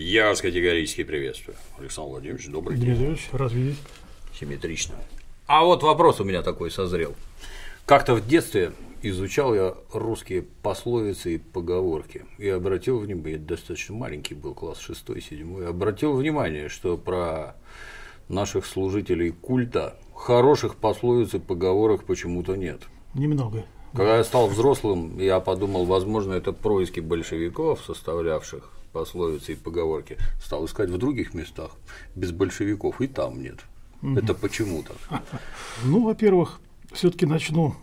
Я 0.00 0.28
вас 0.28 0.40
категорически 0.40 1.02
приветствую. 1.02 1.56
Александр 1.76 2.10
Владимирович, 2.10 2.46
добрый 2.46 2.78
день. 2.78 2.94
Дмитрий 2.94 3.18
рад 3.32 3.50
видеть. 3.50 3.78
Симметрично. 4.32 4.94
А 5.48 5.64
вот 5.64 5.82
вопрос 5.82 6.20
у 6.20 6.24
меня 6.24 6.42
такой 6.42 6.70
созрел. 6.70 7.16
Как-то 7.84 8.14
в 8.14 8.24
детстве 8.24 8.70
изучал 9.02 9.56
я 9.56 9.74
русские 9.92 10.42
пословицы 10.62 11.34
и 11.34 11.38
поговорки 11.38 12.26
и 12.38 12.48
обратил 12.48 13.00
внимание, 13.00 13.32
я 13.32 13.38
достаточно 13.40 13.96
маленький 13.96 14.36
был, 14.36 14.54
класс 14.54 14.78
6-7, 14.88 15.66
обратил 15.66 16.14
внимание, 16.14 16.68
что 16.68 16.96
про 16.96 17.56
наших 18.28 18.66
служителей 18.66 19.32
культа 19.32 19.98
хороших 20.14 20.76
пословиц 20.76 21.34
и 21.34 21.40
поговорок 21.40 22.04
почему-то 22.04 22.54
нет. 22.54 22.82
Немного. 23.14 23.64
Когда 23.94 24.18
я 24.18 24.22
стал 24.22 24.46
взрослым, 24.46 25.18
я 25.18 25.40
подумал, 25.40 25.86
возможно, 25.86 26.34
это 26.34 26.52
происки 26.52 27.00
большевиков, 27.00 27.82
составлявших 27.84 28.77
пословицы 28.92 29.52
и 29.52 29.56
поговорки, 29.56 30.16
стал 30.42 30.66
искать 30.66 30.90
в 30.90 30.98
других 30.98 31.34
местах 31.34 31.72
без 32.14 32.32
большевиков, 32.32 33.00
и 33.00 33.06
там 33.06 33.42
нет. 33.42 33.58
Это 34.02 34.34
почему 34.34 34.82
так? 34.82 35.22
Ну, 35.84 36.04
во-первых, 36.04 36.60
все-таки 36.92 37.26
начну 37.26 37.74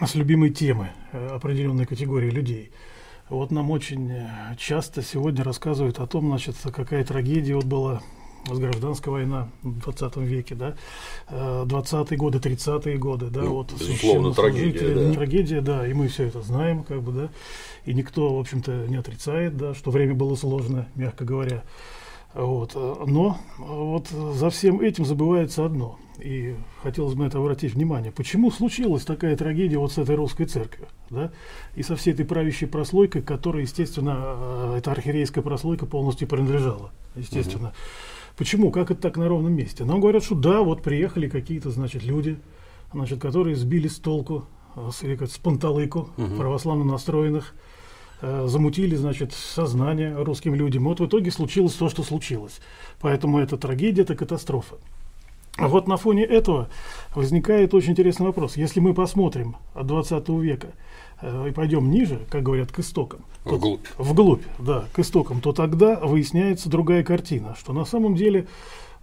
с 0.00 0.14
любимой 0.14 0.50
темы 0.50 0.90
э, 1.12 1.26
определенной 1.28 1.86
категории 1.86 2.30
людей. 2.30 2.70
Вот 3.28 3.50
нам 3.50 3.70
очень 3.70 4.10
э, 4.10 4.56
часто 4.58 5.02
сегодня 5.02 5.44
рассказывают 5.44 5.98
о 6.00 6.06
том, 6.06 6.28
значит, 6.28 6.56
какая 6.62 7.04
трагедия 7.04 7.54
вот 7.54 7.64
была 7.64 8.02
с 8.50 8.58
гражданская 8.58 9.12
война 9.12 9.48
в 9.62 9.80
20 9.80 10.16
веке, 10.18 10.54
да, 10.54 10.74
20-е 11.30 12.06
э, 12.10 12.16
годы, 12.16 12.38
30-е 12.38 12.98
годы, 12.98 13.26
да, 13.30 13.42
ну, 13.42 13.54
вот 13.54 13.72
безусловно, 13.72 14.32
трагедия, 14.34 14.94
да. 14.94 15.12
трагедия, 15.14 15.60
да, 15.60 15.86
и 15.86 15.92
мы 15.92 16.08
все 16.08 16.24
это 16.24 16.42
знаем, 16.42 16.84
как 16.84 17.02
бы, 17.02 17.12
да, 17.12 17.30
и 17.84 17.94
никто, 17.94 18.36
в 18.36 18.40
общем-то, 18.40 18.86
не 18.88 18.96
отрицает, 18.96 19.56
да, 19.56 19.74
что 19.74 19.90
время 19.90 20.14
было 20.14 20.34
сложно, 20.34 20.88
мягко 20.94 21.24
говоря. 21.24 21.62
Вот. 22.34 22.74
Но 22.74 23.36
вот 23.58 24.08
за 24.08 24.48
всем 24.48 24.80
этим 24.80 25.04
забывается 25.04 25.66
одно. 25.66 25.98
И 26.18 26.54
хотелось 26.82 27.14
бы 27.14 27.24
на 27.24 27.26
это 27.28 27.38
обратить 27.38 27.74
внимание. 27.74 28.12
Почему 28.12 28.50
случилась 28.50 29.04
такая 29.04 29.36
трагедия 29.36 29.78
вот 29.78 29.92
с 29.92 29.98
этой 29.98 30.14
русской 30.14 30.44
церковью? 30.44 30.88
Да? 31.10 31.32
И 31.74 31.82
со 31.82 31.96
всей 31.96 32.14
этой 32.14 32.24
правящей 32.24 32.68
прослойкой, 32.68 33.22
которая, 33.22 33.62
естественно, 33.62 34.18
э, 34.18 34.74
эта 34.78 34.92
архиерейская 34.92 35.42
прослойка 35.42 35.84
полностью 35.84 36.28
принадлежала. 36.28 36.92
Естественно. 37.16 37.68
Угу. 37.68 37.76
Почему? 38.36 38.70
Как 38.70 38.90
это 38.90 39.00
так 39.00 39.16
на 39.16 39.28
ровном 39.28 39.54
месте? 39.54 39.84
Нам 39.84 40.00
говорят, 40.00 40.24
что 40.24 40.34
да, 40.34 40.62
вот 40.62 40.82
приехали 40.82 41.28
какие-то, 41.28 41.70
значит, 41.70 42.02
люди, 42.02 42.38
значит, 42.92 43.20
которые 43.20 43.56
сбили 43.56 43.88
с 43.88 43.98
толку, 43.98 44.46
э, 44.76 44.90
с, 44.92 45.16
как, 45.16 45.30
с 45.30 45.38
панталыку 45.38 46.10
угу. 46.16 46.36
православно 46.36 46.84
настроенных, 46.84 47.54
Э, 48.24 48.46
замутили, 48.46 48.94
значит, 48.94 49.32
сознание 49.32 50.14
русским 50.14 50.54
людям. 50.54 50.84
Вот 50.84 51.00
в 51.00 51.06
итоге 51.06 51.32
случилось 51.32 51.72
то, 51.72 51.88
что 51.88 52.04
случилось. 52.04 52.60
Поэтому 53.00 53.40
это 53.40 53.56
трагедия, 53.56 54.02
это 54.02 54.14
катастрофа. 54.14 54.76
А 55.56 55.66
вот 55.66 55.88
на 55.88 55.96
фоне 55.96 56.24
этого 56.24 56.68
возникает 57.16 57.74
очень 57.74 57.90
интересный 57.90 58.26
вопрос. 58.26 58.56
Если 58.56 58.78
мы 58.78 58.94
посмотрим 58.94 59.56
от 59.74 59.88
20 59.88 60.28
века 60.28 60.68
э, 61.22 61.48
и 61.48 61.52
пойдем 61.52 61.90
ниже, 61.90 62.20
как 62.30 62.42
говорят, 62.42 62.70
к 62.72 62.80
истокам. 62.80 63.24
То, 63.44 63.56
вглубь. 63.56 63.86
Вглубь, 63.98 64.42
да, 64.58 64.84
к 64.92 64.98
истокам, 64.98 65.40
то 65.40 65.52
тогда 65.52 65.96
выясняется 65.96 66.68
другая 66.68 67.02
картина, 67.02 67.56
что 67.58 67.72
на 67.72 67.84
самом 67.84 68.14
деле 68.14 68.46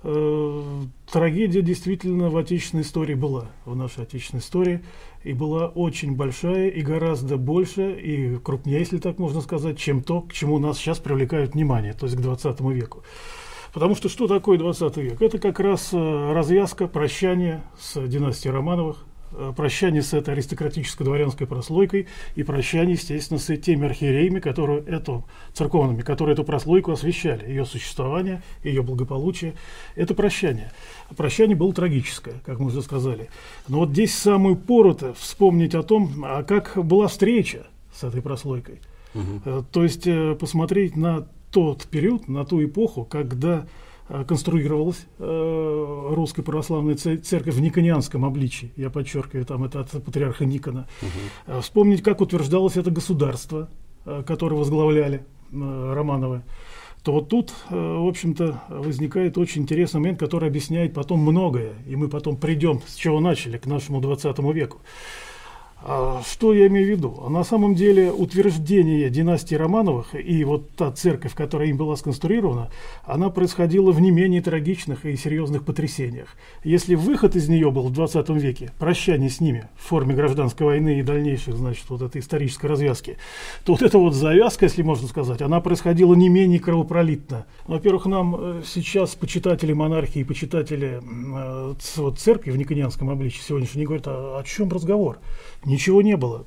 э, 0.03 0.63
трагедия 1.11 1.61
действительно 1.61 2.29
в 2.29 2.37
отечественной 2.37 2.83
истории 2.83 3.15
была, 3.15 3.47
в 3.65 3.75
нашей 3.75 4.03
отечественной 4.03 4.41
истории 4.41 4.81
и 5.23 5.33
была 5.33 5.67
очень 5.67 6.15
большая 6.15 6.69
и 6.69 6.81
гораздо 6.81 7.37
больше 7.37 7.99
и 7.99 8.37
крупнее, 8.37 8.79
если 8.79 8.97
так 8.97 9.19
можно 9.19 9.41
сказать, 9.41 9.77
чем 9.77 10.01
то, 10.01 10.21
к 10.21 10.31
чему 10.31 10.59
нас 10.59 10.77
сейчас 10.77 10.99
привлекают 10.99 11.53
внимание, 11.53 11.93
то 11.93 12.05
есть 12.05 12.17
к 12.17 12.21
20 12.21 12.59
веку. 12.61 13.03
Потому 13.73 13.95
что 13.95 14.09
что 14.09 14.27
такое 14.27 14.57
20 14.57 14.97
век? 14.97 15.21
Это 15.21 15.37
как 15.37 15.59
раз 15.59 15.89
э, 15.93 16.33
развязка, 16.33 16.87
прощание 16.87 17.63
с 17.77 18.01
династией 18.07 18.53
Романовых, 18.53 19.05
прощание 19.55 20.01
с 20.01 20.13
этой 20.13 20.33
аристократической 20.33 21.05
дворянской 21.05 21.47
прослойкой 21.47 22.07
и 22.35 22.43
прощание, 22.43 22.93
естественно, 22.93 23.39
с 23.39 23.55
теми 23.57 23.85
архиереями, 23.85 24.39
которые 24.39 24.83
эту, 24.83 25.25
церковными, 25.53 26.01
которые 26.01 26.33
эту 26.33 26.43
прослойку 26.43 26.91
освещали, 26.91 27.47
ее 27.47 27.65
существование, 27.65 28.41
ее 28.63 28.81
благополучие. 28.81 29.53
Это 29.95 30.13
прощание. 30.13 30.71
Прощание 31.15 31.55
было 31.55 31.73
трагическое, 31.73 32.35
как 32.45 32.59
мы 32.59 32.67
уже 32.67 32.81
сказали. 32.81 33.29
Но 33.67 33.79
вот 33.79 33.89
здесь 33.89 34.15
самую 34.15 34.55
пору-то 34.55 35.13
вспомнить 35.13 35.75
о 35.75 35.83
том, 35.83 36.23
а 36.23 36.43
как 36.43 36.73
была 36.75 37.07
встреча 37.07 37.67
с 37.93 38.03
этой 38.03 38.21
прослойкой. 38.21 38.79
Угу. 39.13 39.65
То 39.71 39.83
есть 39.83 40.05
э, 40.05 40.35
посмотреть 40.35 40.95
на 40.95 41.27
тот 41.51 41.87
период, 41.87 42.27
на 42.27 42.45
ту 42.45 42.63
эпоху, 42.63 43.05
когда 43.05 43.65
Э, 43.65 43.65
конструировалась 44.27 45.05
э, 45.19 46.07
русская 46.11 46.41
православная 46.41 46.95
церковь 46.95 47.55
в 47.55 47.61
никонианском 47.61 48.25
обличии, 48.25 48.71
я 48.75 48.89
подчеркиваю, 48.89 49.45
там 49.45 49.63
это 49.63 49.81
от 49.81 50.03
патриарха 50.03 50.45
Никона. 50.45 50.87
Угу. 51.01 51.61
Вспомнить, 51.61 52.01
как 52.01 52.21
утверждалось 52.21 52.77
это 52.77 52.91
государство, 52.91 53.69
которое 54.25 54.55
возглавляли 54.55 55.25
Романовы, 55.51 56.43
то 57.03 57.13
вот 57.13 57.29
тут, 57.29 57.53
в 57.69 58.07
общем-то, 58.07 58.63
возникает 58.69 59.37
очень 59.37 59.61
интересный 59.63 59.99
момент, 59.99 60.19
который 60.19 60.49
объясняет 60.49 60.93
потом 60.93 61.21
многое, 61.21 61.73
и 61.87 61.95
мы 61.95 62.07
потом 62.07 62.35
придем, 62.35 62.81
с 62.85 62.95
чего 62.95 63.19
начали, 63.19 63.57
к 63.57 63.65
нашему 63.65 64.01
20 64.01 64.37
веку. 64.53 64.79
А 65.81 66.21
что 66.27 66.53
я 66.53 66.67
имею 66.67 66.87
в 66.87 66.89
виду? 66.89 67.23
А 67.25 67.29
на 67.29 67.43
самом 67.45 67.73
деле 67.73 68.11
утверждение 68.11 69.09
династии 69.09 69.55
Романовых 69.55 70.13
и 70.13 70.43
вот 70.43 70.71
та 70.71 70.91
церковь, 70.91 71.33
которая 71.33 71.69
им 71.69 71.77
была 71.77 71.95
сконструирована, 71.95 72.69
она 73.05 73.29
происходила 73.29 73.91
в 73.91 74.01
не 74.01 74.11
менее 74.11 74.41
трагичных 74.41 75.05
и 75.05 75.15
серьезных 75.15 75.63
потрясениях. 75.63 76.35
Если 76.65 76.95
выход 76.95 77.37
из 77.37 77.47
нее 77.47 77.71
был 77.71 77.83
в 77.83 77.93
20 77.93 78.29
веке, 78.29 78.71
прощание 78.77 79.29
с 79.29 79.39
ними 79.39 79.69
в 79.77 79.87
форме 79.87 80.15
гражданской 80.15 80.65
войны 80.65 80.99
и 80.99 81.03
дальнейших, 81.03 81.55
значит, 81.55 81.85
вот 81.89 82.01
этой 82.01 82.19
исторической 82.19 82.65
развязки, 82.65 83.17
то 83.63 83.71
вот 83.71 83.81
эта 83.81 83.97
вот 83.97 84.13
завязка, 84.13 84.65
если 84.65 84.81
можно 84.81 85.07
сказать, 85.07 85.41
она 85.41 85.61
происходила 85.61 86.13
не 86.13 86.27
менее 86.27 86.59
кровопролитно. 86.59 87.45
Во-первых, 87.67 88.05
нам 88.05 88.35
э, 88.37 88.61
сейчас 88.65 89.15
почитатели 89.15 89.71
монархии 89.71 90.19
и 90.19 90.23
почитатели 90.25 90.99
э, 91.01 91.73
вот, 91.95 92.19
церкви 92.19 92.51
в 92.51 92.57
Никонианском 92.57 93.09
обличии 93.09 93.41
сегодняшние 93.41 93.85
говорят, 93.85 94.07
а 94.07 94.39
о 94.39 94.43
чем 94.43 94.69
разговор? 94.69 95.19
Ничего 95.65 96.01
не 96.01 96.15
было. 96.17 96.45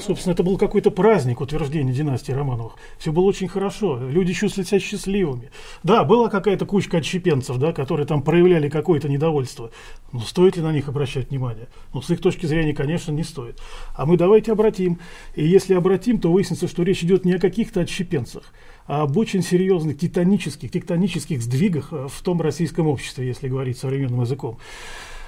Собственно, 0.00 0.32
это 0.32 0.42
был 0.42 0.58
какой-то 0.58 0.90
праздник 0.90 1.40
утверждения 1.40 1.92
династии 1.92 2.32
Романовых. 2.32 2.74
Все 2.98 3.12
было 3.12 3.24
очень 3.24 3.46
хорошо. 3.46 3.96
Люди 3.96 4.32
чувствовали 4.32 4.66
себя 4.66 4.80
счастливыми. 4.80 5.50
Да, 5.84 6.02
была 6.02 6.28
какая-то 6.28 6.66
кучка 6.66 6.98
отщепенцев, 6.98 7.58
да, 7.58 7.72
которые 7.72 8.04
там 8.04 8.20
проявляли 8.20 8.68
какое-то 8.68 9.08
недовольство. 9.08 9.70
Но 10.10 10.18
стоит 10.18 10.56
ли 10.56 10.62
на 10.62 10.72
них 10.72 10.88
обращать 10.88 11.30
внимание? 11.30 11.68
Ну, 11.92 12.02
с 12.02 12.10
их 12.10 12.20
точки 12.20 12.46
зрения, 12.46 12.74
конечно, 12.74 13.12
не 13.12 13.22
стоит. 13.22 13.60
А 13.94 14.04
мы 14.04 14.16
давайте 14.16 14.50
обратим. 14.50 14.98
И 15.36 15.46
если 15.46 15.74
обратим, 15.74 16.18
то 16.18 16.32
выяснится, 16.32 16.66
что 16.66 16.82
речь 16.82 17.04
идет 17.04 17.24
не 17.24 17.34
о 17.34 17.38
каких-то 17.38 17.80
отщепенцах, 17.80 18.52
а 18.88 19.02
об 19.02 19.16
очень 19.16 19.42
серьезных 19.42 19.96
титанических, 19.96 20.72
тектонических 20.72 21.40
сдвигах 21.40 21.92
в 21.92 22.22
том 22.24 22.40
российском 22.40 22.88
обществе, 22.88 23.28
если 23.28 23.48
говорить 23.48 23.78
современным 23.78 24.22
языком. 24.22 24.58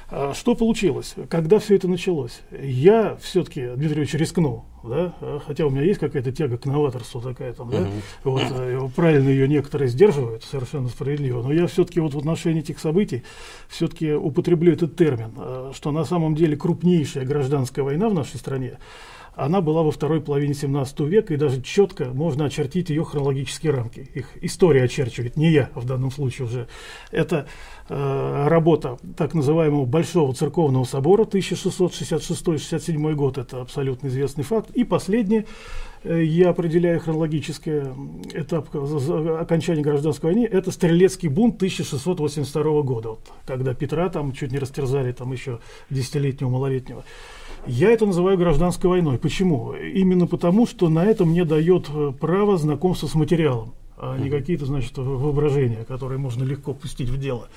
А 0.08 0.34
что 0.34 0.54
получилось? 0.54 1.14
Когда 1.28 1.58
все 1.58 1.74
это 1.74 1.88
началось? 1.88 2.40
Я 2.52 3.16
все-таки, 3.20 3.70
Дмитрий 3.74 4.02
Ильич, 4.02 4.14
рискнул, 4.14 4.64
да? 4.84 5.12
хотя 5.44 5.66
у 5.66 5.70
меня 5.70 5.82
есть 5.82 5.98
какая-то 5.98 6.30
тяга 6.30 6.58
к 6.58 6.66
новаторству 6.66 7.20
такая 7.20 7.52
там, 7.52 7.70
да? 7.70 7.88
вот, 8.22 8.42
э, 8.50 8.88
правильно 8.94 9.28
ее 9.28 9.48
некоторые 9.48 9.88
сдерживают, 9.88 10.44
совершенно 10.44 10.88
справедливо, 10.88 11.42
но 11.42 11.52
я 11.52 11.66
все-таки 11.66 11.98
вот 11.98 12.14
в 12.14 12.18
отношении 12.18 12.60
этих 12.60 12.78
событий 12.78 13.24
все-таки 13.68 14.12
употреблю 14.12 14.74
этот 14.74 14.96
термин, 14.96 15.32
э, 15.36 15.72
что 15.74 15.90
на 15.90 16.04
самом 16.04 16.36
деле 16.36 16.56
крупнейшая 16.56 17.24
гражданская 17.24 17.84
война 17.84 18.08
в 18.08 18.14
нашей 18.14 18.36
стране, 18.36 18.78
она 19.36 19.60
была 19.60 19.82
во 19.82 19.90
второй 19.90 20.22
половине 20.22 20.54
17 20.54 21.00
века, 21.00 21.34
и 21.34 21.36
даже 21.36 21.60
четко 21.60 22.06
можно 22.06 22.46
очертить 22.46 22.88
ее 22.88 23.04
хронологические 23.04 23.72
рамки. 23.72 24.08
Их 24.14 24.30
история 24.40 24.84
очерчивает, 24.84 25.36
не 25.36 25.50
я 25.50 25.68
в 25.74 25.84
данном 25.84 26.10
случае 26.10 26.46
уже. 26.46 26.68
Это 27.10 27.46
э, 27.90 28.46
работа 28.48 28.96
так 29.16 29.34
называемого 29.34 29.84
Большого 29.84 30.32
церковного 30.32 30.84
собора 30.84 31.24
1666-67 31.24 33.12
год, 33.12 33.36
это 33.36 33.60
абсолютно 33.60 34.08
известный 34.08 34.44
факт. 34.44 34.70
И 34.70 34.84
последнее, 34.84 35.44
я 36.08 36.50
определяю 36.50 37.00
хронологический 37.00 37.82
этап 38.34 38.74
окончания 38.74 39.82
гражданской 39.82 40.32
войны, 40.32 40.46
это 40.46 40.70
Стрелецкий 40.70 41.28
бунт 41.28 41.56
1682 41.56 42.82
года, 42.82 43.10
вот, 43.10 43.20
когда 43.46 43.74
Петра 43.74 44.08
там 44.08 44.32
чуть 44.32 44.52
не 44.52 44.58
растерзали, 44.58 45.12
там 45.12 45.32
еще 45.32 45.60
десятилетнего, 45.90 46.50
малолетнего. 46.50 47.04
Я 47.66 47.90
это 47.90 48.06
называю 48.06 48.38
гражданской 48.38 48.88
войной. 48.88 49.18
Почему? 49.18 49.72
Именно 49.74 50.26
потому, 50.28 50.66
что 50.66 50.88
на 50.88 51.04
это 51.04 51.24
мне 51.24 51.44
дает 51.44 51.88
э, 51.88 52.12
право 52.18 52.56
знакомства 52.56 53.08
с 53.08 53.14
материалом, 53.14 53.74
а 53.96 54.16
не 54.16 54.30
какие-то, 54.30 54.66
значит, 54.66 54.96
воображения, 54.96 55.84
которые 55.84 56.18
можно 56.18 56.44
легко 56.44 56.74
пустить 56.74 57.08
в 57.08 57.18
дело. 57.18 57.48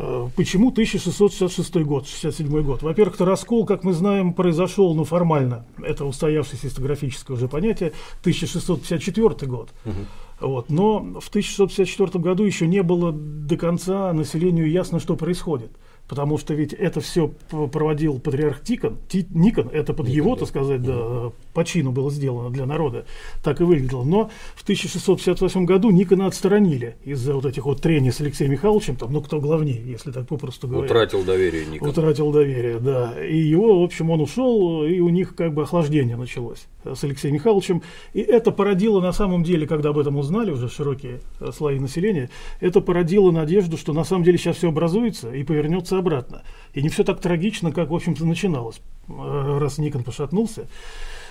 Э, 0.00 0.28
почему 0.36 0.68
1666 0.68 1.74
год, 1.82 2.06
67 2.06 2.62
год? 2.62 2.82
Во-первых, 2.82 3.16
это 3.16 3.24
раскол, 3.24 3.66
как 3.66 3.82
мы 3.82 3.92
знаем, 3.92 4.32
произошел, 4.32 4.94
ну, 4.94 5.02
формально, 5.02 5.66
это 5.82 6.04
устоявшееся 6.04 6.68
историческое 6.68 7.32
уже 7.32 7.48
понятие, 7.48 7.92
1654 8.20 9.50
год. 9.50 9.70
Угу. 9.84 10.48
Вот. 10.48 10.70
Но 10.70 11.00
в 11.20 11.28
1654 11.28 12.22
году 12.22 12.44
еще 12.44 12.68
не 12.68 12.84
было 12.84 13.12
до 13.12 13.56
конца 13.56 14.12
населению 14.12 14.70
ясно, 14.70 15.00
что 15.00 15.16
происходит 15.16 15.72
потому 16.08 16.38
что 16.38 16.54
ведь 16.54 16.72
это 16.72 17.00
все 17.00 17.28
проводил 17.48 18.18
патриарх 18.18 18.62
Тикон, 18.62 18.98
Ти, 19.08 19.26
Никон, 19.30 19.68
это 19.68 19.92
под 19.92 20.06
Никон, 20.06 20.16
его, 20.16 20.34
да. 20.34 20.40
так 20.40 20.48
сказать, 20.48 20.82
да, 20.82 21.32
по 21.52 21.64
чину 21.64 21.92
было 21.92 22.10
сделано 22.10 22.50
для 22.50 22.66
народа, 22.66 23.04
так 23.42 23.60
и 23.60 23.64
выглядело. 23.64 24.04
Но 24.04 24.30
в 24.54 24.62
1658 24.62 25.64
году 25.64 25.90
Никона 25.90 26.26
отсторонили 26.26 26.96
из-за 27.04 27.34
вот 27.34 27.44
этих 27.44 27.66
вот 27.66 27.82
трений 27.82 28.10
с 28.10 28.20
Алексеем 28.20 28.52
Михайловичем, 28.52 28.96
там, 28.96 29.12
ну 29.12 29.20
кто 29.20 29.40
главнее, 29.40 29.82
если 29.84 30.10
так 30.10 30.26
попросту 30.26 30.66
говоря. 30.66 30.86
Утратил 30.86 31.24
доверие 31.24 31.66
Никон. 31.66 31.90
Утратил 31.90 32.32
доверие, 32.32 32.78
да. 32.78 33.14
И 33.24 33.36
его, 33.36 33.80
в 33.80 33.84
общем, 33.84 34.10
он 34.10 34.20
ушел, 34.20 34.84
и 34.84 35.00
у 35.00 35.10
них 35.10 35.34
как 35.34 35.52
бы 35.52 35.62
охлаждение 35.62 36.16
началось 36.16 36.66
с 36.84 37.04
Алексеем 37.04 37.34
Михайловичем. 37.34 37.82
И 38.14 38.20
это 38.20 38.50
породило 38.50 39.00
на 39.00 39.12
самом 39.12 39.42
деле, 39.42 39.66
когда 39.66 39.90
об 39.90 39.98
этом 39.98 40.16
узнали 40.16 40.50
уже 40.50 40.68
широкие 40.68 41.20
э, 41.40 41.50
слои 41.52 41.78
населения, 41.78 42.30
это 42.60 42.80
породило 42.80 43.30
надежду, 43.30 43.76
что 43.76 43.92
на 43.92 44.04
самом 44.04 44.24
деле 44.24 44.38
сейчас 44.38 44.56
все 44.56 44.68
образуется 44.68 45.32
и 45.32 45.42
повернется 45.44 45.97
обратно. 45.98 46.42
И 46.72 46.82
не 46.82 46.88
все 46.88 47.04
так 47.04 47.20
трагично, 47.20 47.72
как, 47.72 47.90
в 47.90 47.94
общем-то, 47.94 48.24
начиналось, 48.24 48.80
э, 49.08 49.58
раз 49.58 49.78
Никон 49.78 50.04
пошатнулся. 50.04 50.68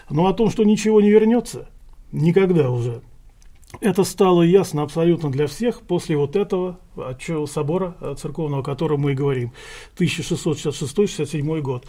Но 0.10 0.28
о 0.28 0.34
том, 0.34 0.50
что 0.50 0.64
ничего 0.64 1.02
не 1.02 1.10
вернется, 1.10 1.70
никогда 2.12 2.70
уже. 2.70 3.02
Это 3.82 4.04
стало 4.04 4.44
ясно 4.44 4.82
абсолютно 4.82 5.30
для 5.30 5.46
всех 5.48 5.82
после 5.82 6.16
вот 6.16 6.36
этого 6.36 6.80
собора 7.48 7.98
э, 8.00 8.16
церковного, 8.18 8.62
о 8.62 8.66
котором 8.66 9.02
мы 9.02 9.12
и 9.12 9.16
говорим, 9.16 9.52
1666-67 9.98 11.62
год. 11.62 11.86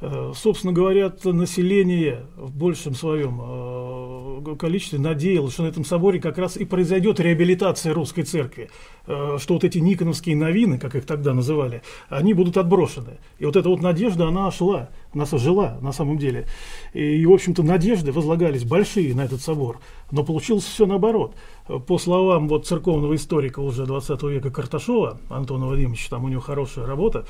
Э, 0.00 0.32
собственно 0.34 0.72
говоря, 0.72 1.12
население 1.24 2.26
в 2.36 2.56
большем 2.56 2.94
своем 2.94 3.40
э, 3.42 4.56
количестве 4.56 5.00
надеялось, 5.00 5.54
что 5.54 5.64
на 5.64 5.68
этом 5.68 5.84
соборе 5.84 6.20
как 6.20 6.38
раз 6.38 6.56
и 6.56 6.64
произойдет 6.64 7.18
реабилитация 7.18 7.92
русской 7.92 8.22
церкви, 8.22 8.70
э, 9.06 9.38
что 9.40 9.54
вот 9.54 9.64
эти 9.64 9.78
никоновские 9.78 10.36
новины, 10.36 10.78
как 10.78 10.94
их 10.94 11.04
тогда 11.04 11.34
называли, 11.34 11.82
они 12.08 12.32
будут 12.32 12.56
отброшены. 12.56 13.18
И 13.40 13.44
вот 13.44 13.56
эта 13.56 13.68
вот 13.68 13.82
надежда, 13.82 14.28
она 14.28 14.50
шла, 14.52 14.90
она 15.12 15.24
жила 15.26 15.78
на 15.80 15.92
самом 15.92 16.18
деле. 16.18 16.46
И, 16.92 17.26
в 17.26 17.32
общем-то, 17.32 17.64
надежды 17.64 18.12
возлагались 18.12 18.62
большие 18.62 19.14
на 19.16 19.24
этот 19.24 19.40
собор. 19.40 19.80
Но 20.12 20.22
получилось 20.22 20.64
все 20.64 20.86
наоборот. 20.86 21.34
По 21.86 21.98
словам 21.98 22.48
вот 22.48 22.66
церковного 22.66 23.16
историка 23.16 23.60
уже 23.60 23.84
20 23.84 24.22
века 24.22 24.50
Карташова, 24.50 25.20
Антона 25.28 25.66
Владимировича, 25.66 26.08
там 26.10 26.24
у 26.24 26.28
него 26.28 26.40
хорошая 26.40 26.86
работа, 26.86 27.26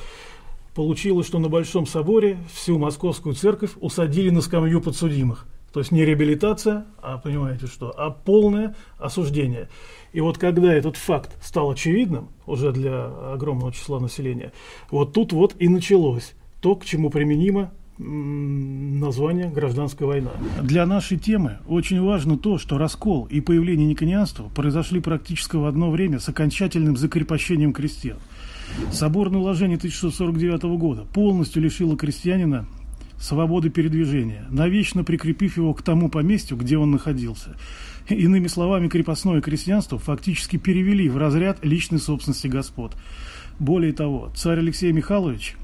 получилось, 0.79 1.27
что 1.27 1.41
на 1.41 1.49
Большом 1.49 1.87
соборе 1.87 2.39
всю 2.55 2.79
московскую 2.79 3.35
церковь 3.35 3.73
усадили 3.81 4.31
на 4.31 4.41
скамью 4.41 4.81
подсудимых. 4.81 5.45
То 5.73 5.81
есть 5.81 5.91
не 5.91 6.05
реабилитация, 6.05 6.87
а 7.03 7.19
понимаете 7.19 7.67
что, 7.67 7.93
а 7.99 8.11
полное 8.11 8.77
осуждение. 8.97 9.69
И 10.13 10.21
вот 10.21 10.39
когда 10.39 10.73
этот 10.73 10.97
факт 10.97 11.37
стал 11.45 11.73
очевидным 11.73 12.29
уже 12.47 12.71
для 12.71 13.07
огромного 13.33 13.73
числа 13.73 13.99
населения, 13.99 14.53
вот 14.93 15.15
тут 15.15 15.33
вот 15.33 15.57
и 15.59 15.67
началось 15.67 16.35
то, 16.63 16.77
к 16.77 16.85
чему 16.85 17.11
применимо 17.11 17.73
название 17.99 19.51
«Гражданская 19.51 20.07
война». 20.07 20.31
Для 20.63 20.87
нашей 20.87 21.19
темы 21.19 21.59
очень 21.67 22.01
важно 22.01 22.39
то, 22.39 22.57
что 22.57 22.79
раскол 22.79 23.25
и 23.25 23.41
появление 23.41 23.89
никонианства 23.89 24.49
произошли 24.55 25.01
практически 25.01 25.57
в 25.57 25.65
одно 25.65 25.91
время 25.91 26.21
с 26.21 26.29
окончательным 26.29 26.97
закрепощением 26.97 27.73
крестьян– 27.73 28.19
Соборное 28.93 29.41
уложение 29.41 29.77
1649 29.77 30.79
года 30.79 31.05
полностью 31.05 31.63
лишило 31.63 31.97
крестьянина 31.97 32.67
свободы 33.19 33.69
передвижения, 33.69 34.47
навечно 34.51 35.05
прикрепив 35.05 35.57
его 35.57 35.75
к 35.75 35.83
тому 35.83 36.09
поместью, 36.09 36.57
где 36.57 36.79
он 36.79 36.91
находился. 36.91 37.57
Иными 38.09 38.47
словами, 38.47 38.89
крепостное 38.89 39.41
крестьянство 39.41 39.99
фактически 39.99 40.57
перевели 40.57 41.09
в 41.09 41.17
разряд 41.17 41.65
личной 41.65 41.99
собственности 41.99 42.47
господ. 42.47 42.97
Более 43.59 43.93
того, 43.93 44.33
царь 44.35 44.61
Алексей 44.61 44.93
Михайлович 44.93 45.57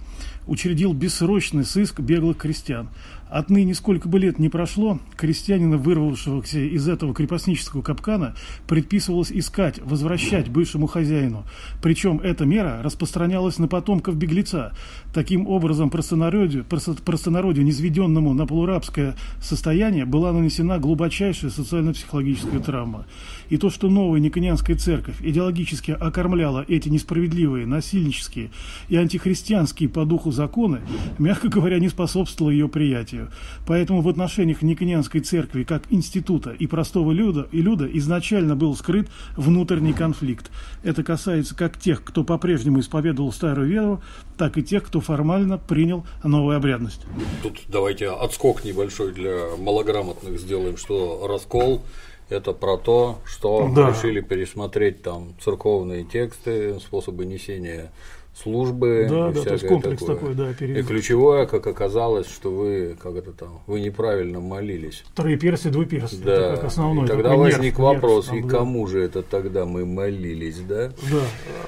учредил 0.46 0.92
бессрочный 0.92 1.64
сыск 1.64 2.00
беглых 2.00 2.36
крестьян– 2.36 2.88
Отныне 3.34 3.74
сколько 3.74 4.08
бы 4.08 4.20
лет 4.20 4.38
не 4.38 4.48
прошло, 4.48 5.00
крестьянина, 5.16 5.76
вырвавшегося 5.76 6.60
из 6.60 6.88
этого 6.88 7.12
крепостнического 7.12 7.82
капкана, 7.82 8.36
предписывалось 8.68 9.32
искать, 9.32 9.80
возвращать 9.82 10.48
бывшему 10.48 10.86
хозяину. 10.86 11.44
Причем 11.82 12.20
эта 12.20 12.46
мера 12.46 12.80
распространялась 12.84 13.58
на 13.58 13.66
потомков 13.66 14.14
беглеца. 14.14 14.72
Таким 15.12 15.48
образом, 15.48 15.90
простонародью, 15.90 16.64
простонародью 16.64 17.64
низведенному 17.64 18.34
на 18.34 18.46
полурабское 18.46 19.16
состояние 19.42 20.04
была 20.04 20.32
нанесена 20.32 20.78
глубочайшая 20.78 21.50
социально-психологическая 21.50 22.60
травма. 22.60 23.04
И 23.48 23.56
то, 23.56 23.68
что 23.68 23.90
новая 23.90 24.20
Никонианская 24.20 24.76
церковь 24.76 25.16
идеологически 25.18 25.90
окормляла 25.90 26.64
эти 26.68 26.88
несправедливые, 26.88 27.66
насильнические 27.66 28.52
и 28.88 28.94
антихристианские 28.94 29.88
по 29.88 30.04
духу 30.04 30.30
законы, 30.30 30.82
мягко 31.18 31.48
говоря, 31.48 31.80
не 31.80 31.88
способствовало 31.88 32.52
ее 32.52 32.68
приятию. 32.68 33.23
Поэтому 33.66 34.02
в 34.02 34.08
отношениях 34.08 34.62
Никонианской 34.62 35.20
церкви 35.20 35.64
как 35.64 35.82
института 35.90 36.50
и 36.50 36.66
простого 36.66 37.12
люда, 37.12 37.48
и 37.52 37.62
люда 37.62 37.86
изначально 37.98 38.56
был 38.56 38.76
скрыт 38.76 39.08
внутренний 39.36 39.92
конфликт. 39.92 40.50
Это 40.82 41.02
касается 41.02 41.54
как 41.54 41.78
тех, 41.78 42.02
кто 42.04 42.24
по-прежнему 42.24 42.80
исповедовал 42.80 43.32
старую 43.32 43.68
веру, 43.68 44.02
так 44.36 44.58
и 44.58 44.62
тех, 44.62 44.84
кто 44.84 45.00
формально 45.00 45.58
принял 45.58 46.04
новую 46.22 46.56
обрядность. 46.56 47.02
Тут 47.42 47.60
давайте 47.68 48.10
отскок 48.10 48.64
небольшой 48.64 49.12
для 49.12 49.56
малограмотных 49.58 50.38
сделаем, 50.38 50.76
что 50.76 51.26
раскол 51.28 51.82
это 52.28 52.52
про 52.52 52.78
то, 52.78 53.18
что 53.24 53.70
да. 53.74 53.90
решили 53.90 54.20
пересмотреть 54.20 55.02
там 55.02 55.34
церковные 55.40 56.04
тексты, 56.04 56.80
способы 56.80 57.26
несения 57.26 57.92
службы. 58.34 59.06
Да, 59.08 59.30
да, 59.30 59.42
то 59.42 59.52
есть 59.52 59.66
комплекс 59.66 60.00
такое. 60.00 60.16
такой, 60.16 60.34
да, 60.34 60.52
перед... 60.52 60.76
И 60.76 60.82
ключевое, 60.82 61.46
как 61.46 61.66
оказалось, 61.66 62.26
что 62.26 62.50
вы, 62.50 62.96
как 63.00 63.14
это 63.14 63.32
там, 63.32 63.60
вы 63.66 63.80
неправильно 63.80 64.40
молились. 64.40 65.04
Троеперстие, 65.14 65.72
двуперстие, 65.72 66.24
да. 66.24 66.32
это 66.32 66.56
как 66.56 66.64
основной. 66.64 67.04
И 67.04 67.08
тогда 67.08 67.36
возник 67.36 67.78
нерв, 67.78 67.78
вопрос, 67.78 68.30
нерв, 68.32 68.44
и 68.44 68.48
да. 68.48 68.58
кому 68.58 68.86
же 68.86 69.00
это 69.00 69.22
тогда 69.22 69.66
мы 69.66 69.86
молились, 69.86 70.58
да? 70.58 70.88
Да, 70.88 71.22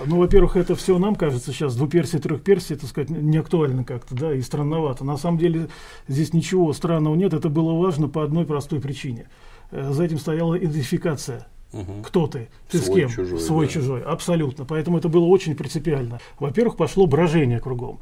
ну, 0.07 0.19
во-первых, 0.19 0.57
это 0.57 0.75
все 0.75 0.99
нам 0.99 1.15
кажется 1.15 1.53
сейчас, 1.53 1.77
двуперстие, 1.77 2.21
трехперстие, 2.21 2.79
так 2.79 2.91
сказать, 2.91 3.11
не 3.11 3.39
актуально 3.39 3.85
как-то, 3.85 4.15
да, 4.15 4.35
и 4.35 4.41
странновато. 4.41 5.05
На 5.05 5.17
самом 5.17 5.39
деле 5.39 5.69
здесь 6.09 6.33
ничего 6.33 6.73
странного 6.73 7.15
нет, 7.15 7.33
это 7.33 7.49
было 7.49 7.73
важно 7.81 8.09
по 8.09 8.25
одной 8.25 8.45
простой 8.45 8.81
причине. 8.81 9.29
Э, 9.71 9.93
за 9.93 10.05
этим 10.05 10.19
стояла 10.19 10.59
идентификация 10.59 11.47
Угу. 11.73 12.03
Кто 12.05 12.27
ты? 12.27 12.49
Ты 12.71 12.79
свой, 12.79 13.01
с 13.01 13.01
кем? 13.01 13.09
Чужой, 13.11 13.41
Свой, 13.41 13.67
да. 13.67 13.73
чужой. 13.73 14.03
Абсолютно. 14.03 14.65
Поэтому 14.65 14.99
это 14.99 15.09
было 15.09 15.25
очень 15.25 15.55
принципиально. 15.55 16.21
Во-первых, 16.39 16.77
пошло 16.77 17.07
брожение 17.07 17.61
кругом. 17.61 18.01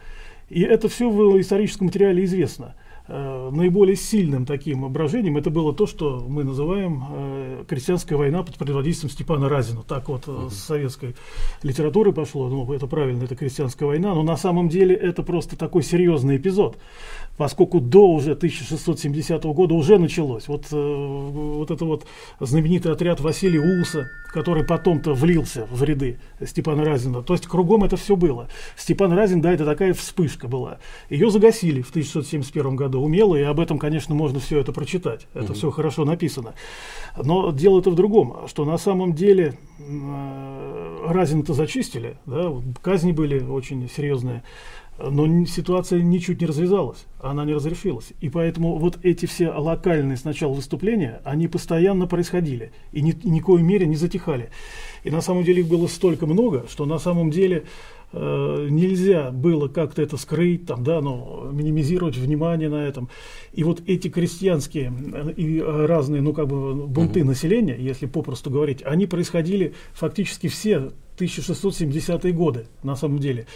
И 0.48 0.60
это 0.62 0.88
все 0.88 1.10
в 1.10 1.40
историческом 1.40 1.86
материале 1.86 2.24
известно. 2.24 2.74
Э, 3.06 3.50
наиболее 3.52 3.96
сильным 3.96 4.46
таким 4.46 4.90
брожением 4.90 5.36
это 5.36 5.50
было 5.50 5.74
то, 5.74 5.86
что 5.86 6.24
мы 6.26 6.42
называем 6.42 7.04
э, 7.10 7.64
крестьянская 7.68 8.16
война 8.16 8.42
под 8.42 8.56
предводительством 8.56 9.10
Степана 9.10 9.50
Разина. 9.50 9.82
Так 9.82 10.08
вот 10.08 10.24
э, 10.26 10.48
с 10.50 10.54
советской 10.54 11.14
литературы 11.62 12.12
пошло, 12.12 12.48
ну 12.48 12.72
это 12.72 12.86
правильно, 12.86 13.24
это 13.24 13.36
крестьянская 13.36 13.86
война, 13.86 14.14
но 14.14 14.22
на 14.22 14.38
самом 14.38 14.70
деле 14.70 14.94
это 14.94 15.22
просто 15.22 15.54
такой 15.54 15.82
серьезный 15.82 16.38
эпизод 16.38 16.78
поскольку 17.36 17.80
до 17.80 18.08
уже 18.08 18.32
1670 18.32 19.42
года 19.44 19.74
уже 19.74 19.98
началось. 19.98 20.48
Вот, 20.48 20.66
э, 20.70 20.76
вот 20.76 21.70
это 21.70 21.84
вот 21.84 22.06
знаменитый 22.40 22.92
отряд 22.92 23.20
Василия 23.20 23.60
Уса, 23.60 24.08
который 24.32 24.64
потом-то 24.64 25.14
влился 25.14 25.66
в 25.70 25.82
ряды 25.82 26.18
Степана 26.44 26.84
Разина. 26.84 27.22
То 27.22 27.34
есть 27.34 27.46
кругом 27.46 27.84
это 27.84 27.96
все 27.96 28.16
было. 28.16 28.48
Степан 28.76 29.12
Разин, 29.12 29.40
да, 29.40 29.52
это 29.52 29.64
такая 29.64 29.94
вспышка 29.94 30.48
была. 30.48 30.78
Ее 31.10 31.30
загасили 31.30 31.82
в 31.82 31.90
1671 31.90 32.76
году 32.76 33.00
умело, 33.00 33.36
и 33.36 33.42
об 33.42 33.60
этом, 33.60 33.78
конечно, 33.78 34.14
можно 34.14 34.40
все 34.40 34.60
это 34.60 34.72
прочитать. 34.72 35.26
Это 35.34 35.46
угу. 35.46 35.54
все 35.54 35.70
хорошо 35.70 36.04
написано. 36.04 36.54
Но 37.22 37.50
дело 37.52 37.80
это 37.80 37.90
в 37.90 37.94
другом, 37.94 38.48
что 38.48 38.64
на 38.64 38.78
самом 38.78 39.14
деле 39.14 39.58
э, 39.78 40.53
Разина-то 41.06 41.54
зачистили, 41.54 42.16
да, 42.26 42.52
казни 42.82 43.12
были 43.12 43.40
очень 43.40 43.88
серьезные. 43.88 44.42
Но 44.98 45.44
ситуация 45.44 46.02
ничуть 46.02 46.40
не 46.40 46.46
развязалась, 46.46 47.06
она 47.20 47.44
не 47.44 47.52
разрешилась. 47.52 48.12
И 48.20 48.28
поэтому 48.28 48.78
вот 48.78 48.98
эти 49.02 49.26
все 49.26 49.50
локальные 49.50 50.16
сначала 50.16 50.52
выступления, 50.52 51.20
они 51.24 51.48
постоянно 51.48 52.06
происходили 52.06 52.70
и 52.92 53.02
ни, 53.02 53.12
ни 53.24 53.40
в 53.40 53.44
коей 53.44 53.62
мере 53.62 53.86
не 53.86 53.96
затихали. 53.96 54.50
И 55.02 55.10
на 55.10 55.20
самом 55.20 55.42
деле 55.42 55.62
их 55.62 55.68
было 55.68 55.88
столько 55.88 56.26
много, 56.26 56.66
что 56.70 56.86
на 56.86 56.98
самом 56.98 57.30
деле 57.30 57.64
нельзя 58.14 59.30
было 59.30 59.68
как-то 59.68 60.02
это 60.02 60.16
скрыть, 60.16 60.66
там, 60.66 60.84
да, 60.84 61.00
но 61.00 61.50
минимизировать 61.52 62.16
внимание 62.16 62.68
на 62.68 62.86
этом. 62.86 63.08
И 63.52 63.64
вот 63.64 63.82
эти 63.86 64.08
крестьянские 64.08 64.92
э, 65.12 65.32
и 65.32 65.60
разные, 65.60 66.22
ну, 66.22 66.32
как 66.32 66.48
бы, 66.48 66.74
бунты 66.86 67.20
угу. 67.20 67.28
населения, 67.28 67.76
если 67.78 68.06
попросту 68.06 68.50
говорить, 68.50 68.82
они 68.84 69.06
происходили 69.06 69.74
фактически 69.92 70.48
все 70.48 70.92
1670-е 71.16 72.32
годы, 72.32 72.66
на 72.82 72.96
самом 72.96 73.18
деле 73.18 73.46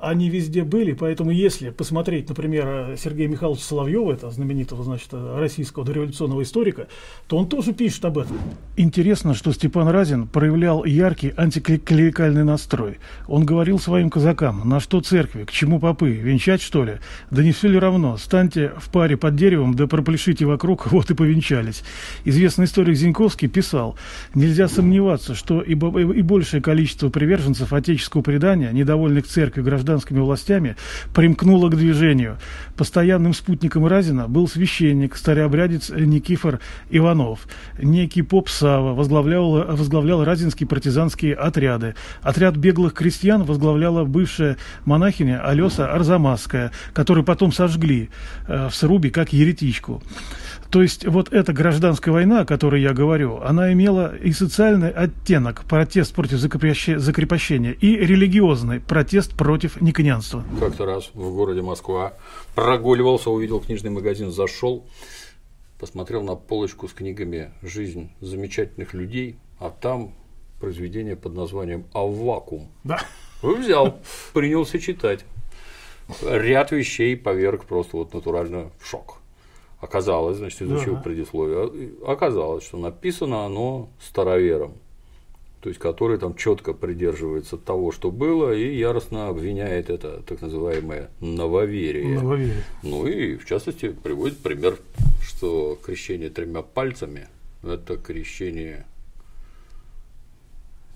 они 0.00 0.28
везде 0.28 0.62
были, 0.62 0.92
поэтому 0.92 1.30
если 1.30 1.70
посмотреть, 1.70 2.28
например, 2.28 2.96
Сергея 2.96 3.28
Михайловича 3.28 3.64
Соловьева, 3.64 4.12
это 4.12 4.30
знаменитого, 4.30 4.84
значит, 4.84 5.08
российского 5.12 5.84
дореволюционного 5.84 6.42
историка, 6.42 6.88
то 7.26 7.38
он 7.38 7.48
тоже 7.48 7.72
пишет 7.72 8.04
об 8.04 8.18
этом. 8.18 8.36
Интересно, 8.76 9.34
что 9.34 9.52
Степан 9.52 9.88
Разин 9.88 10.28
проявлял 10.28 10.84
яркий 10.84 11.32
антиклерикальный 11.36 12.44
настрой. 12.44 12.98
Он 13.26 13.46
говорил 13.46 13.78
своим 13.78 14.10
казакам, 14.10 14.68
на 14.68 14.80
что 14.80 15.00
церкви, 15.00 15.44
к 15.44 15.50
чему 15.50 15.80
попы, 15.80 16.10
венчать 16.10 16.60
что 16.60 16.84
ли? 16.84 16.98
Да 17.30 17.42
не 17.42 17.52
все 17.52 17.68
ли 17.68 17.78
равно, 17.78 18.16
станьте 18.16 18.72
в 18.78 18.90
паре 18.90 19.16
под 19.16 19.34
деревом, 19.34 19.74
да 19.74 19.86
пропляшите 19.86 20.44
вокруг, 20.44 20.86
вот 20.92 21.10
и 21.10 21.14
повенчались. 21.14 21.82
Известный 22.24 22.66
историк 22.66 22.96
Зиньковский 22.96 23.48
писал, 23.48 23.96
нельзя 24.34 24.68
сомневаться, 24.68 25.34
что 25.34 25.62
и 25.62 25.74
большее 25.74 26.60
количество 26.60 27.08
приверженцев 27.08 27.72
отеческого 27.72 28.22
предания, 28.22 28.70
недовольных 28.72 29.26
церкви 29.26 29.62
граждан 29.62 29.85
гражданскими 29.86 30.18
властями, 30.18 30.76
примкнула 31.14 31.68
к 31.68 31.76
движению. 31.76 32.38
Постоянным 32.76 33.32
спутником 33.32 33.86
Разина 33.86 34.26
был 34.28 34.48
священник, 34.48 35.16
старообрядец 35.16 35.90
Никифор 35.90 36.58
Иванов. 36.90 37.46
Некий 37.78 38.22
поп 38.22 38.48
Сава 38.48 38.94
возглавлял, 38.94 39.52
возглавлял 39.76 40.24
разинские 40.24 40.66
партизанские 40.66 41.34
отряды. 41.34 41.94
Отряд 42.20 42.56
беглых 42.56 42.94
крестьян 42.94 43.44
возглавляла 43.44 44.04
бывшая 44.04 44.56
монахиня 44.84 45.40
Алеса 45.46 45.92
Арзамасская, 45.92 46.72
которую 46.92 47.24
потом 47.24 47.52
сожгли 47.52 48.10
э, 48.48 48.68
в 48.68 48.74
срубе 48.74 49.10
как 49.10 49.32
еретичку. 49.32 50.02
То 50.70 50.82
есть 50.82 51.06
вот 51.06 51.32
эта 51.32 51.52
гражданская 51.52 52.12
война, 52.12 52.40
о 52.40 52.44
которой 52.44 52.82
я 52.82 52.92
говорю, 52.92 53.40
она 53.40 53.72
имела 53.72 54.14
и 54.16 54.32
социальный 54.32 54.90
оттенок, 54.90 55.64
протест 55.64 56.14
против 56.14 56.38
закрепощения, 56.38 57.72
и 57.72 57.96
религиозный 57.96 58.80
протест 58.80 59.34
против 59.34 59.75
никонянства. 59.80 60.44
Как-то 60.60 60.84
раз 60.84 61.10
в 61.14 61.34
городе 61.34 61.62
Москва 61.62 62.14
прогуливался, 62.54 63.30
увидел 63.30 63.60
книжный 63.60 63.90
магазин, 63.90 64.30
зашел, 64.30 64.86
посмотрел 65.78 66.22
на 66.22 66.34
полочку 66.34 66.88
с 66.88 66.92
книгами 66.92 67.52
«Жизнь 67.62 68.10
замечательных 68.20 68.94
людей», 68.94 69.36
а 69.58 69.70
там 69.70 70.14
произведение 70.60 71.16
под 71.16 71.34
названием 71.34 71.84
«Аввакум». 71.92 72.68
Да. 72.84 73.00
Взял, 73.42 73.98
принялся 74.32 74.78
читать. 74.78 75.24
Ряд 76.22 76.70
вещей 76.70 77.16
поверг 77.16 77.64
просто 77.64 77.96
вот 77.96 78.14
натурально 78.14 78.70
в 78.78 78.86
шок. 78.86 79.18
Оказалось, 79.80 80.38
значит, 80.38 80.62
изучил 80.62 80.94
ага. 80.94 81.02
предисловие, 81.02 81.92
оказалось, 82.06 82.64
что 82.64 82.78
написано 82.78 83.44
оно 83.44 83.90
старовером, 84.00 84.74
то 85.66 85.70
есть 85.70 85.80
который 85.80 86.16
там 86.16 86.36
четко 86.36 86.74
придерживается 86.74 87.56
того, 87.56 87.90
что 87.90 88.12
было, 88.12 88.54
и 88.54 88.76
яростно 88.76 89.26
обвиняет 89.26 89.90
это 89.90 90.22
так 90.22 90.40
называемое 90.40 91.10
нововерие. 91.18 92.20
нововерие. 92.20 92.62
Ну 92.84 93.08
и 93.08 93.34
в 93.34 93.44
частности 93.46 93.88
приводит 93.88 94.38
пример, 94.38 94.78
что 95.20 95.76
крещение 95.84 96.30
тремя 96.30 96.62
пальцами 96.62 97.26
это 97.64 97.96
крещение 97.96 98.86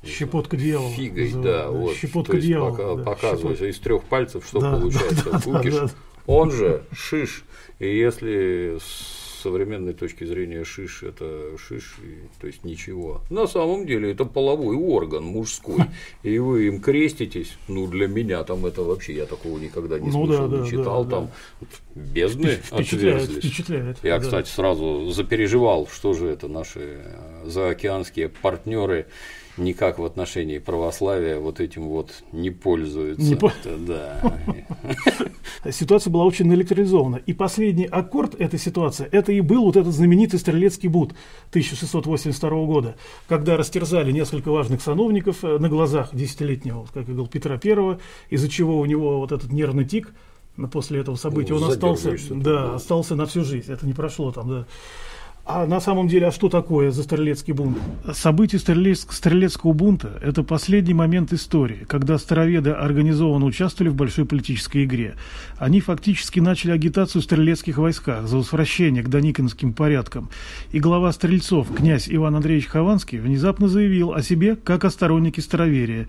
Щепотка 0.05 0.57
дьявола. 0.57 0.93
Фигой, 0.93 1.25
называют, 1.25 1.45
да, 1.45 1.71
вот. 1.73 1.97
Щепотка 1.97 2.33
то 2.35 2.41
дьявола. 2.41 2.71
Пока, 2.71 2.95
да, 2.95 3.03
показывается 3.03 3.65
щепот... 3.65 3.77
из 3.77 3.81
трех 3.81 4.05
пальцев, 4.05 4.47
что 4.47 4.61
да, 4.61 4.77
получается. 4.79 5.31
Да, 5.33 5.41
Кукиш, 5.41 5.75
да, 5.75 5.87
да. 5.87 5.93
он 6.27 6.53
же 6.53 6.85
шиш 6.93 7.43
и 7.81 7.89
если 7.89 8.79
с 9.41 9.43
современной 9.43 9.95
точки 9.95 10.25
зрения 10.25 10.65
шиш 10.65 11.03
это 11.03 11.57
шиш, 11.57 11.97
то 12.41 12.47
есть 12.47 12.63
ничего. 12.63 13.23
На 13.31 13.47
самом 13.47 13.87
деле 13.87 14.13
это 14.13 14.25
половой 14.27 14.77
орган 14.77 15.25
мужской, 15.25 15.81
и 16.23 16.39
вы 16.39 16.67
им 16.67 16.81
креститесь. 16.81 17.57
Ну 17.69 17.87
для 17.87 18.07
меня 18.07 18.45
там 18.45 18.67
это 18.67 18.83
вообще 18.83 19.15
я 19.15 19.27
такого 19.27 19.59
никогда 19.59 19.99
не 19.99 20.11
ну, 20.11 20.27
слышал, 20.27 20.49
да, 20.49 20.59
не 20.59 20.69
читал. 20.69 21.05
Да, 21.05 21.11
там 21.11 21.31
да. 21.61 21.67
бездны 21.95 22.57
впечатляет, 22.57 23.23
отверзлись. 23.23 23.45
Впечатляет, 23.45 23.99
я, 24.03 24.19
да. 24.19 24.21
кстати, 24.21 24.49
сразу 24.49 25.11
запереживал, 25.11 25.89
что 25.89 26.13
же 26.13 26.27
это 26.27 26.47
наши 26.47 27.03
заокеанские 27.45 28.29
партнеры 28.29 29.07
никак 29.61 29.99
в 29.99 30.05
отношении 30.05 30.59
православия 30.59 31.39
вот 31.39 31.61
этим 31.61 31.89
вот 31.89 32.23
не 32.33 32.51
пользуются. 32.51 33.23
Не 33.23 33.37
по... 33.37 33.53
да. 33.65 34.21
Ситуация 35.71 36.11
была 36.11 36.25
очень 36.25 36.47
наэлектризована. 36.47 37.17
И 37.27 37.33
последний 37.33 37.85
аккорд 37.85 38.35
этой 38.41 38.59
ситуации, 38.59 39.07
это 39.13 39.33
и 39.33 39.41
был 39.41 39.65
вот 39.65 39.77
этот 39.77 39.93
знаменитый 39.93 40.39
Стрелецкий 40.39 40.89
бут 40.89 41.13
1682 41.51 42.51
года, 42.65 42.97
когда 43.29 43.57
растерзали 43.57 44.11
несколько 44.11 44.51
важных 44.51 44.83
сановников 44.83 45.45
э, 45.45 45.59
на 45.59 45.69
глазах 45.69 46.15
десятилетнего, 46.15 46.87
как 46.87 46.97
я 46.97 47.15
говорил, 47.15 47.27
Петра 47.27 47.59
Первого, 47.59 48.01
из-за 48.31 48.49
чего 48.49 48.79
у 48.79 48.85
него 48.87 49.19
вот 49.19 49.33
этот 49.33 49.53
нервный 49.53 49.85
тик 49.85 50.13
после 50.73 51.01
этого 51.01 51.17
события, 51.17 51.55
ну, 51.55 51.61
он 51.61 51.71
остался, 51.71 52.17
да, 52.31 52.75
остался 52.75 53.15
на 53.15 53.27
всю 53.27 53.45
жизнь. 53.45 53.73
Это 53.73 53.87
не 53.87 53.93
прошло 53.93 54.33
там, 54.33 54.49
да. 54.49 54.67
А 55.47 55.67
на 55.67 55.81
самом 55.81 56.07
деле, 56.07 56.29
а 56.29 56.33
что 56.33 56.49
такое 56.49 56.91
за 56.91 57.03
Стрелецкий 57.03 57.53
бунт? 57.53 57.79
События 58.13 58.59
Стрелец, 58.59 59.07
Стрелецкого 59.11 59.73
бунта– 59.73 60.19
это 60.23 60.43
последний 60.43 60.95
момент 60.95 61.33
истории, 61.33 61.85
когда 61.89 62.19
староведы 62.19 62.71
организованно 62.71 63.47
участвовали 63.47 63.91
в 63.91 63.95
большой 63.95 64.27
политической 64.27 64.85
игре. 64.85 65.15
Они 65.59 65.81
фактически 65.81 66.41
начали 66.41 66.73
агитацию 66.73 67.23
в 67.23 67.25
стрелецких 67.25 67.79
войсках 67.79 68.29
за 68.29 68.37
возвращение 68.37 69.03
к 69.03 69.09
доникинским 69.09 69.73
порядкам. 69.73 70.31
И 70.73 70.79
глава 70.79 71.11
стрельцов, 71.11 71.75
князь 71.75 72.07
Иван 72.09 72.37
Андреевич 72.37 72.67
Хованский, 72.67 73.19
внезапно 73.19 73.67
заявил 73.67 74.13
о 74.13 74.23
себе 74.23 74.57
как 74.57 74.85
о 74.85 74.91
стороннике 74.91 75.43
староверия. 75.43 76.09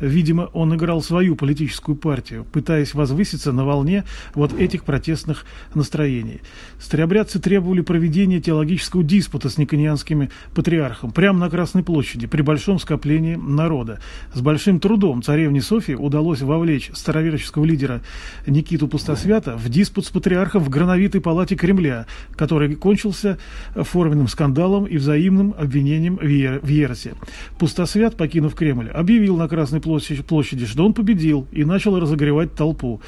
Видимо, 0.00 0.50
он 0.52 0.74
играл 0.74 1.02
свою 1.02 1.36
политическую 1.36 1.96
партию, 1.96 2.44
пытаясь 2.52 2.94
возвыситься 2.94 3.52
на 3.52 3.64
волне 3.64 4.04
вот 4.34 4.52
этих 4.52 4.84
протестных 4.84 5.46
настроений. 5.74 6.40
Старообрядцы 6.78 7.38
требовали 7.38 7.80
проведения 7.80 8.40
теологического 8.40 8.71
политического 8.72 9.02
диспута 9.02 9.48
с 9.50 9.58
никонианским 9.58 10.30
патриархом 10.54 11.10
прямо 11.10 11.38
на 11.38 11.50
Красной 11.50 11.82
площади 11.82 12.26
при 12.26 12.42
большом 12.42 12.78
скоплении 12.78 13.34
народа. 13.34 14.00
С 14.32 14.40
большим 14.40 14.80
трудом 14.80 15.22
царевне 15.22 15.60
Софии 15.60 15.94
удалось 15.94 16.40
вовлечь 16.40 16.90
староверческого 16.94 17.64
лидера 17.64 18.00
Никиту 18.46 18.88
Пустосвята 18.88 19.56
в 19.56 19.68
диспут 19.68 20.06
с 20.06 20.10
патриархом 20.10 20.62
в 20.62 20.70
Грановитой 20.70 21.20
палате 21.20 21.54
Кремля, 21.54 22.06
который 22.34 22.74
кончился 22.74 23.38
форменным 23.74 24.28
скандалом 24.28 24.86
и 24.86 24.96
взаимным 24.96 25.54
обвинением 25.58 26.16
в 26.16 26.26
ереси. 26.68 27.14
Пустосвят, 27.58 28.16
покинув 28.16 28.54
Кремль, 28.54 28.88
объявил 28.88 29.36
на 29.36 29.48
Красной 29.48 29.80
площади, 29.80 30.66
что 30.66 30.86
он 30.86 30.94
победил 30.94 31.46
и 31.52 31.64
начал 31.64 31.98
разогревать 32.00 32.54
толпу. 32.54 33.00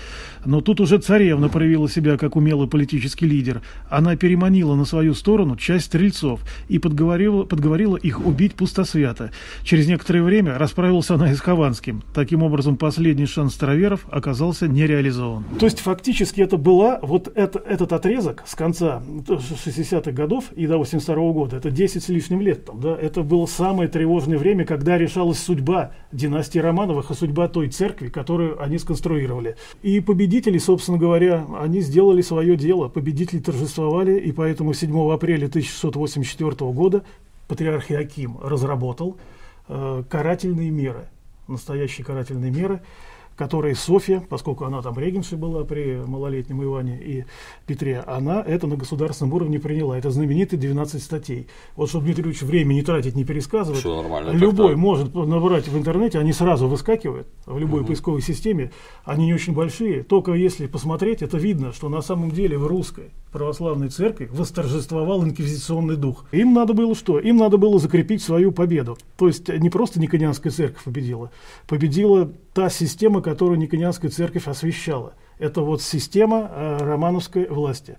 Но 0.44 0.60
тут 0.60 0.80
уже 0.80 0.98
царевна 0.98 1.48
проявила 1.48 1.88
себя 1.88 2.16
как 2.16 2.36
умелый 2.36 2.68
политический 2.68 3.26
лидер. 3.26 3.62
Она 3.88 4.16
переманила 4.16 4.74
на 4.74 4.84
свою 4.84 5.14
сторону 5.14 5.56
часть 5.56 5.86
стрельцов 5.86 6.40
и 6.68 6.78
подговорила, 6.78 7.44
подговорила 7.44 7.96
их 7.96 8.24
убить 8.24 8.54
пустосвято. 8.54 9.30
Через 9.62 9.86
некоторое 9.88 10.22
время 10.22 10.58
расправился 10.58 11.14
она 11.14 11.30
и 11.30 11.34
с 11.34 11.40
Хованским. 11.40 12.02
Таким 12.14 12.42
образом, 12.42 12.76
последний 12.76 13.26
шанс 13.26 13.54
староверов 13.54 14.06
оказался 14.10 14.68
не 14.68 14.86
реализован. 14.86 15.44
То 15.58 15.66
есть, 15.66 15.80
фактически, 15.80 16.40
это 16.40 16.56
была 16.56 16.98
вот 17.02 17.30
это, 17.34 17.58
этот 17.58 17.92
отрезок 17.92 18.42
с 18.46 18.54
конца 18.54 19.02
60-х 19.06 20.12
годов 20.12 20.52
и 20.52 20.66
до 20.66 20.78
82 20.78 21.14
-го 21.14 21.32
года, 21.32 21.56
это 21.56 21.70
10 21.70 22.02
с 22.02 22.08
лишним 22.08 22.40
лет, 22.40 22.64
там, 22.64 22.80
да, 22.80 22.96
это 22.96 23.22
было 23.22 23.46
самое 23.46 23.88
тревожное 23.88 24.38
время, 24.38 24.64
когда 24.64 24.98
решалась 24.98 25.38
судьба 25.38 25.92
династии 26.12 26.58
Романовых 26.58 27.10
и 27.10 27.14
судьба 27.14 27.48
той 27.48 27.68
церкви, 27.68 28.08
которую 28.08 28.62
они 28.62 28.78
сконструировали. 28.78 29.56
И 29.82 30.00
победители, 30.34 30.58
собственно 30.58 30.98
говоря, 30.98 31.46
они 31.60 31.80
сделали 31.80 32.20
свое 32.20 32.56
дело, 32.56 32.88
победители 32.88 33.38
торжествовали, 33.38 34.18
и 34.18 34.32
поэтому 34.32 34.74
7 34.74 35.12
апреля 35.12 35.46
1684 35.46 36.72
года 36.72 37.04
патриарх 37.46 37.92
Иаким 37.92 38.38
разработал 38.42 39.16
э, 39.68 40.02
карательные 40.08 40.70
меры, 40.70 41.06
настоящие 41.46 42.04
карательные 42.04 42.50
меры, 42.50 42.80
которые 43.36 43.74
Софья, 43.74 44.22
поскольку 44.28 44.64
она 44.64 44.82
там 44.82 44.98
регеншей 44.98 45.38
была 45.38 45.64
при 45.64 45.96
малолетнем 46.06 46.62
Иване 46.62 47.00
и 47.02 47.24
Петре, 47.66 48.00
она 48.06 48.42
это 48.42 48.66
на 48.66 48.76
государственном 48.76 49.34
уровне 49.34 49.58
приняла. 49.58 49.98
Это 49.98 50.10
знаменитые 50.10 50.60
12 50.60 51.02
статей. 51.02 51.48
Вот 51.76 51.88
чтобы 51.88 52.06
Дмитрий 52.06 52.24
Ильич 52.24 52.42
время 52.42 52.74
не 52.74 52.82
тратить, 52.82 53.16
не 53.16 53.24
пересказывать, 53.24 53.80
Все 53.80 54.02
нормально, 54.02 54.30
любой 54.30 54.70
так, 54.70 54.78
может 54.78 55.14
набрать 55.14 55.68
в 55.68 55.76
интернете, 55.76 56.18
они 56.18 56.32
сразу 56.32 56.68
выскакивают 56.68 57.26
в 57.46 57.58
любой 57.58 57.80
угу. 57.80 57.88
поисковой 57.88 58.22
системе, 58.22 58.70
они 59.04 59.26
не 59.26 59.34
очень 59.34 59.52
большие, 59.52 60.02
только 60.02 60.32
если 60.32 60.66
посмотреть, 60.66 61.22
это 61.22 61.38
видно, 61.38 61.72
что 61.72 61.88
на 61.88 62.02
самом 62.02 62.30
деле 62.30 62.58
в 62.58 62.66
русской 62.66 63.10
православной 63.32 63.88
церкви 63.88 64.28
восторжествовал 64.30 65.24
инквизиционный 65.24 65.96
дух. 65.96 66.24
Им 66.30 66.54
надо 66.54 66.72
было 66.72 66.94
что? 66.94 67.18
Им 67.18 67.36
надо 67.36 67.56
было 67.56 67.80
закрепить 67.80 68.22
свою 68.22 68.52
победу. 68.52 68.96
То 69.16 69.26
есть 69.26 69.48
не 69.48 69.70
просто 69.70 70.00
Никонианская 70.00 70.52
церковь 70.52 70.84
победила, 70.84 71.32
победила 71.66 72.30
та 72.52 72.70
система, 72.70 73.20
которую 73.24 73.58
Никонианская 73.58 74.10
церковь 74.10 74.46
освещала. 74.46 75.14
Это 75.38 75.62
вот 75.62 75.82
система 75.82 76.48
э, 76.48 76.76
романовской 76.78 77.48
власти. 77.48 77.96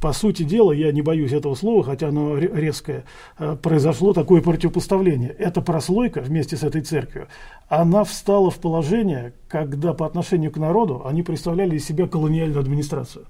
По 0.00 0.12
сути 0.12 0.42
дела, 0.42 0.72
я 0.72 0.92
не 0.92 1.00
боюсь 1.00 1.32
этого 1.32 1.54
слова, 1.54 1.82
хотя 1.82 2.08
оно 2.08 2.36
резкое, 2.36 3.04
э, 3.38 3.56
произошло 3.60 4.12
такое 4.12 4.42
противопоставление. 4.42 5.30
Эта 5.30 5.62
прослойка 5.62 6.20
вместе 6.20 6.56
с 6.56 6.62
этой 6.62 6.82
церковью, 6.82 7.28
она 7.68 8.04
встала 8.04 8.50
в 8.50 8.58
положение, 8.58 9.32
когда 9.48 9.94
по 9.94 10.06
отношению 10.06 10.52
к 10.52 10.58
народу 10.58 11.02
они 11.06 11.22
представляли 11.22 11.76
из 11.76 11.86
себя 11.86 12.06
колониальную 12.06 12.60
администрацию. 12.60 13.26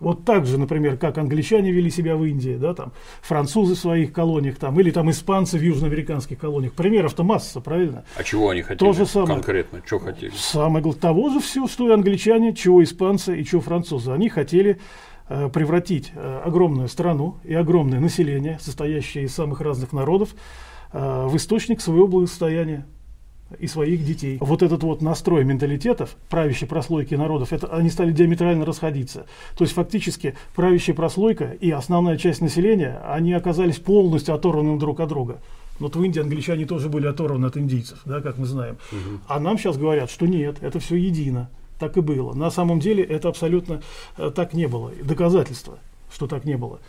Вот 0.00 0.24
так 0.24 0.46
же, 0.46 0.58
например, 0.58 0.96
как 0.96 1.18
англичане 1.18 1.72
вели 1.72 1.90
себя 1.90 2.16
в 2.16 2.24
Индии, 2.24 2.56
да, 2.56 2.72
там, 2.74 2.92
французы 3.20 3.74
в 3.74 3.78
своих 3.78 4.12
колониях, 4.12 4.56
там, 4.56 4.78
или 4.78 4.90
там 4.90 5.10
испанцы 5.10 5.58
в 5.58 5.62
южноамериканских 5.62 6.38
колониях. 6.38 6.72
Примеров-то 6.72 7.24
масса, 7.24 7.60
правильно? 7.60 8.04
А 8.16 8.22
чего 8.22 8.50
они 8.50 8.62
хотели 8.62 8.78
То 8.78 8.92
же 8.92 9.06
самое. 9.06 9.34
конкретно? 9.34 9.82
Что 9.84 9.98
хотели? 9.98 10.32
Самое 10.36 10.82
главное, 10.82 11.00
того 11.00 11.30
же 11.30 11.40
все, 11.40 11.66
что 11.66 11.88
и 11.88 11.92
англичане, 11.92 12.54
чего 12.54 12.82
испанцы 12.82 13.40
и 13.40 13.44
чего 13.44 13.60
французы. 13.60 14.12
Они 14.12 14.28
хотели 14.28 14.78
э, 15.28 15.48
превратить 15.48 16.12
э, 16.14 16.40
огромную 16.44 16.88
страну 16.88 17.38
и 17.42 17.54
огромное 17.54 17.98
население, 17.98 18.58
состоящее 18.60 19.24
из 19.24 19.34
самых 19.34 19.60
разных 19.60 19.92
народов, 19.92 20.34
э, 20.92 21.26
в 21.26 21.36
источник 21.36 21.80
своего 21.80 22.06
благосостояния 22.06 22.86
и 23.58 23.66
своих 23.66 24.04
детей. 24.04 24.38
Вот 24.40 24.62
этот 24.62 24.82
вот 24.82 25.02
настрой 25.02 25.44
менталитетов 25.44 26.16
правящей 26.28 26.68
прослойки 26.68 27.14
народов, 27.14 27.52
это, 27.52 27.66
они 27.68 27.90
стали 27.90 28.12
диаметрально 28.12 28.64
расходиться. 28.64 29.26
То 29.56 29.64
есть 29.64 29.74
фактически 29.74 30.34
правящая 30.54 30.94
прослойка 30.94 31.56
и 31.60 31.70
основная 31.70 32.16
часть 32.16 32.40
населения, 32.40 33.00
они 33.04 33.32
оказались 33.32 33.78
полностью 33.78 34.34
оторваны 34.34 34.78
друг 34.78 35.00
от 35.00 35.08
друга. 35.08 35.40
Вот 35.78 35.94
в 35.94 36.02
Индии 36.02 36.20
англичане 36.20 36.66
тоже 36.66 36.88
были 36.88 37.06
оторваны 37.06 37.46
от 37.46 37.56
индийцев, 37.56 38.00
да, 38.04 38.20
как 38.20 38.36
мы 38.36 38.46
знаем. 38.46 38.78
Угу. 38.90 39.20
А 39.28 39.40
нам 39.40 39.58
сейчас 39.58 39.76
говорят, 39.76 40.10
что 40.10 40.26
нет, 40.26 40.56
это 40.60 40.80
все 40.80 40.96
едино. 40.96 41.48
Так 41.78 41.96
и 41.96 42.00
было. 42.00 42.34
На 42.34 42.50
самом 42.50 42.80
деле 42.80 43.04
это 43.04 43.28
абсолютно 43.28 43.80
э, 44.16 44.32
так 44.34 44.52
не 44.52 44.66
было. 44.66 44.90
Доказательства, 45.04 45.78
что 46.10 46.26
так 46.26 46.44
не 46.44 46.56
было 46.56 46.80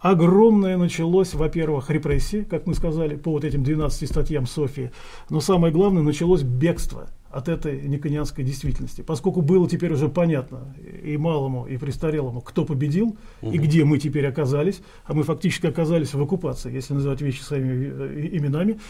огромное 0.00 0.76
началось, 0.76 1.34
во-первых, 1.34 1.90
репрессии, 1.90 2.42
как 2.42 2.66
мы 2.66 2.74
сказали, 2.74 3.16
по 3.16 3.32
вот 3.32 3.44
этим 3.44 3.62
12 3.62 4.08
статьям 4.08 4.46
Софии, 4.46 4.92
но 5.30 5.40
самое 5.40 5.72
главное, 5.72 6.02
началось 6.02 6.42
бегство 6.42 7.08
от 7.30 7.48
этой 7.48 7.82
никонианской 7.82 8.42
действительности, 8.42 9.02
поскольку 9.02 9.42
было 9.42 9.68
теперь 9.68 9.92
уже 9.92 10.08
понятно 10.08 10.74
и 11.02 11.16
малому, 11.16 11.66
и 11.66 11.76
престарелому, 11.76 12.40
кто 12.40 12.64
победил, 12.64 13.16
угу. 13.42 13.52
и 13.52 13.58
где 13.58 13.84
мы 13.84 13.98
теперь 13.98 14.26
оказались, 14.26 14.80
а 15.04 15.12
мы 15.12 15.24
фактически 15.24 15.66
оказались 15.66 16.14
в 16.14 16.22
оккупации, 16.22 16.72
если 16.72 16.94
называть 16.94 17.20
вещи 17.20 17.42
своими 17.42 17.92
э, 17.92 18.28
именами, 18.32 18.80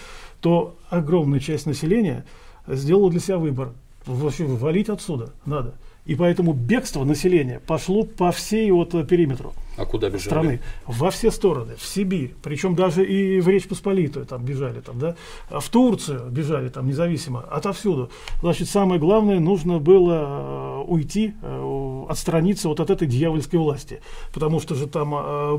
то 0.41 0.77
огромная 0.89 1.41
часть 1.41 1.67
населения 1.67 2.25
сделала 2.69 3.11
для 3.11 3.21
себя 3.21 3.39
выбор, 3.39 3.73
вообще 4.07 4.45
валить 4.45 4.89
отсюда 4.89 5.33
надо– 5.45 5.75
и 6.09 6.15
поэтому 6.15 6.55
бегство 6.55 7.05
населения 7.05 7.61
пошло 7.67 8.03
по 8.03 8.33
всей 8.33 8.71
вот 8.71 8.95
э, 8.95 9.05
периметру 9.05 9.53
а 9.77 9.85
куда 9.85 10.09
бежали? 10.09 10.23
страны. 10.23 10.61
Во 10.87 11.11
все 11.11 11.31
стороны. 11.31 11.77
В 11.77 11.85
Сибирь. 11.85 12.35
Причем 12.43 12.75
даже 12.75 13.05
и 13.05 13.41
в 13.41 13.49
Речь 13.49 13.69
Посполитую 13.69 14.25
там 14.25 14.43
бежали. 14.43 14.81
Там, 14.81 14.99
да? 14.99 15.17
В 15.51 15.69
Турцию 15.69 16.31
бежали 16.31 16.71
там 16.71 16.89
независимо. 16.89 17.41
Отовсюду. 17.43 18.11
Значит, 18.41 18.71
самое 18.71 18.99
главное, 18.99 19.39
нужно 19.39 19.81
было 19.81 20.81
э, 20.81 20.85
уйти, 20.89 21.35
э, 21.43 22.05
отстраниться 22.09 22.69
вот 22.69 22.81
от 22.81 22.89
этой 22.89 23.07
дьявольской 23.07 23.59
власти. 23.59 24.01
Потому 24.33 24.61
что 24.61 24.75
же 24.75 24.87
там 24.87 25.11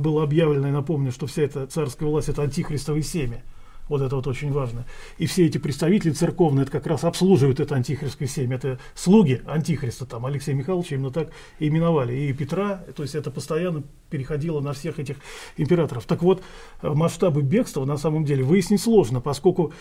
было 0.02 0.24
объявлено, 0.24 0.66
я 0.66 0.74
напомню, 0.74 1.12
что 1.12 1.28
вся 1.28 1.44
эта 1.44 1.68
царская 1.68 2.10
власть– 2.10 2.30
это 2.30 2.42
антихристовые 2.42 3.04
семя. 3.04 3.44
Вот 3.90 4.02
это 4.02 4.16
вот 4.16 4.28
очень 4.28 4.52
важно. 4.52 4.86
И 5.18 5.26
все 5.26 5.46
эти 5.46 5.58
представители 5.58 6.12
церковные, 6.12 6.64
это 6.64 6.72
как 6.72 6.88
раз 6.88 7.04
обслуживают 7.04 7.60
это 7.60 7.76
антихристское 7.76 8.28
семя. 8.28 8.56
Это 8.56 8.80
слуги 8.96 9.42
антихриста, 9.46 10.06
там 10.06 10.26
Алексей 10.26 10.54
Михайлович 10.54 10.92
именно 10.92 11.12
так 11.12 11.32
именовали. 11.60 12.14
И 12.14 12.34
Петра, 12.34 12.84
то 12.96 13.04
есть 13.04 13.16
это 13.16 13.32
постоянно 13.32 13.84
переходило 14.10 14.62
на 14.62 14.74
всех 14.74 15.00
этих 15.00 15.18
императоров. 15.58 16.06
Так 16.06 16.24
вот, 16.24 16.42
масштабы 16.82 17.42
бегства 17.42 17.84
на 17.84 17.98
самом 17.98 18.26
деле 18.26 18.44
выяснить 18.44 18.82
сложно, 18.82 19.22
поскольку 19.22 19.74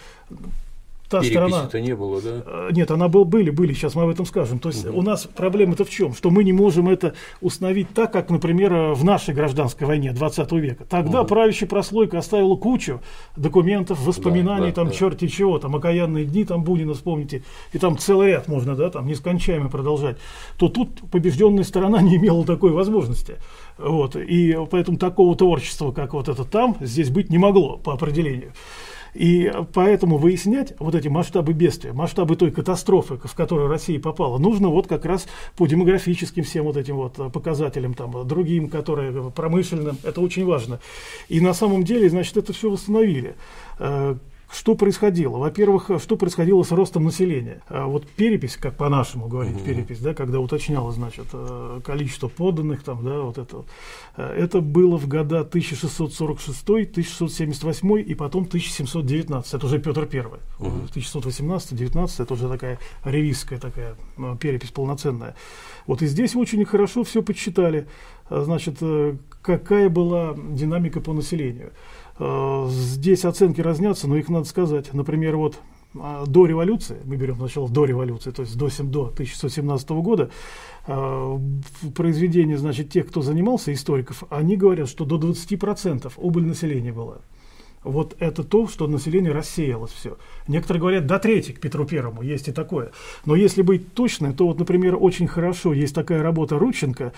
та 1.08 1.22
сторона. 1.22 1.64
это 1.64 1.80
не 1.80 1.94
было, 1.94 2.20
да? 2.20 2.42
Э, 2.46 2.68
нет, 2.72 2.90
она 2.90 3.08
был, 3.08 3.24
были, 3.24 3.50
были, 3.50 3.72
сейчас 3.72 3.94
мы 3.94 4.02
об 4.02 4.10
этом 4.10 4.26
скажем. 4.26 4.58
То 4.58 4.68
есть 4.68 4.86
угу. 4.86 4.98
у 4.98 5.02
нас 5.02 5.24
проблема-то 5.24 5.84
в 5.84 5.90
чем? 5.90 6.14
Что 6.14 6.30
мы 6.30 6.44
не 6.44 6.52
можем 6.52 6.88
это 6.88 7.14
установить 7.40 7.88
так, 7.94 8.12
как, 8.12 8.30
например, 8.30 8.72
э, 8.72 8.92
в 8.94 9.04
нашей 9.04 9.34
гражданской 9.34 9.86
войне 9.86 10.12
20 10.12 10.52
века. 10.52 10.84
Тогда 10.84 11.20
угу. 11.20 11.28
правящая 11.28 11.68
прослойка 11.68 12.18
оставила 12.18 12.56
кучу 12.56 13.00
документов, 13.36 14.04
воспоминаний, 14.04 14.66
да, 14.66 14.66
да, 14.66 14.72
там 14.72 14.88
да. 14.88 14.94
черти 14.94 15.28
чего, 15.28 15.58
там 15.58 15.74
окаянные 15.76 16.24
дни, 16.24 16.44
там 16.44 16.62
Бунина, 16.62 16.94
вспомните, 16.94 17.42
и 17.72 17.78
там 17.78 17.96
целый 17.96 18.28
ряд 18.28 18.48
можно, 18.48 18.76
да, 18.76 18.90
там 18.90 19.06
нескончаемо 19.06 19.70
продолжать. 19.70 20.18
То 20.58 20.68
тут 20.68 21.00
побежденная 21.10 21.64
сторона 21.64 22.02
не 22.02 22.16
имела 22.16 22.44
такой 22.44 22.70
возможности. 22.72 23.36
Вот, 23.78 24.16
и 24.16 24.58
поэтому 24.70 24.98
такого 24.98 25.36
творчества, 25.36 25.92
как 25.92 26.12
вот 26.12 26.28
это 26.28 26.44
там, 26.44 26.76
здесь 26.80 27.10
быть 27.10 27.30
не 27.30 27.38
могло 27.38 27.76
по 27.76 27.92
определению. 27.92 28.52
И 29.18 29.52
поэтому 29.74 30.16
выяснять 30.16 30.74
вот 30.78 30.94
эти 30.94 31.08
масштабы 31.08 31.52
бедствия, 31.52 31.92
масштабы 31.92 32.36
той 32.36 32.52
катастрофы, 32.52 33.18
в 33.18 33.34
которую 33.34 33.66
Россия 33.66 33.98
попала, 33.98 34.38
нужно 34.38 34.68
вот 34.68 34.86
как 34.86 35.04
раз 35.04 35.26
по 35.56 35.66
демографическим 35.66 36.44
всем 36.44 36.66
вот 36.66 36.76
этим 36.76 36.94
вот 36.94 37.14
показателям, 37.32 37.94
там, 37.94 38.28
другим, 38.28 38.68
которые 38.68 39.32
промышленным, 39.32 39.98
это 40.04 40.20
очень 40.20 40.44
важно. 40.44 40.78
И 41.28 41.40
на 41.40 41.52
самом 41.52 41.82
деле, 41.82 42.08
значит, 42.08 42.36
это 42.36 42.52
все 42.52 42.70
восстановили. 42.70 43.34
Что 44.50 44.74
происходило? 44.74 45.36
Во-первых, 45.36 45.90
что 46.02 46.16
происходило 46.16 46.62
с 46.62 46.72
ростом 46.72 47.04
населения? 47.04 47.62
А 47.68 47.86
вот 47.86 48.06
перепись, 48.08 48.56
как 48.56 48.76
по-нашему 48.76 49.28
говорить 49.28 49.56
угу. 49.56 49.64
перепись, 49.64 49.98
да, 49.98 50.14
когда 50.14 50.40
уточнялось, 50.40 50.94
значит, 50.94 51.26
э, 51.34 51.80
количество 51.84 52.28
подданных, 52.28 52.82
там, 52.82 53.04
да, 53.04 53.20
вот 53.20 53.36
это, 53.36 53.64
э, 54.16 54.22
это 54.38 54.62
было 54.62 54.96
в 54.96 55.06
года 55.06 55.40
1646, 55.40 56.62
1678 56.62 57.98
и 58.00 58.14
потом 58.14 58.44
1719. 58.44 59.52
Это 59.52 59.66
уже 59.66 59.78
Петр 59.78 60.08
I. 60.10 60.20
Угу. 60.20 60.78
1618-19 60.94 62.22
это 62.22 62.32
уже 62.32 62.48
такая 62.48 62.78
ревизская 63.04 63.58
такая 63.58 63.96
э, 64.16 64.36
перепись 64.40 64.70
полноценная. 64.70 65.34
Вот 65.86 66.00
и 66.00 66.06
здесь 66.06 66.34
очень 66.34 66.64
хорошо 66.64 67.04
все 67.04 67.22
подсчитали. 67.22 67.86
Значит, 68.30 68.78
какая 69.40 69.88
была 69.88 70.34
динамика 70.36 71.00
по 71.00 71.14
населению. 71.14 71.72
Э, 72.18 72.66
здесь 72.70 73.24
оценки 73.24 73.60
разнятся, 73.60 74.08
но 74.08 74.16
их 74.16 74.28
надо 74.28 74.44
сказать. 74.44 74.92
Например, 74.92 75.36
вот 75.36 75.58
а, 75.96 76.26
до 76.26 76.46
революции, 76.46 76.98
мы 77.04 77.16
берем 77.16 77.38
начало 77.38 77.68
до 77.68 77.84
революции, 77.84 78.30
то 78.30 78.42
есть 78.42 78.56
до, 78.56 78.68
до 78.82 79.06
1617 79.06 79.90
года, 79.90 80.30
э, 80.86 81.38
произведения, 81.94 82.58
значит, 82.58 82.90
тех, 82.90 83.08
кто 83.08 83.22
занимался 83.22 83.72
историков, 83.72 84.24
они 84.28 84.56
говорят, 84.56 84.88
что 84.88 85.04
до 85.04 85.16
20% 85.16 86.12
убыль 86.16 86.44
населения 86.44 86.92
была 86.92 87.18
вот 87.84 88.16
это 88.18 88.44
то, 88.44 88.66
что 88.68 88.86
население 88.86 89.32
рассеялось 89.32 89.92
все. 89.92 90.16
Некоторые 90.46 90.80
говорят 90.80 91.06
до 91.06 91.18
трети 91.18 91.52
к 91.52 91.60
Петру 91.60 91.84
Первому, 91.84 92.22
есть 92.22 92.48
и 92.48 92.52
такое. 92.52 92.90
Но 93.24 93.34
если 93.34 93.62
быть 93.62 93.94
точным, 93.94 94.34
то 94.34 94.46
вот, 94.46 94.58
например, 94.58 94.96
очень 94.98 95.26
хорошо 95.26 95.72
есть 95.72 95.94
такая 95.94 96.22
работа 96.22 96.58
Рудченко, 96.58 97.12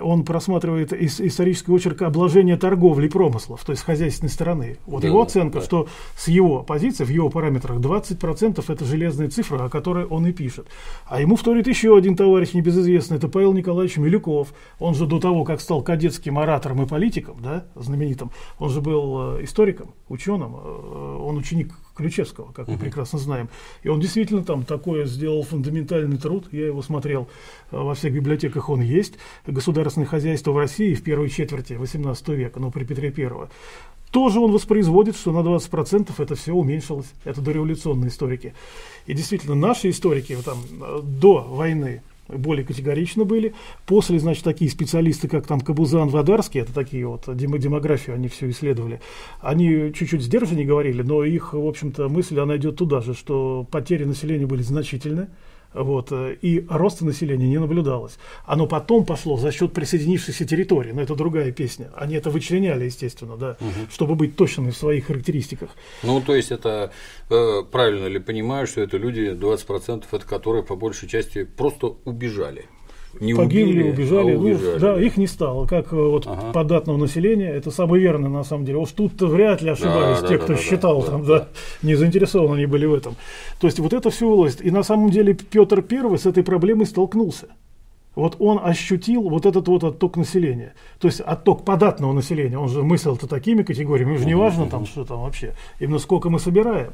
он 0.00 0.24
просматривает 0.24 0.92
ис- 0.92 1.26
исторический 1.26 1.72
очерк 1.72 2.02
обложения 2.02 2.56
торговли 2.56 3.06
и 3.06 3.10
промыслов, 3.10 3.64
то 3.64 3.72
есть 3.72 3.82
хозяйственной 3.84 4.30
стороны. 4.30 4.78
Вот 4.86 5.02
да, 5.02 5.08
его 5.08 5.22
оценка, 5.22 5.58
да. 5.58 5.64
что 5.64 5.88
с 6.16 6.28
его 6.28 6.62
позиции, 6.62 7.04
в 7.04 7.10
его 7.10 7.30
параметрах 7.30 7.78
20% 7.78 8.64
это 8.66 8.84
железная 8.84 9.28
цифра, 9.28 9.64
о 9.64 9.68
которой 9.68 10.04
он 10.04 10.26
и 10.26 10.32
пишет. 10.32 10.66
А 11.06 11.20
ему 11.20 11.36
вторит 11.36 11.66
еще 11.66 11.96
один 11.96 12.16
товарищ 12.16 12.52
небезызвестный, 12.52 13.16
это 13.16 13.28
Павел 13.28 13.52
Николаевич 13.52 13.96
Милюков. 13.96 14.54
Он 14.78 14.94
же 14.94 15.06
до 15.06 15.18
того, 15.18 15.44
как 15.44 15.60
стал 15.60 15.82
кадетским 15.82 16.38
оратором 16.38 16.82
и 16.82 16.86
политиком, 16.86 17.36
да, 17.42 17.64
знаменитым, 17.74 18.30
он 18.58 18.70
же 18.70 18.80
был 18.80 19.38
э, 19.38 19.44
историком, 19.44 19.94
ученым, 20.08 20.56
э, 20.56 21.16
он 21.20 21.36
ученик 21.36 21.72
Ключевского, 21.94 22.52
как 22.52 22.68
мы 22.68 22.76
прекрасно 22.76 23.18
знаем. 23.18 23.48
И 23.82 23.88
он 23.88 24.00
действительно 24.00 24.44
там 24.44 24.64
такое 24.64 25.06
сделал 25.06 25.42
фундаментальный 25.42 26.18
труд, 26.18 26.46
я 26.52 26.66
его 26.66 26.82
смотрел 26.82 27.28
э, 27.70 27.76
во 27.76 27.94
всех 27.94 28.12
библиотеках, 28.12 28.68
он 28.68 28.80
есть. 28.80 29.14
Государственное 29.46 30.06
хозяйство 30.06 30.52
в 30.52 30.58
России 30.58 30.94
в 30.94 31.02
первой 31.02 31.30
четверти 31.30 31.74
18 31.74 32.28
века, 32.28 32.60
но 32.60 32.70
при 32.70 32.84
Петре 32.84 33.10
Первого. 33.10 33.48
Тоже 34.10 34.38
он 34.38 34.52
воспроизводит, 34.52 35.16
что 35.16 35.32
на 35.32 35.46
20% 35.46 36.12
это 36.18 36.34
все 36.36 36.52
уменьшилось. 36.52 37.12
Это 37.24 37.40
дореволюционные 37.40 38.10
историки. 38.10 38.54
И 39.06 39.14
действительно, 39.14 39.56
наши 39.56 39.90
историки 39.90 40.36
там, 40.44 40.58
э, 40.80 41.00
до 41.02 41.40
войны 41.42 42.02
более 42.28 42.64
категорично 42.64 43.24
были. 43.24 43.54
После, 43.86 44.18
значит, 44.18 44.44
такие 44.44 44.70
специалисты, 44.70 45.28
как 45.28 45.46
там 45.46 45.60
Кабузан, 45.60 46.08
Вадарский, 46.08 46.60
это 46.60 46.72
такие 46.72 47.06
вот 47.06 47.24
демографию, 47.36 48.16
они 48.16 48.28
все 48.28 48.48
исследовали, 48.50 49.00
они 49.40 49.92
чуть-чуть 49.92 50.22
сдержаннее 50.22 50.66
говорили, 50.66 51.02
но 51.02 51.24
их, 51.24 51.52
в 51.52 51.66
общем-то, 51.66 52.08
мысль, 52.08 52.38
она 52.40 52.56
идет 52.56 52.76
туда 52.76 53.00
же, 53.00 53.14
что 53.14 53.66
потери 53.70 54.04
населения 54.04 54.46
были 54.46 54.62
значительны, 54.62 55.28
Вот, 55.74 56.12
э, 56.12 56.36
и 56.40 56.64
роста 56.68 57.04
населения 57.04 57.48
не 57.48 57.58
наблюдалось. 57.58 58.16
Оно 58.46 58.66
потом 58.66 59.04
пошло 59.04 59.36
за 59.36 59.52
счет 59.52 59.72
присоединившейся 59.72 60.44
территории, 60.44 60.92
но 60.92 61.02
это 61.02 61.14
другая 61.16 61.52
песня. 61.52 61.90
Они 61.96 62.14
это 62.14 62.30
вычленяли, 62.30 62.84
естественно, 62.84 63.36
да, 63.36 63.56
угу. 63.60 63.90
чтобы 63.90 64.14
быть 64.14 64.36
точными 64.36 64.70
в 64.70 64.76
своих 64.76 65.06
характеристиках. 65.06 65.70
Ну, 66.02 66.20
то 66.20 66.34
есть 66.34 66.52
это 66.52 66.92
э, 67.28 67.62
правильно 67.70 68.06
ли 68.06 68.20
понимаю, 68.20 68.66
что 68.66 68.80
это 68.80 68.96
люди, 68.96 69.32
20% 69.32 70.04
это 70.10 70.26
которые 70.26 70.62
по 70.62 70.76
большей 70.76 71.08
части 71.08 71.44
просто 71.44 71.96
убежали? 72.04 72.66
Не 73.20 73.34
погибли, 73.34 73.80
убили, 73.80 73.90
убежали. 73.90 74.32
А 74.32 74.38
убежали. 74.38 74.74
Ну, 74.74 74.78
да, 74.80 75.00
их 75.00 75.16
не 75.16 75.26
стало. 75.26 75.66
Как 75.66 75.92
э, 75.92 75.96
вот 75.96 76.26
ага. 76.26 76.52
податного 76.52 76.96
населения, 76.96 77.50
это 77.50 77.70
самое 77.70 78.02
верное 78.02 78.30
на 78.30 78.44
самом 78.44 78.64
деле. 78.64 78.78
Уж 78.78 78.92
тут 78.92 79.20
вряд 79.20 79.62
ли 79.62 79.70
ошибались 79.70 80.20
да, 80.20 80.28
те, 80.28 80.38
да, 80.38 80.44
кто 80.44 80.52
да, 80.54 80.58
считал, 80.58 81.02
да, 81.02 81.10
там, 81.10 81.24
да, 81.24 81.38
да, 81.38 81.48
не 81.82 81.94
заинтересованы 81.94 82.56
они 82.56 82.66
были 82.66 82.86
в 82.86 82.94
этом. 82.94 83.16
То 83.60 83.66
есть 83.66 83.78
вот 83.78 83.92
это 83.92 84.10
все 84.10 84.28
вылазит. 84.28 84.64
И 84.64 84.70
на 84.70 84.82
самом 84.82 85.10
деле 85.10 85.34
Петр 85.34 85.82
Первый 85.82 86.18
с 86.18 86.26
этой 86.26 86.42
проблемой 86.42 86.86
столкнулся. 86.86 87.48
Вот 88.14 88.36
он 88.38 88.60
ощутил 88.62 89.28
вот 89.28 89.44
этот 89.44 89.66
вот 89.68 89.82
отток 89.82 90.16
населения. 90.16 90.74
То 91.00 91.08
есть 91.08 91.20
отток 91.20 91.64
податного 91.64 92.12
населения. 92.12 92.58
Он 92.58 92.68
же 92.68 92.82
мыслил-то 92.82 93.26
такими 93.26 93.62
категориями. 93.62 94.14
Уже 94.14 94.24
не 94.24 94.36
важно 94.36 94.66
там, 94.66 94.86
что 94.86 95.04
там 95.04 95.22
вообще. 95.22 95.54
Именно 95.80 95.98
сколько 95.98 96.30
мы 96.30 96.38
собираем. 96.38 96.92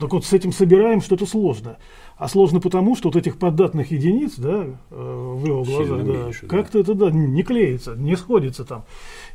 Так 0.00 0.14
вот 0.14 0.24
с 0.24 0.32
этим 0.32 0.50
собираем 0.50 1.02
что-то 1.02 1.26
сложно. 1.26 1.76
А 2.16 2.26
сложно 2.26 2.58
потому, 2.58 2.96
что 2.96 3.10
вот 3.10 3.16
этих 3.16 3.38
податных 3.38 3.90
единиц, 3.90 4.36
да, 4.36 4.64
э, 4.90 5.34
в 5.36 5.46
его 5.46 5.62
глазах, 5.62 6.04
да, 6.04 6.12
меньше, 6.12 6.46
как-то 6.46 6.78
это 6.78 6.94
да, 6.94 7.10
не 7.10 7.42
клеится, 7.42 7.94
не 7.96 8.16
сходится 8.16 8.64
там. 8.64 8.84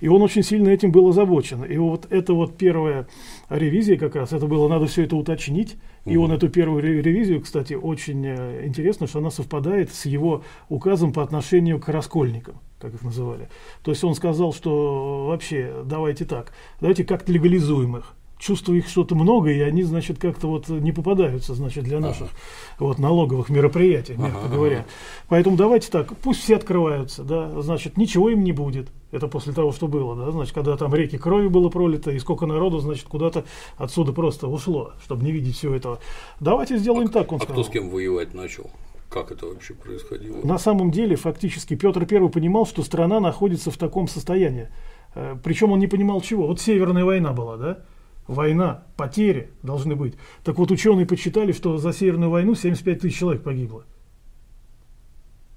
И 0.01 0.07
он 0.07 0.23
очень 0.23 0.41
сильно 0.41 0.69
этим 0.69 0.91
был 0.91 1.07
озабочен. 1.07 1.63
И 1.63 1.77
вот 1.77 2.07
это 2.09 2.33
вот 2.33 2.57
первая 2.57 3.07
ревизия 3.49 3.95
как 3.97 4.15
раз, 4.15 4.33
это 4.33 4.47
было, 4.47 4.67
надо 4.67 4.87
все 4.87 5.03
это 5.03 5.15
уточнить. 5.15 5.77
И 6.03 6.17
он 6.17 6.31
эту 6.31 6.49
первую 6.49 6.81
ревизию, 6.81 7.41
кстати, 7.41 7.73
очень 7.75 8.25
э, 8.25 8.65
интересно, 8.65 9.05
что 9.05 9.19
она 9.19 9.29
совпадает 9.29 9.93
с 9.93 10.05
его 10.05 10.43
указом 10.69 11.13
по 11.13 11.21
отношению 11.21 11.79
к 11.79 11.89
раскольникам, 11.89 12.59
как 12.79 12.93
их 12.95 13.03
называли. 13.03 13.49
То 13.83 13.91
есть 13.91 14.03
он 14.03 14.15
сказал, 14.15 14.51
что 14.51 15.27
вообще 15.27 15.83
давайте 15.85 16.25
так, 16.25 16.53
давайте 16.81 17.03
как-то 17.03 17.31
легализуем 17.31 17.97
их 17.97 18.15
чувствую 18.37 18.79
их 18.79 18.87
что-то 18.87 19.15
много, 19.15 19.49
и 19.49 19.59
они, 19.61 19.83
значит, 19.83 20.19
как-то 20.19 20.47
вот 20.47 20.67
не 20.67 20.91
попадаются, 20.91 21.53
значит, 21.53 21.83
для 21.83 21.99
наших 21.99 22.27
ага. 22.27 22.87
вот 22.87 22.99
налоговых 22.99 23.49
мероприятий, 23.49 24.15
мягко 24.17 24.39
ага, 24.45 24.55
говоря. 24.55 24.77
Ага. 24.79 24.85
Поэтому 25.29 25.55
давайте 25.55 25.89
так, 25.89 26.15
пусть 26.17 26.41
все 26.41 26.57
открываются, 26.57 27.23
да, 27.23 27.61
значит, 27.61 27.97
ничего 27.97 28.29
им 28.29 28.43
не 28.43 28.51
будет. 28.51 28.89
Это 29.11 29.27
после 29.27 29.53
того, 29.53 29.71
что 29.71 29.87
было, 29.87 30.15
да, 30.15 30.31
значит, 30.31 30.53
когда 30.53 30.75
там 30.75 30.93
реки 30.93 31.17
крови 31.17 31.47
было 31.47 31.69
пролито, 31.69 32.11
и 32.11 32.19
сколько 32.19 32.45
народу, 32.45 32.79
значит, 32.79 33.05
куда-то 33.05 33.45
отсюда 33.77 34.11
просто 34.11 34.47
ушло, 34.47 34.93
чтобы 35.03 35.23
не 35.23 35.31
видеть 35.31 35.55
всего 35.55 35.73
этого. 35.73 35.99
Давайте 36.39 36.77
сделаем 36.77 37.07
а, 37.07 37.11
так, 37.11 37.31
он 37.31 37.37
а 37.37 37.43
сказал. 37.43 37.63
кто 37.63 37.71
с 37.71 37.73
кем 37.73 37.89
воевать 37.89 38.33
начал? 38.33 38.69
Как 39.09 39.31
это 39.31 39.45
вообще 39.45 39.73
происходило? 39.73 40.45
На 40.45 40.57
самом 40.57 40.91
деле, 40.91 41.15
фактически, 41.15 41.75
Петр 41.75 42.01
I 42.01 42.29
понимал, 42.29 42.65
что 42.65 42.83
страна 42.83 43.21
находится 43.21 43.71
в 43.71 43.77
таком 43.77 44.09
состоянии. 44.09 44.67
Э, 45.13 45.37
Причем 45.41 45.71
он 45.71 45.79
не 45.79 45.87
понимал 45.87 46.19
чего. 46.19 46.47
Вот 46.47 46.59
Северная 46.59 47.05
война 47.05 47.31
была, 47.31 47.55
да? 47.55 47.79
Война, 48.27 48.83
потери 48.97 49.51
должны 49.63 49.95
быть. 49.95 50.15
Так 50.43 50.57
вот, 50.57 50.71
ученые 50.71 51.05
подсчитали, 51.05 51.51
что 51.51 51.77
за 51.77 51.93
Северную 51.93 52.29
войну 52.29 52.55
75 52.55 52.99
тысяч 52.99 53.17
человек 53.17 53.43
погибло. 53.43 53.85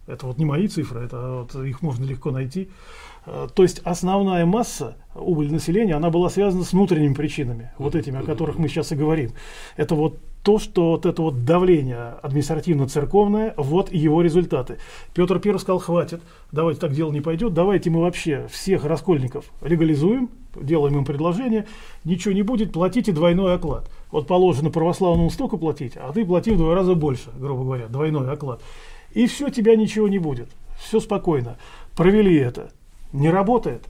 Это 0.06 0.26
вот 0.26 0.38
не 0.38 0.46
мои 0.46 0.68
цифры, 0.68 1.00
это 1.00 1.46
вот 1.52 1.54
их 1.64 1.82
можно 1.82 2.04
легко 2.04 2.30
найти. 2.30 2.70
Э, 3.26 3.46
то 3.54 3.62
есть 3.62 3.80
основная 3.84 4.46
масса 4.46 4.96
убыли 5.14 5.50
населения, 5.50 5.94
она 5.94 6.08
была 6.08 6.30
связана 6.30 6.64
с 6.64 6.72
внутренними 6.72 7.12
причинами, 7.12 7.72
вот 7.76 7.94
этими, 7.94 8.18
о 8.18 8.22
которых 8.22 8.58
мы 8.58 8.68
сейчас 8.68 8.90
и 8.90 8.96
говорим. 8.96 9.32
Это 9.76 9.94
вот 9.94 10.18
то, 10.48 10.58
что 10.58 10.92
вот 10.92 11.04
это 11.04 11.20
вот 11.20 11.44
давление 11.44 12.14
административно-церковное, 12.22 13.52
вот 13.58 13.92
его 13.92 14.22
результаты. 14.22 14.78
Петр 15.12 15.38
I 15.44 15.58
сказал, 15.58 15.78
хватит, 15.78 16.22
давайте 16.52 16.80
так 16.80 16.92
дело 16.92 17.12
не 17.12 17.20
пойдет, 17.20 17.52
давайте 17.52 17.90
мы 17.90 18.00
вообще 18.00 18.46
всех 18.50 18.86
раскольников 18.86 19.44
легализуем, 19.60 20.30
делаем 20.56 20.96
им 20.96 21.04
предложение, 21.04 21.66
ничего 22.02 22.32
не 22.32 22.40
будет, 22.40 22.72
платите 22.72 23.12
двойной 23.12 23.56
оклад. 23.56 23.90
Вот 24.10 24.26
положено 24.26 24.70
православному 24.70 25.28
столько 25.28 25.58
платить, 25.58 25.98
а 25.98 26.10
ты 26.14 26.24
плати 26.24 26.52
в 26.52 26.56
два 26.56 26.74
раза 26.74 26.94
больше, 26.94 27.28
грубо 27.38 27.64
говоря, 27.64 27.88
двойной 27.88 28.32
оклад. 28.32 28.62
И 29.12 29.26
все, 29.26 29.50
тебя 29.50 29.76
ничего 29.76 30.08
не 30.08 30.18
будет. 30.18 30.48
Все 30.80 30.98
спокойно. 30.98 31.58
Провели 31.94 32.34
это. 32.34 32.70
Не 33.12 33.28
работает. 33.28 33.84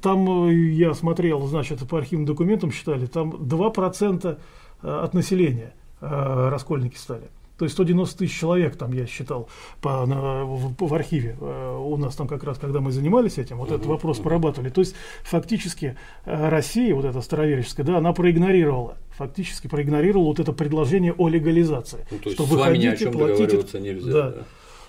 Там 0.00 0.48
э, 0.48 0.52
я 0.72 0.94
смотрел, 0.94 1.46
значит, 1.46 1.78
по 1.88 1.98
архивным 1.98 2.26
документам 2.26 2.72
считали, 2.72 3.06
там 3.06 3.30
2% 3.30 4.36
э, 4.82 4.88
от 4.88 5.14
населения– 5.14 5.74
э, 6.02 6.48
раскольники 6.50 6.96
стали. 6.96 7.30
То 7.58 7.64
есть 7.64 7.74
190 7.74 8.18
тысяч 8.18 8.36
человек 8.38 8.74
там 8.76 8.92
я 8.92 9.06
считал 9.06 9.48
по, 9.80 10.04
на, 10.04 10.44
в, 10.44 10.74
в 10.76 10.94
архиве. 10.94 11.36
Э, 11.40 11.78
у 11.78 11.96
нас 11.96 12.16
там 12.16 12.26
как 12.26 12.42
раз, 12.42 12.58
когда 12.58 12.80
мы 12.80 12.90
занимались 12.90 13.38
этим, 13.38 13.58
вот 13.58 13.70
этот 13.70 13.86
вопрос 13.86 14.18
прорабатывали. 14.18 14.68
То 14.68 14.80
есть 14.80 14.96
фактически 15.22 15.96
э, 16.24 16.48
Россия, 16.48 16.94
вот 16.94 17.04
эта 17.04 17.20
староверческая, 17.20 17.86
да, 17.86 17.98
она 17.98 18.12
проигнорировала, 18.12 18.96
фактически 19.10 19.68
проигнорировала 19.68 20.26
вот 20.26 20.40
это 20.40 20.52
предложение 20.52 21.12
о 21.12 21.28
легализации. 21.28 22.04
Ну, 22.10 22.18
то 22.18 22.30
есть 22.30 22.36
что 22.36 22.46
с 22.46 22.50
вами 22.50 22.78
ни 22.78 22.86
о 22.86 22.96
чем 22.96 23.12
платите, 23.12 23.78
нельзя. 23.78 24.12
Да. 24.12 24.30
Да. 24.30 24.42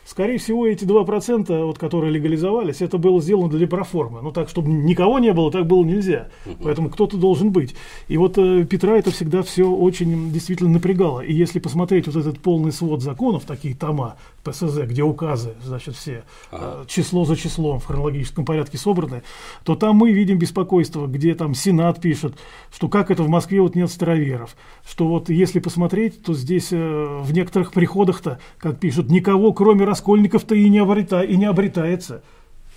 Скорее 0.06 0.38
всего, 0.38 0.68
эти 0.68 0.84
2%, 0.84 1.66
вот, 1.66 1.78
которые 1.78 2.12
легализовались, 2.12 2.82
это 2.82 2.98
было 2.98 3.22
сделано 3.22 3.50
для 3.50 3.68
проформы. 3.68 4.22
Ну, 4.22 4.32
так, 4.32 4.50
чтобы 4.50 4.70
никого 4.70 5.20
не 5.20 5.32
было, 5.32 5.50
так 5.52 5.66
было 5.66 5.84
нельзя. 5.84 6.28
Поэтому 6.62 6.90
кто-то 6.90 7.18
должен 7.18 7.52
быть. 7.52 7.74
И 8.10 8.18
вот 8.18 8.38
э, 8.38 8.66
Петра 8.66 8.98
это 8.98 9.12
всегда 9.12 9.44
все 9.44 9.70
очень 9.70 10.32
действительно 10.32 10.72
напрягало. 10.72 11.22
И 11.22 11.34
если 11.34 11.60
посмотреть 11.60 12.08
вот 12.08 12.18
этот 12.18 12.40
полный 12.40 12.74
свод 12.74 13.02
законов, 13.02 13.46
такие 13.46 13.76
тома 13.76 14.18
ПСЗ, 14.44 14.82
где 14.84 15.04
указы, 15.04 15.54
значит, 15.64 15.96
все, 15.96 16.24
э, 16.52 16.84
число 16.88 17.24
за 17.24 17.38
числом 17.38 17.80
в 17.80 17.86
хронологическом 17.86 18.44
порядке 18.44 18.78
собраны, 18.78 19.24
то 19.64 19.76
там 19.76 19.96
мы 19.96 20.12
видим 20.12 20.38
беспокойство, 20.38 21.08
где 21.08 21.34
там 21.34 21.56
Сенат 21.56 22.02
пишет, 22.02 22.36
что 22.74 22.90
как 22.90 23.10
это 23.10 23.24
в 23.24 23.30
Москве 23.30 23.62
вот 23.62 23.76
нет 23.76 23.90
староверов. 23.90 24.56
Что 24.86 25.08
вот 25.08 25.30
если 25.30 25.60
посмотреть, 25.60 26.24
то 26.24 26.34
здесь 26.34 26.74
э, 26.74 27.22
в 27.22 27.32
некоторых 27.32 27.72
приходах-то, 27.72 28.40
как 28.58 28.80
пишут, 28.80 29.10
никого, 29.10 29.54
кроме 29.54 29.86
раскольников-то 29.94 30.56
и 30.56 30.68
не, 30.70 30.80
обрета, 30.80 31.22
и 31.22 31.38
не 31.38 31.46
обретается. 31.46 32.24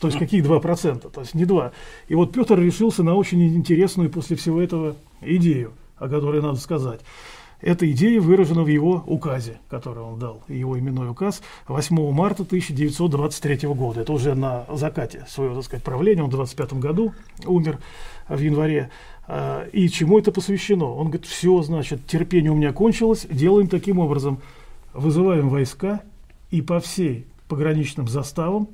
То 0.01 0.09
есть 0.09 0.19
каких 0.19 0.45
2%? 0.45 1.11
То 1.11 1.21
есть 1.23 1.35
не 1.35 1.47
2. 1.47 1.73
И 2.09 2.15
вот 2.15 2.33
Петр 2.33 2.61
решился 2.61 3.03
на 3.03 3.15
очень 3.15 3.43
интересную 3.43 4.11
после 4.11 4.37
всего 4.37 4.61
этого 4.61 4.97
идею, 5.23 5.73
о 5.97 6.09
которой 6.09 6.43
надо 6.43 6.59
сказать. 6.59 7.01
Эта 7.63 7.91
идея 7.91 8.21
выражена 8.21 8.65
в 8.65 8.67
его 8.67 9.03
указе, 9.07 9.59
который 9.71 10.03
он 10.03 10.19
дал, 10.19 10.43
его 10.47 10.79
именной 10.79 11.09
указ 11.09 11.41
8 11.69 12.13
марта 12.13 12.43
1923 12.43 13.69
года. 13.69 14.03
Это 14.03 14.13
уже 14.13 14.35
на 14.35 14.67
закате 14.75 15.25
своего, 15.27 15.55
так 15.55 15.65
сказать, 15.65 15.83
правления, 15.83 16.23
он 16.23 16.29
в 16.29 16.33
25 16.33 16.75
году 16.75 17.15
умер 17.47 17.79
в 18.29 18.39
январе. 18.39 18.91
А, 19.27 19.67
и 19.73 19.89
чему 19.89 20.19
это 20.19 20.33
посвящено? 20.33 20.85
Он 20.85 21.07
говорит, 21.07 21.25
все, 21.25 21.63
значит, 21.63 22.07
терпение 22.07 22.53
у 22.53 22.57
меня 22.57 22.75
кончилось, 22.75 23.27
делаем 23.31 23.69
таким 23.69 24.01
образом. 24.01 24.39
Вызываем 24.93 25.49
войска 25.49 26.03
и 26.57 26.63
по 26.63 26.81
всей 26.81 27.27
пограничным 27.49 28.09
заставам 28.09 28.69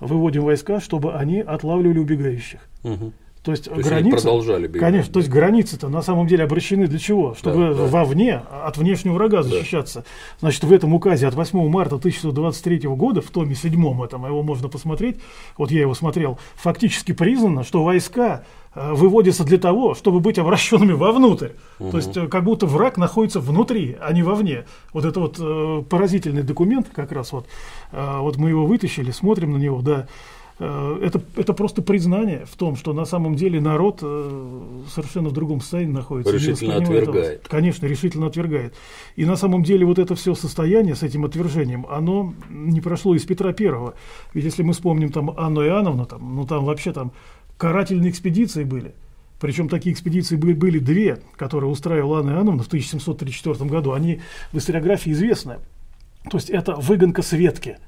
выводим 0.00 0.42
войска, 0.42 0.80
чтобы 0.80 1.14
они 1.14 1.38
отлавливали 1.38 2.00
убегающих. 2.00 2.68
Угу. 2.82 3.12
То 3.42 3.50
есть, 3.50 3.64
то 3.64 3.74
есть 3.74 3.88
границы, 3.88 4.18
продолжали 4.18 4.68
бегать. 4.68 4.80
Конечно, 4.80 5.12
то 5.12 5.18
есть 5.18 5.28
границы-то 5.28 5.88
на 5.88 6.00
самом 6.02 6.28
деле 6.28 6.44
обращены 6.44 6.86
для 6.86 7.00
чего? 7.00 7.34
Чтобы 7.34 7.70
да, 7.70 7.74
да. 7.74 7.86
вовне 7.86 8.36
от 8.36 8.76
внешнего 8.76 9.14
врага 9.14 9.42
защищаться. 9.42 10.00
Да. 10.00 10.06
Значит, 10.38 10.62
в 10.62 10.72
этом 10.72 10.94
указе 10.94 11.26
от 11.26 11.34
8 11.34 11.68
марта 11.68 11.96
1923 11.96 12.88
года, 12.90 13.20
в 13.20 13.30
томе 13.30 13.56
7 13.56 14.04
этом, 14.04 14.26
его 14.26 14.44
можно 14.44 14.68
посмотреть, 14.68 15.16
вот 15.58 15.72
я 15.72 15.80
его 15.80 15.94
смотрел, 15.94 16.38
фактически 16.54 17.10
признано, 17.10 17.64
что 17.64 17.82
войска 17.82 18.44
э, 18.76 18.92
выводятся 18.92 19.42
для 19.42 19.58
того, 19.58 19.94
чтобы 19.96 20.20
быть 20.20 20.38
обращенными 20.38 20.92
вовнутрь. 20.92 21.50
Угу. 21.80 21.90
То 21.90 21.96
есть, 21.96 22.16
э, 22.16 22.28
как 22.28 22.44
будто 22.44 22.66
враг 22.66 22.96
находится 22.96 23.40
внутри, 23.40 23.96
а 24.00 24.12
не 24.12 24.22
вовне. 24.22 24.66
Вот 24.92 25.04
это 25.04 25.18
вот 25.18 25.38
э, 25.40 25.82
поразительный 25.90 26.44
документ, 26.44 26.90
как 26.94 27.10
раз 27.10 27.32
вот, 27.32 27.46
э, 27.90 28.18
вот 28.20 28.36
мы 28.36 28.50
его 28.50 28.66
вытащили, 28.66 29.10
смотрим 29.10 29.54
на 29.54 29.56
него, 29.56 29.82
да. 29.82 30.06
Э, 30.64 30.98
это, 31.02 31.20
это 31.34 31.54
просто 31.54 31.82
признание 31.82 32.44
в 32.46 32.56
том, 32.56 32.76
что 32.76 32.92
на 32.92 33.04
самом 33.04 33.34
деле 33.34 33.60
народ 33.60 33.98
э, 34.02 34.82
совершенно 34.88 35.28
в 35.30 35.32
другом 35.32 35.60
состоянии 35.60 35.92
находится. 35.92 36.32
Решительно 36.32 36.76
отвергает. 36.76 37.40
Этого. 37.40 37.48
Конечно, 37.48 37.86
решительно 37.86 38.26
отвергает. 38.28 38.74
И 39.16 39.24
на 39.24 39.34
самом 39.34 39.64
деле 39.64 39.84
вот 39.84 39.98
это 39.98 40.14
все 40.14 40.36
состояние 40.36 40.94
с 40.94 41.02
этим 41.02 41.24
отвержением, 41.24 41.84
оно 41.90 42.32
не 42.48 42.80
прошло 42.80 43.16
из 43.16 43.24
Петра 43.24 43.52
Первого. 43.52 43.94
Ведь 44.34 44.44
если 44.44 44.62
мы 44.62 44.72
вспомним 44.72 45.10
там 45.10 45.30
Анну 45.36 45.64
Иоанновну, 45.66 46.06
там, 46.06 46.36
ну 46.36 46.46
там 46.46 46.64
вообще 46.64 46.92
там 46.92 47.10
карательные 47.56 48.10
экспедиции 48.10 48.62
были. 48.62 48.94
Причем 49.40 49.68
такие 49.68 49.92
экспедиции 49.92 50.36
были, 50.36 50.52
были 50.52 50.78
две, 50.78 51.18
которые 51.34 51.70
устраивала 51.70 52.20
Анна 52.20 52.30
Иоанновна 52.30 52.62
в 52.62 52.68
1734 52.68 53.68
году. 53.68 53.92
Они 53.92 54.20
в 54.52 54.58
историографии 54.58 55.10
известны. 55.10 55.56
То 56.30 56.36
есть 56.36 56.50
это 56.50 56.76
выгонка 56.76 57.22
Светки– 57.22 57.78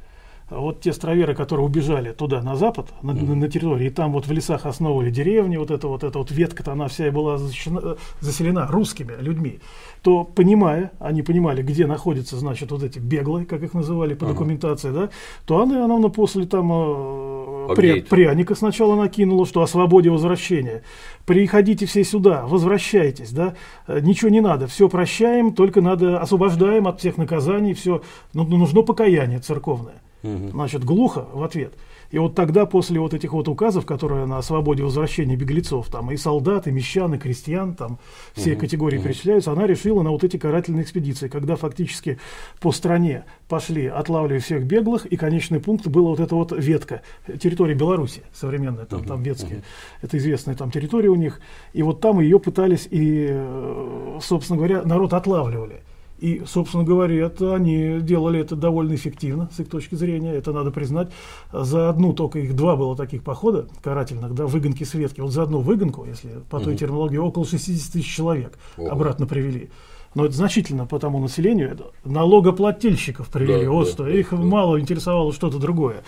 вот 0.51 0.81
те 0.81 0.93
староверы, 0.93 1.35
которые 1.35 1.65
убежали 1.65 2.13
туда, 2.13 2.43
на 2.43 2.55
запад, 2.55 2.93
на, 3.03 3.13
mm-hmm. 3.13 3.35
на 3.35 3.49
территории, 3.49 3.87
и 3.87 3.91
там 3.91 4.13
вот 4.13 4.27
в 4.27 4.33
лесах 4.33 4.67
основывали 4.67 5.11
деревни, 5.11 5.57
вот 5.57 5.71
эта 5.71 5.89
вот, 5.89 6.05
эта 6.05 6.19
вот 6.19 6.31
ветка-то, 6.31 6.73
она 6.73 6.89
вся 6.89 7.11
была 7.11 7.39
защищена, 7.39 7.97
заселена 8.21 8.67
русскими 8.67 9.15
людьми, 9.19 9.61
то, 10.03 10.25
понимая, 10.25 10.93
они 10.99 11.23
понимали, 11.23 11.63
где 11.63 11.87
находятся, 11.87 12.37
значит, 12.37 12.71
вот 12.71 12.83
эти 12.83 12.99
беглые, 12.99 13.47
как 13.47 13.63
их 13.63 13.73
называли 13.73 14.13
по 14.15 14.25
uh-huh. 14.25 14.29
документации, 14.29 14.91
да, 14.91 15.09
то 15.47 15.63
Анна 15.63 15.75
Иоанновна 15.75 16.11
после 16.11 16.45
там 16.45 16.71
э, 16.71 17.75
при, 17.75 18.03
пряника 18.03 18.55
сначала 18.55 18.97
накинула, 18.97 19.47
что 19.47 19.63
о 19.63 19.67
свободе 19.67 20.11
возвращения. 20.11 20.83
Приходите 21.25 21.87
все 21.87 22.05
сюда, 22.05 22.45
возвращайтесь, 22.47 23.33
да, 23.33 23.55
э, 23.87 24.01
ничего 24.01 24.31
не 24.31 24.43
надо, 24.43 24.67
все 24.67 24.91
прощаем, 24.91 25.55
только 25.55 25.81
надо 25.81 26.21
освобождаем 26.21 26.87
от 26.87 27.01
всех 27.01 27.17
наказаний, 27.17 27.73
все, 27.73 28.03
ну, 28.35 28.45
нужно 28.45 28.83
покаяние 28.83 29.39
церковное. 29.39 30.04
Угу. 30.25 30.49
Значит, 30.53 30.85
глухо 30.85 31.27
в 31.33 31.43
ответ. 31.43 31.75
И 32.11 32.19
вот 32.19 32.35
тогда, 32.35 32.65
после 32.65 32.99
вот 32.99 33.13
этих 33.13 33.33
вот 33.33 33.47
указов, 33.49 33.85
которые 33.85 34.25
на 34.25 34.41
свободе 34.41 34.83
возвращения 34.83 35.37
беглецов, 35.37 35.89
там 35.89 36.11
и 36.11 36.17
солдат, 36.17 36.67
и 36.67 36.71
мещан, 36.71 37.15
и 37.15 37.19
крестьян, 37.19 37.75
там 37.75 37.99
все 38.35 38.53
угу. 38.53 38.61
категории 38.61 38.97
угу. 38.97 39.05
перечисляются, 39.05 39.53
она 39.53 39.67
решила 39.67 40.03
на 40.03 40.11
вот 40.11 40.25
эти 40.25 40.39
карательные 40.39 40.85
экспедиции, 40.85 41.29
когда 41.29 41.57
фактически 41.57 42.19
по 42.61 42.73
стране 42.73 43.25
пошли, 43.49 43.87
отлавливая 43.87 44.41
всех 44.41 44.65
беглых, 44.65 45.07
и 45.07 45.17
конечный 45.17 45.61
пункт 45.61 45.87
была 45.89 46.11
вот 46.11 46.21
эта 46.21 46.35
вот 46.35 46.53
ветка, 46.53 47.03
территория 47.41 47.75
Беларуси 47.75 48.23
современная, 48.33 48.87
там, 48.87 49.01
угу. 49.01 49.09
там 49.09 49.23
ветские, 49.23 49.59
угу. 49.59 49.65
это 50.03 50.17
известная 50.17 50.55
там 50.55 50.71
территория 50.71 51.11
у 51.11 51.17
них, 51.17 51.41
и 51.75 51.83
вот 51.83 52.01
там 52.01 52.21
ее 52.21 52.39
пытались 52.39 52.89
и, 52.91 53.27
э, 53.29 54.19
собственно 54.23 54.57
говоря, 54.57 54.83
народ 54.85 55.13
отлавливали. 55.13 55.83
И, 56.19 56.43
собственно 56.47 56.85
говоря, 56.85 57.27
это 57.27 57.55
они 57.55 57.99
делали 58.01 58.41
это 58.41 58.55
довольно 58.57 58.95
эффективно, 58.95 59.51
с 59.53 59.61
их 59.61 59.69
точки 59.69 59.95
зрения, 59.95 60.33
это 60.33 60.53
надо 60.53 60.71
признать. 60.71 61.11
За 61.53 61.89
одну 61.89 62.13
только 62.13 62.39
их 62.39 62.55
два 62.55 62.77
было 62.77 62.97
таких 62.97 63.23
похода 63.23 63.67
карательных, 63.83 64.35
да, 64.35 64.47
выгонки 64.47 64.85
Светки. 64.85 65.21
Вот 65.21 65.33
за 65.33 65.43
одну 65.43 65.61
выгонку, 65.61 66.05
если 66.05 66.31
по 66.49 66.61
той 66.61 66.75
угу. 66.75 66.79
терминологии, 66.79 67.17
около 67.17 67.45
60 67.45 67.93
тысяч 67.93 68.15
человек 68.15 68.59
Ого. 68.77 68.91
обратно 68.91 69.27
привели. 69.27 69.71
Но 70.15 70.25
это 70.25 70.35
значительно 70.35 70.87
по 70.87 71.01
тому 71.01 71.19
населению, 71.19 71.73
это 71.73 71.87
налогоплательщиков 72.05 73.29
привели, 73.29 73.65
да, 73.65 73.71
вот 73.71 73.87
да, 73.87 73.93
что, 73.93 74.05
да, 74.05 74.11
их 74.11 74.31
да. 74.31 74.37
мало 74.37 74.81
интересовало 74.81 75.33
что-то 75.33 75.59
другое. 75.59 76.05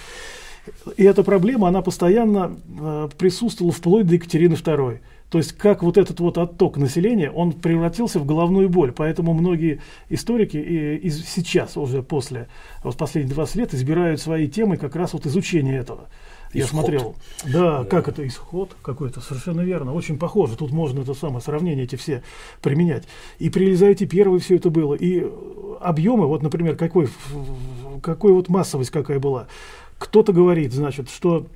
И 0.96 1.04
эта 1.04 1.22
проблема, 1.22 1.68
она 1.68 1.82
постоянно 1.82 2.56
э, 2.80 3.08
присутствовала 3.18 3.72
вплоть 3.72 4.06
до 4.06 4.14
Екатерины 4.14 4.54
II. 4.54 5.00
То 5.30 5.38
есть 5.38 5.52
как 5.52 5.82
вот 5.82 5.98
этот 5.98 6.20
вот 6.20 6.38
отток 6.38 6.76
населения, 6.76 7.30
он 7.30 7.52
превратился 7.52 8.20
в 8.20 8.26
головную 8.26 8.68
боль. 8.68 8.92
Поэтому 8.92 9.34
многие 9.34 9.80
историки 10.08 10.56
и, 10.56 10.96
и 10.96 11.10
сейчас, 11.10 11.76
уже 11.76 12.02
после 12.02 12.48
вот 12.84 12.96
последних 12.96 13.34
20 13.34 13.56
лет, 13.56 13.74
избирают 13.74 14.20
свои 14.20 14.46
темы 14.46 14.76
как 14.76 14.94
раз 14.94 15.14
вот 15.14 15.26
изучения 15.26 15.76
этого. 15.76 16.08
Я 16.52 16.64
исход. 16.64 16.80
смотрел, 16.80 17.16
да, 17.44 17.82
да, 17.82 17.84
как 17.84 18.08
это 18.08 18.26
исход 18.26 18.76
какой-то, 18.80 19.20
совершенно 19.20 19.62
верно, 19.62 19.92
очень 19.92 20.16
похоже. 20.16 20.56
Тут 20.56 20.70
можно 20.70 21.00
это 21.00 21.12
самое 21.12 21.40
сравнение 21.40 21.84
эти 21.84 21.96
все 21.96 22.22
применять. 22.62 23.04
И 23.40 23.50
при 23.50 23.64
Елизавете 23.64 24.06
Первой 24.06 24.38
все 24.38 24.56
это 24.56 24.70
было. 24.70 24.94
И 24.94 25.26
объемы, 25.80 26.26
вот, 26.26 26.42
например, 26.42 26.76
какой, 26.76 27.08
какой 28.00 28.32
вот 28.32 28.48
массовость 28.48 28.90
какая 28.90 29.18
была. 29.18 29.48
Кто-то 29.98 30.32
говорит, 30.32 30.72
значит, 30.72 31.10
что 31.10 31.46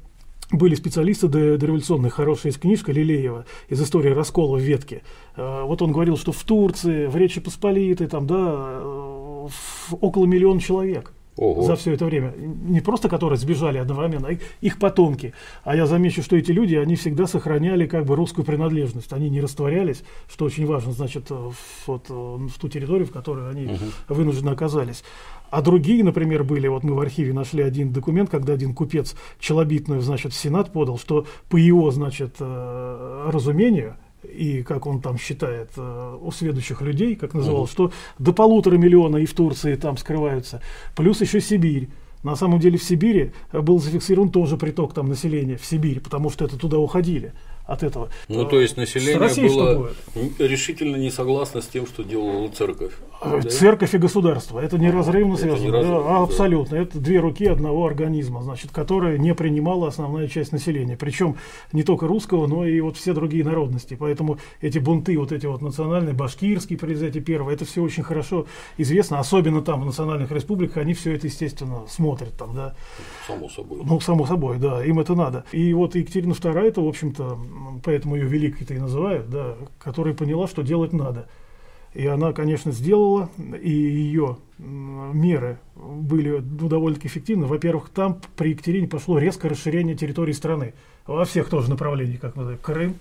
были 0.52 0.74
специалисты 0.74 1.28
дореволюционные, 1.28 2.10
хорошая 2.10 2.50
есть 2.50 2.60
книжка 2.60 2.92
Лилеева 2.92 3.46
из 3.68 3.80
истории 3.82 4.10
раскола 4.10 4.56
в 4.56 4.60
ветке. 4.60 5.02
Э, 5.36 5.62
вот 5.64 5.82
он 5.82 5.92
говорил, 5.92 6.16
что 6.16 6.32
в 6.32 6.42
Турции, 6.42 7.06
в 7.06 7.16
Речи 7.16 7.40
Посполитой, 7.40 8.08
там, 8.08 8.26
да, 8.26 8.80
э, 8.80 9.48
около 9.92 10.26
миллиона 10.26 10.60
человек. 10.60 11.12
Ого. 11.40 11.62
за 11.62 11.74
все 11.74 11.94
это 11.94 12.04
время. 12.04 12.34
Не 12.36 12.82
просто 12.82 13.08
которые 13.08 13.38
сбежали 13.38 13.78
одновременно, 13.78 14.28
а 14.28 14.36
их 14.60 14.78
потомки. 14.78 15.32
А 15.64 15.74
я 15.74 15.86
замечу, 15.86 16.22
что 16.22 16.36
эти 16.36 16.52
люди, 16.52 16.74
они 16.74 16.96
всегда 16.96 17.26
сохраняли 17.26 17.86
как 17.86 18.04
бы 18.04 18.14
русскую 18.14 18.44
принадлежность. 18.44 19.10
Они 19.14 19.30
не 19.30 19.40
растворялись, 19.40 20.02
что 20.28 20.44
очень 20.44 20.66
важно, 20.66 20.92
значит, 20.92 21.30
э, 21.30 21.50
вот, 21.86 22.10
в 22.10 22.58
ту 22.60 22.68
территорию, 22.68 23.06
в 23.06 23.10
которой 23.10 23.50
они 23.50 23.72
угу. 23.72 23.84
вынуждены 24.08 24.50
оказались. 24.50 25.02
А 25.50 25.62
другие, 25.62 26.04
например, 26.04 26.44
были, 26.44 26.68
вот 26.68 26.84
мы 26.84 26.94
в 26.94 27.00
архиве 27.00 27.32
нашли 27.32 27.62
один 27.62 27.90
документ, 27.90 28.28
когда 28.28 28.52
один 28.52 28.74
купец 28.74 29.16
челобитную, 29.38 30.02
значит, 30.02 30.34
в 30.34 30.36
Сенат 30.36 30.72
подал, 30.72 30.98
что 30.98 31.26
по 31.48 31.56
его, 31.56 31.90
значит, 31.90 32.36
э, 32.38 33.30
разумению, 33.32 33.96
и 34.22 34.62
как 34.62 34.86
он 34.86 35.00
там 35.00 35.18
считает 35.18 35.70
э, 35.76 36.18
у 36.20 36.30
следующих 36.30 36.80
людей, 36.82 37.16
как 37.16 37.34
называл, 37.34 37.64
uh-huh. 37.64 37.70
что 37.70 37.92
до 38.18 38.32
полутора 38.32 38.76
миллиона 38.76 39.18
и 39.18 39.26
в 39.26 39.34
Турции 39.34 39.74
там 39.76 39.96
скрываются, 39.96 40.62
плюс 40.94 41.20
еще 41.20 41.40
Сибирь. 41.40 41.88
На 42.22 42.36
самом 42.36 42.60
деле 42.60 42.76
в 42.76 42.82
Сибири 42.82 43.32
был 43.50 43.78
зафиксирован 43.78 44.30
тоже 44.30 44.58
приток 44.58 44.92
там 44.92 45.08
населения 45.08 45.56
в 45.56 45.64
Сибирь, 45.64 46.00
потому 46.00 46.28
что 46.28 46.44
это 46.44 46.58
туда 46.58 46.78
уходили 46.78 47.32
от 47.66 47.82
этого. 47.82 48.10
Ну, 48.28 48.44
то 48.44 48.60
есть 48.60 48.76
население 48.76 49.48
было 49.48 49.90
решительно 50.38 50.96
не 50.96 51.10
согласно 51.10 51.62
с 51.62 51.66
тем, 51.66 51.86
что 51.86 52.02
делала 52.02 52.48
церковь. 52.50 52.92
Да? 53.22 53.40
Церковь 53.40 53.94
и 53.94 53.98
государство. 53.98 54.58
Это 54.58 54.78
неразрывно 54.78 55.34
это 55.34 55.42
связано. 55.42 55.66
Неразрывно, 55.66 56.04
да, 56.04 56.22
абсолютно. 56.22 56.76
Это 56.76 56.98
две 56.98 57.20
руки 57.20 57.46
одного 57.46 57.86
организма, 57.86 58.42
значит, 58.42 58.70
которое 58.70 59.18
не 59.18 59.34
принимала 59.34 59.88
основная 59.88 60.28
часть 60.28 60.52
населения. 60.52 60.96
Причем 60.96 61.36
не 61.72 61.82
только 61.82 62.06
русского, 62.06 62.46
но 62.46 62.66
и 62.66 62.80
вот 62.80 62.96
все 62.96 63.14
другие 63.14 63.44
народности. 63.44 63.96
Поэтому 63.98 64.38
эти 64.60 64.78
бунты, 64.78 65.18
вот 65.18 65.32
эти 65.32 65.46
вот 65.46 65.62
национальные, 65.62 66.14
башкирские 66.14 66.78
Елизавете 66.90 67.20
Первой, 67.20 67.54
это 67.54 67.64
все 67.64 67.82
очень 67.82 68.02
хорошо 68.02 68.46
известно. 68.76 69.18
Особенно 69.18 69.62
там 69.62 69.80
в 69.82 69.86
национальных 69.86 70.30
республиках 70.32 70.78
они 70.78 70.94
все 70.94 71.14
это, 71.14 71.26
естественно, 71.26 71.82
смотрят 71.88 72.36
там, 72.36 72.54
да. 72.54 72.74
Само 73.26 73.48
собой. 73.48 73.80
Ну, 73.84 74.00
само 74.00 74.26
собой, 74.26 74.58
да, 74.58 74.84
им 74.84 74.98
это 74.98 75.14
надо. 75.14 75.44
И 75.52 75.72
вот 75.72 75.94
Екатерина 75.94 76.32
II, 76.32 76.60
это, 76.60 76.80
в 76.80 76.88
общем-то, 76.88 77.38
поэтому 77.84 78.16
ее 78.16 78.26
великой-то 78.26 78.74
и 78.74 78.78
называют, 78.78 79.30
да, 79.30 79.54
которая 79.78 80.14
поняла, 80.14 80.46
что 80.48 80.62
делать 80.62 80.92
надо. 80.92 81.28
И 81.94 82.06
она, 82.06 82.32
конечно, 82.32 82.70
сделала, 82.70 83.30
и 83.38 83.70
ее 83.70 84.36
меры 84.60 85.58
были 85.76 86.38
ну, 86.38 86.68
довольно-таки 86.68 87.08
эффективны. 87.08 87.46
Во-первых, 87.46 87.88
там 87.88 88.20
при 88.36 88.50
Екатерине 88.50 88.86
пошло 88.86 89.18
резкое 89.18 89.48
расширение 89.48 89.96
территории 89.96 90.32
страны 90.32 90.74
во 91.06 91.24
всех 91.24 91.48
тоже 91.48 91.68
направлениях, 91.68 92.20
как 92.20 92.36
мы 92.36 92.44
знаем, 92.44 92.58
Крым, 92.62 92.94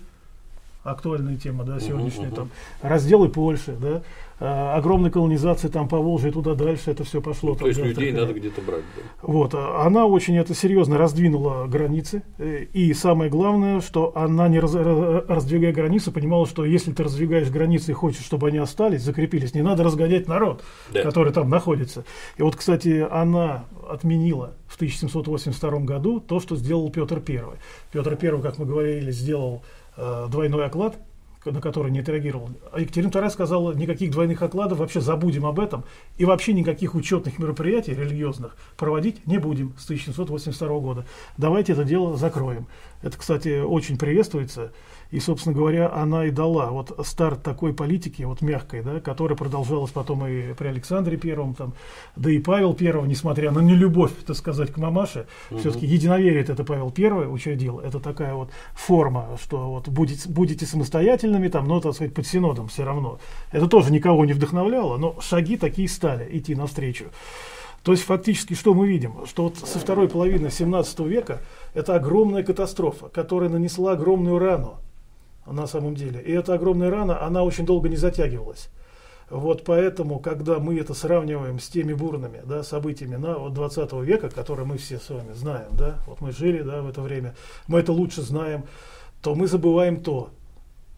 актуальная 0.82 1.36
тема, 1.36 1.64
да, 1.64 1.78
сегодняшняя, 1.78 2.28
uh-huh. 2.28 2.34
там, 2.34 2.50
разделы 2.82 3.28
Польши, 3.28 3.76
да, 3.80 4.02
а, 4.40 4.74
огромная 4.76 5.10
колонизация 5.10 5.70
там 5.70 5.86
по 5.86 5.98
Волжье 5.98 6.32
туда 6.32 6.54
дальше, 6.54 6.90
это 6.90 7.04
все 7.04 7.20
пошло. 7.20 7.50
Ну, 7.50 7.56
то 7.56 7.66
есть 7.66 7.78
людей 7.78 8.10
надо 8.10 8.32
где-то 8.32 8.62
брать. 8.62 8.84
Да. 8.96 9.02
Вот, 9.22 9.54
а, 9.54 9.84
она 9.84 10.06
очень 10.06 10.38
это 10.38 10.54
серьезно 10.54 10.96
раздвинула 10.96 11.66
границы, 11.66 12.22
э, 12.38 12.64
и 12.72 12.94
самое 12.94 13.30
главное, 13.30 13.82
что 13.82 14.12
она, 14.16 14.48
не 14.48 14.58
раз, 14.58 14.74
раздвигая 14.74 15.74
границы, 15.74 16.10
понимала, 16.10 16.46
что 16.46 16.64
если 16.64 16.92
ты 16.92 17.02
раздвигаешь 17.02 17.50
границы 17.50 17.90
и 17.90 17.94
хочешь, 17.94 18.24
чтобы 18.24 18.48
они 18.48 18.56
остались, 18.56 19.02
закрепились, 19.02 19.54
не 19.54 19.62
надо 19.62 19.84
разгонять 19.84 20.26
народ, 20.26 20.62
да. 20.90 21.02
который 21.02 21.34
там 21.34 21.50
находится. 21.50 22.04
И 22.38 22.42
вот, 22.42 22.56
кстати, 22.56 23.06
она 23.10 23.66
отменила 23.88 24.54
в 24.66 24.76
1782 24.76 25.80
году 25.80 26.18
то, 26.18 26.40
что 26.40 26.56
сделал 26.56 26.88
Петр 26.90 27.22
I. 27.28 27.42
Петр 27.92 28.18
I, 28.20 28.40
как 28.40 28.56
мы 28.56 28.64
говорили, 28.64 29.10
сделал 29.10 29.62
Э, 29.96 30.28
двойной 30.30 30.64
оклад, 30.64 30.96
на 31.44 31.60
который 31.60 31.90
не 31.90 32.00
отреагировал. 32.00 32.50
А 32.72 32.80
Екатерина 32.80 33.10
II 33.10 33.30
сказала, 33.30 33.72
никаких 33.72 34.10
двойных 34.10 34.42
окладов, 34.42 34.78
вообще 34.78 35.00
забудем 35.00 35.46
об 35.46 35.58
этом, 35.58 35.84
и 36.18 36.24
вообще 36.24 36.52
никаких 36.52 36.94
учетных 36.94 37.38
мероприятий 37.38 37.94
религиозных 37.94 38.56
проводить 38.76 39.26
не 39.26 39.38
будем 39.38 39.74
с 39.78 39.84
1782 39.84 40.68
года. 40.80 41.06
Давайте 41.36 41.72
это 41.72 41.84
дело 41.84 42.16
закроем. 42.16 42.66
Это, 43.02 43.16
кстати, 43.16 43.60
очень 43.60 43.96
приветствуется. 43.96 44.72
И, 45.10 45.18
собственно 45.18 45.54
говоря, 45.54 45.92
она 45.92 46.26
и 46.26 46.30
дала 46.30 46.70
вот 46.70 46.98
старт 47.04 47.42
такой 47.42 47.74
политики, 47.74 48.22
вот 48.22 48.42
мягкой, 48.42 48.82
да, 48.82 49.00
которая 49.00 49.36
продолжалась 49.36 49.90
потом 49.90 50.24
и 50.26 50.54
при 50.54 50.68
Александре 50.68 51.16
Первом, 51.16 51.54
там, 51.54 51.74
да 52.14 52.30
и 52.30 52.38
Павел 52.38 52.74
Первый, 52.74 53.08
несмотря 53.08 53.50
на 53.50 53.58
нелюбовь, 53.58 54.12
так 54.24 54.36
сказать, 54.36 54.72
к 54.72 54.76
мамаше, 54.76 55.26
угу. 55.50 55.58
все-таки 55.58 55.86
единоверие 55.86 56.42
это 56.42 56.62
Павел 56.64 56.90
Первый 56.90 57.32
учредил. 57.32 57.80
Это 57.80 57.98
такая 57.98 58.34
вот 58.34 58.50
форма, 58.74 59.36
что 59.42 59.70
вот 59.70 59.88
будете, 59.88 60.28
будете 60.28 60.64
самостоятельными, 60.64 61.48
там, 61.48 61.66
но, 61.66 61.80
так 61.80 61.94
сказать, 61.94 62.14
под 62.14 62.26
синодом 62.26 62.68
все 62.68 62.84
равно. 62.84 63.18
Это 63.50 63.66
тоже 63.66 63.92
никого 63.92 64.24
не 64.24 64.32
вдохновляло, 64.32 64.96
но 64.96 65.16
шаги 65.20 65.56
такие 65.56 65.88
стали 65.88 66.28
идти 66.38 66.54
навстречу. 66.54 67.06
То 67.82 67.92
есть 67.92 68.04
фактически 68.04 68.54
что 68.54 68.74
мы 68.74 68.86
видим? 68.86 69.26
Что 69.26 69.44
вот 69.44 69.56
со 69.56 69.78
второй 69.78 70.08
половины 70.08 70.50
17 70.50 71.00
века 71.00 71.40
это 71.74 71.94
огромная 71.94 72.42
катастрофа, 72.42 73.08
которая 73.08 73.48
нанесла 73.48 73.92
огромную 73.92 74.38
рану 74.38 74.78
на 75.52 75.66
самом 75.66 75.94
деле. 75.94 76.20
И 76.20 76.32
эта 76.32 76.54
огромная 76.54 76.90
рана, 76.90 77.22
она 77.22 77.42
очень 77.42 77.66
долго 77.66 77.88
не 77.88 77.96
затягивалась. 77.96 78.68
Вот 79.30 79.64
поэтому, 79.64 80.18
когда 80.18 80.58
мы 80.58 80.78
это 80.80 80.92
сравниваем 80.92 81.60
с 81.60 81.68
теми 81.68 81.92
бурными 81.92 82.42
да, 82.44 82.64
событиями 82.64 83.14
на 83.14 83.38
вот 83.38 83.54
20 83.54 83.92
века, 84.02 84.28
которые 84.28 84.66
мы 84.66 84.76
все 84.76 84.98
с 84.98 85.08
вами 85.08 85.32
знаем, 85.34 85.68
да, 85.72 85.98
вот 86.06 86.20
мы 86.20 86.32
жили 86.32 86.62
да, 86.62 86.82
в 86.82 86.88
это 86.88 87.00
время, 87.00 87.36
мы 87.68 87.78
это 87.78 87.92
лучше 87.92 88.22
знаем, 88.22 88.64
то 89.22 89.36
мы 89.36 89.46
забываем 89.46 90.02
то, 90.02 90.30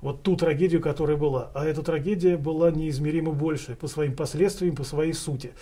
вот 0.02 0.22
ту 0.22 0.36
трагедию, 0.36 0.80
которая 0.80 1.16
была. 1.16 1.50
А 1.54 1.64
эта 1.64 1.82
трагедия 1.82 2.36
была 2.36 2.70
неизмеримо 2.70 3.32
больше 3.32 3.76
по 3.76 3.86
своим 3.86 4.16
последствиям, 4.16 4.74
по 4.74 4.84
своей 4.84 5.12
сути. 5.12 5.52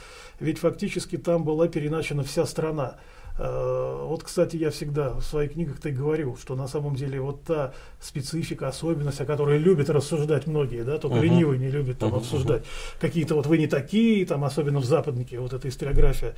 Ведь 0.41 0.59
фактически 0.59 1.19
там 1.19 1.45
была 1.45 1.69
переначена 1.69 2.25
вся 2.25 2.47
страна. 2.47 2.97
Э, 3.43 4.05
вот, 4.07 4.23
кстати, 4.23 4.57
я 4.57 4.71
всегда 4.71 5.15
в 5.15 5.23
своих 5.23 5.55
книгах-то 5.55 5.89
и 5.89 5.93
говорю, 5.93 6.37
что 6.37 6.57
на 6.57 6.69
самом 6.69 6.95
деле 6.95 7.23
вот 7.23 7.43
та 7.43 7.73
специфика, 7.99 8.69
особенность, 8.69 9.19
о 9.23 9.25
которой 9.25 9.57
любят 9.57 9.89
рассуждать 9.89 10.47
многие, 10.47 10.85
да, 10.85 10.99
только 10.99 11.17
uh-huh. 11.17 11.23
ленивый 11.23 11.59
не 11.59 11.71
любит 11.71 11.99
там 11.99 12.13
uh-huh. 12.13 12.19
обсуждать, 12.19 12.65
какие-то 13.01 13.35
вот 13.35 13.47
вы 13.47 13.57
не 13.57 13.67
такие, 13.67 14.27
там, 14.27 14.45
особенно 14.45 14.81
в 14.81 14.85
западнике, 14.85 15.41
вот 15.41 15.55
эта 15.55 15.71
историография. 15.71 16.35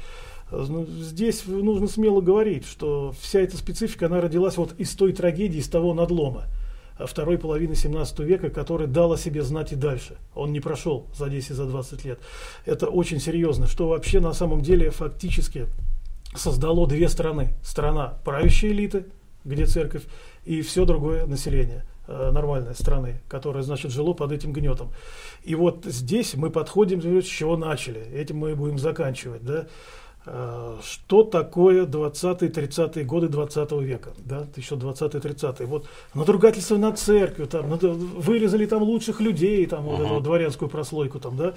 Э, 0.53 0.65
ну, 0.69 0.87
здесь 0.87 1.45
нужно 1.45 1.89
смело 1.89 2.21
говорить, 2.21 2.67
что 2.67 3.13
вся 3.21 3.41
эта 3.41 3.57
специфика, 3.57 4.07
она 4.07 4.21
родилась 4.21 4.57
вот 4.57 4.75
из 4.79 4.95
той 4.95 5.13
трагедии, 5.13 5.59
из 5.59 5.69
того 5.69 5.95
надлома 5.95 6.45
э, 7.01 7.07
второй 7.07 7.37
половины 7.37 7.75
17 7.75 8.21
века, 8.21 8.49
который 8.49 8.87
дал 8.87 9.13
о 9.13 9.19
себе 9.19 9.43
знать 9.43 9.73
и 9.73 9.75
дальше. 9.75 10.19
Он 10.37 10.53
не 10.53 10.61
прошел 10.61 11.09
за 11.17 11.29
10, 11.29 11.51
за 11.51 11.65
20 11.65 12.05
лет. 12.05 12.21
Это 12.65 12.87
очень 12.87 13.19
серьезно, 13.19 13.67
что 13.67 13.89
вообще 13.89 14.21
на 14.21 14.35
самом 14.35 14.61
деле 14.61 14.91
фактически 14.91 15.67
создало 16.35 16.87
две 16.87 17.09
страны. 17.09 17.55
Страна 17.63 18.19
правящей 18.25 18.73
элиты, 18.73 19.07
где 19.45 19.67
церковь, 19.67 20.03
и 20.45 20.63
все 20.63 20.85
другое 20.85 21.27
население 21.27 21.85
э, 22.07 22.31
нормальной 22.31 22.75
страны, 22.75 23.21
которое, 23.29 23.63
значит, 23.63 23.91
жило 23.91 24.13
под 24.13 24.33
этим 24.33 24.53
гнетом. 24.53 24.93
И 25.43 25.55
вот 25.55 25.85
здесь 25.85 26.35
мы 26.35 26.51
подходим, 26.51 27.03
с 27.03 27.27
чего 27.27 27.57
начали. 27.57 28.01
Этим 28.01 28.39
мы 28.39 28.55
будем 28.55 28.79
заканчивать. 28.79 29.45
Да? 29.45 29.67
Э, 30.25 30.77
что 30.85 31.25
такое 31.25 31.85
20-30-е 31.85 33.05
годы 33.05 33.29
20 33.29 33.73
века, 33.73 34.11
да, 34.19 34.47
еще 34.55 34.77
20-30-е. 34.77 35.67
Вот 35.67 35.87
надругательство 36.15 36.77
над 36.77 36.99
церковью, 36.99 37.49
там, 37.49 37.69
вырезали 37.69 38.67
там 38.67 38.83
лучших 38.83 39.21
людей, 39.21 39.67
там, 39.67 39.85
uh-huh. 39.85 39.97
вот 39.97 40.07
эту 40.07 40.21
дворянскую 40.21 40.69
прослойку, 40.69 41.19
там, 41.19 41.37
да, 41.37 41.55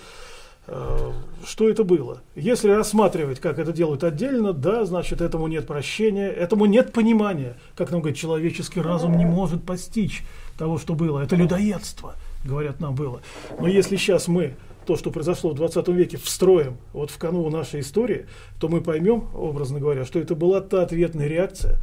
что 0.68 1.70
это 1.70 1.84
было. 1.84 2.22
Если 2.36 2.70
рассматривать, 2.70 3.40
как 3.40 3.60
это 3.60 3.72
делают 3.72 4.04
отдельно, 4.04 4.52
да, 4.52 4.86
значит, 4.86 5.22
этому 5.22 5.48
нет 5.48 5.68
прощения, 5.68 6.28
этому 6.28 6.66
нет 6.66 6.92
понимания. 6.92 7.56
Как 7.76 7.92
нам 7.92 8.02
говорят, 8.02 8.18
человеческий 8.18 8.82
разум 8.82 9.18
не 9.18 9.26
может 9.26 9.64
постичь 9.64 10.24
того, 10.58 10.80
что 10.80 10.96
было. 10.96 11.22
Это 11.22 11.36
людоедство, 11.36 12.16
говорят 12.44 12.80
нам, 12.80 12.96
было. 12.96 13.22
Но 13.60 13.68
если 13.68 13.96
сейчас 13.96 14.28
мы 14.28 14.56
то, 14.86 14.96
что 14.96 15.12
произошло 15.12 15.52
в 15.52 15.56
20 15.56 15.88
веке, 15.90 16.18
встроим 16.18 16.78
вот 16.94 17.12
в 17.12 17.18
канву 17.18 17.50
нашей 17.50 17.82
истории, 17.82 18.28
то 18.60 18.68
мы 18.68 18.82
поймем, 18.82 19.26
образно 19.36 19.80
говоря, 19.80 20.06
что 20.06 20.20
это 20.20 20.36
была 20.36 20.62
та 20.62 20.84
ответная 20.84 21.28
реакция 21.28 21.78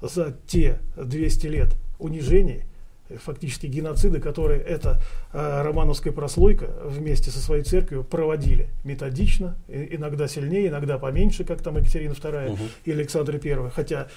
за 0.00 0.36
те 0.46 0.80
200 0.96 1.46
лет 1.46 1.76
унижений, 1.98 2.64
фактически 3.16 3.66
геноциды, 3.66 4.20
которые 4.20 4.60
эта 4.60 5.00
э, 5.32 5.62
романовская 5.62 6.12
прослойка 6.12 6.70
вместе 6.84 7.30
со 7.30 7.38
своей 7.38 7.62
церковью 7.62 8.04
проводили 8.04 8.68
методично, 8.82 9.56
иногда 9.68 10.26
сильнее, 10.28 10.68
иногда 10.68 10.98
поменьше, 10.98 11.44
как 11.44 11.62
там 11.62 11.76
Екатерина 11.76 12.12
II 12.12 12.52
угу. 12.52 12.62
и 12.84 12.92
Александр 12.92 13.40
I. 13.42 13.70
Хотя 13.70 14.08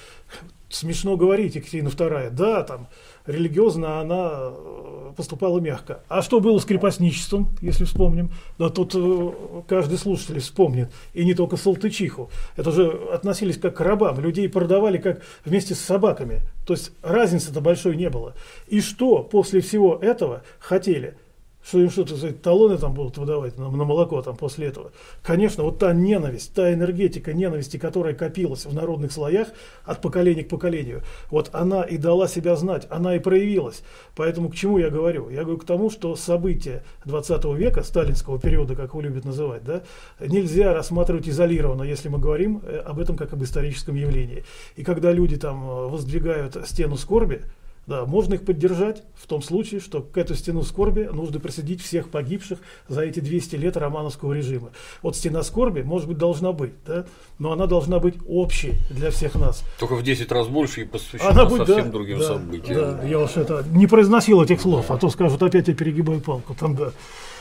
смешно 0.70 1.18
говорить 1.18 1.56
Екатерина 1.56 1.90
II, 1.90 2.30
да, 2.32 2.64
там 2.64 2.88
религиозно 3.26 4.00
она 4.00 4.32
э, 4.34 5.14
поступала 5.16 5.60
мягко. 5.60 6.02
А 6.08 6.22
что 6.22 6.40
было 6.40 6.60
с 6.60 6.66
крепостничеством, 6.66 7.50
если 7.62 7.86
вспомним? 7.86 8.32
Да 8.58 8.70
тут 8.70 8.94
э, 8.96 9.32
каждый 9.68 9.98
слушатель 9.98 10.40
вспомнит, 10.40 10.92
и 11.14 11.26
не 11.26 11.34
только 11.34 11.58
Салтычиху. 11.58 12.30
Это 12.56 12.72
же 12.72 12.88
относились 13.14 13.58
как 13.58 13.78
к 13.78 13.82
рабам, 13.82 14.20
людей 14.20 14.50
продавали 14.50 14.98
как 14.98 15.22
вместе 15.46 15.76
с 15.76 15.80
собаками. 15.80 16.42
То 16.66 16.74
есть 16.74 16.92
разницы-то 17.02 17.62
большой 17.62 17.96
не 17.96 18.10
было. 18.10 18.34
И 18.68 18.82
что 18.82 19.24
после 19.24 19.62
всего 19.62 19.98
этого 19.98 20.44
хотели– 20.60 21.18
что 21.68 21.82
им 21.82 21.90
что-то 21.90 22.16
сказать, 22.16 22.42
талоны 22.42 22.78
там 22.78 22.94
будут 22.94 23.18
выдавать 23.18 23.58
на, 23.58 23.70
на 23.70 23.84
молоко 23.84 24.22
там 24.22 24.38
после 24.38 24.68
этого. 24.68 24.92
Конечно, 25.22 25.64
вот 25.64 25.80
та 25.80 25.94
ненависть, 25.94 26.54
та 26.54 26.74
энергетика 26.74 27.34
ненависти, 27.34 27.78
которая 27.78 28.14
копилась 28.14 28.66
в 28.66 28.74
народных 28.74 29.12
слоях 29.12 29.50
от 29.84 30.02
поколения 30.02 30.46
к 30.46 30.50
поколению, 30.50 31.02
вот 31.30 31.50
она 31.52 31.84
и 31.84 31.98
дала 31.98 32.30
себя 32.30 32.56
знать, 32.56 32.88
она 32.90 33.16
и 33.16 33.20
проявилась. 33.20 33.84
Поэтому 34.16 34.50
к 34.50 34.56
чему 34.56 34.78
я 34.78 34.90
говорю? 34.90 35.30
Я 35.30 35.42
говорю 35.42 35.58
к 35.58 35.66
тому, 35.66 35.90
что 35.90 36.16
события 36.16 36.84
20 37.04 37.44
века, 37.58 37.84
сталинского 37.84 38.40
периода, 38.40 38.76
как 38.76 38.92
его 38.92 39.02
любят 39.02 39.26
называть, 39.26 39.64
да, 39.66 39.82
нельзя 40.22 40.74
рассматривать 40.74 41.28
изолированно, 41.28 41.84
если 41.84 42.08
мы 42.08 42.18
говорим 42.18 42.62
э, 42.64 42.78
об 42.78 43.00
этом 43.00 43.18
как 43.18 43.34
об 43.34 43.44
историческом 43.44 43.96
явлении. 43.96 44.46
И 44.78 44.84
когда 44.84 45.12
люди 45.12 45.36
там 45.36 45.70
э, 45.70 45.88
воздвигают 45.88 46.58
стену 46.66 46.96
скорби, 46.96 47.42
да, 47.88 48.06
можно 48.06 48.34
их 48.34 48.44
поддержать 48.44 49.02
в 49.16 49.28
том 49.28 49.42
случае, 49.42 49.80
что 49.80 50.02
к 50.02 50.18
эту 50.18 50.36
стену 50.36 50.64
скорби 50.64 51.10
нужно 51.12 51.40
присоединить 51.40 51.82
всех 51.82 52.10
погибших 52.10 52.60
за 52.90 53.02
эти 53.02 53.22
200 53.22 53.56
лет 53.56 53.78
романовского 53.78 54.34
режима. 54.34 54.72
Вот 55.02 55.16
стена 55.16 55.42
скорби, 55.42 55.82
может 55.82 56.10
быть, 56.10 56.18
должна 56.18 56.52
быть, 56.52 56.74
да, 56.86 57.06
но 57.40 57.54
она 57.54 57.66
должна 57.66 58.00
быть 58.00 58.16
общей 58.28 58.74
для 58.92 59.10
всех 59.10 59.36
нас. 59.36 59.64
Только 59.80 59.96
в 59.96 60.04
10 60.04 60.30
раз 60.34 60.48
больше 60.48 60.82
и 60.82 60.86
посвящена 60.86 61.30
она 61.30 61.46
будет, 61.46 61.66
совсем 61.66 61.86
да, 61.86 61.92
другим 61.92 62.20
да, 62.20 62.26
событиям. 62.26 62.76
Да, 62.76 63.04
я 63.04 63.20
уж 63.20 63.38
это 63.38 63.64
не 63.72 63.88
произносил 63.88 64.42
этих 64.42 64.60
слов, 64.60 64.92
а 64.92 64.98
то 64.98 65.10
скажут, 65.10 65.42
опять 65.42 65.70
я 65.70 65.74
перегибаю 65.74 66.20
палку. 66.20 66.56
Там, 66.56 66.76
да. 66.76 66.92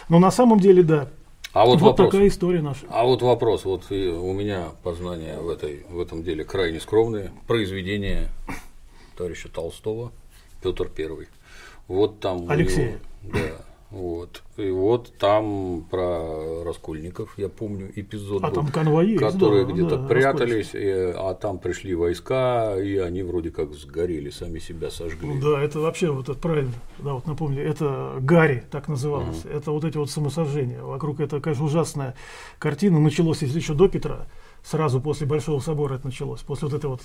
Но 0.09 0.21
на 0.21 0.31
самом 0.31 0.61
деле, 0.61 0.85
да, 0.85 1.09
а 1.53 1.65
вот, 1.65 1.81
вот 1.81 1.91
вопрос. 1.91 2.13
такая 2.13 2.29
история 2.29 2.63
наша. 2.63 2.87
А 2.89 3.05
вот 3.05 3.21
вопрос, 3.23 3.65
вот 3.65 3.91
у 3.91 4.33
меня 4.33 4.69
познания 4.85 5.39
в, 5.39 5.49
этой, 5.49 5.87
в 5.91 5.99
этом 5.99 6.23
деле 6.23 6.45
крайне 6.45 6.79
скромные. 6.79 7.33
Произведение 7.49 8.29
товарища 9.17 9.49
Толстого 9.49 10.13
Петр 10.67 10.89
Первый. 10.89 11.29
Вот 11.89 12.21
там 12.21 12.51
Алексей. 12.51 12.97
Него, 13.23 13.35
да. 13.35 13.67
Вот. 13.91 14.43
И 14.57 14.69
вот 14.69 15.13
там 15.17 15.87
про 15.89 16.65
Раскольников, 16.65 17.39
я 17.39 17.49
помню, 17.49 17.93
эпизод 17.95 18.43
а 18.43 18.49
был, 18.49 18.55
там 18.55 18.67
конвои 18.69 19.17
которые 19.17 19.65
да, 19.65 19.73
где-то 19.73 19.97
да, 19.97 20.09
прятались, 20.09 20.75
и, 20.75 20.91
а 20.91 21.35
там 21.35 21.59
пришли 21.59 21.95
войска, 21.95 22.77
и 22.77 22.97
они 22.97 23.23
вроде 23.23 23.53
как 23.53 23.73
сгорели, 23.75 24.31
сами 24.31 24.59
себя 24.59 24.91
сожгли. 24.91 25.29
Ну, 25.29 25.41
да, 25.41 25.63
это 25.63 25.79
вообще 25.79 26.11
вот 26.11 26.29
это 26.29 26.39
правильно, 26.39 26.73
да, 26.99 27.15
вот 27.15 27.27
напомню, 27.29 27.63
это 27.65 28.17
Гарри 28.21 28.65
так 28.73 28.89
называлось, 28.89 29.45
угу. 29.45 29.55
это 29.55 29.71
вот 29.71 29.85
эти 29.85 29.97
вот 29.97 30.11
самосожжения. 30.11 30.83
Вокруг 30.83 31.21
это, 31.21 31.41
конечно, 31.41 31.65
ужасная 31.65 32.17
картина, 32.59 32.99
началось 32.99 33.43
если 33.43 33.61
еще 33.61 33.75
до 33.75 33.89
Петра, 33.89 34.27
сразу 34.69 35.01
после 35.01 35.27
Большого 35.27 35.61
собора 35.61 35.95
это 35.95 36.07
началось, 36.07 36.41
после 36.41 36.69
вот 36.69 36.77
этой 36.77 36.87
вот, 36.91 37.01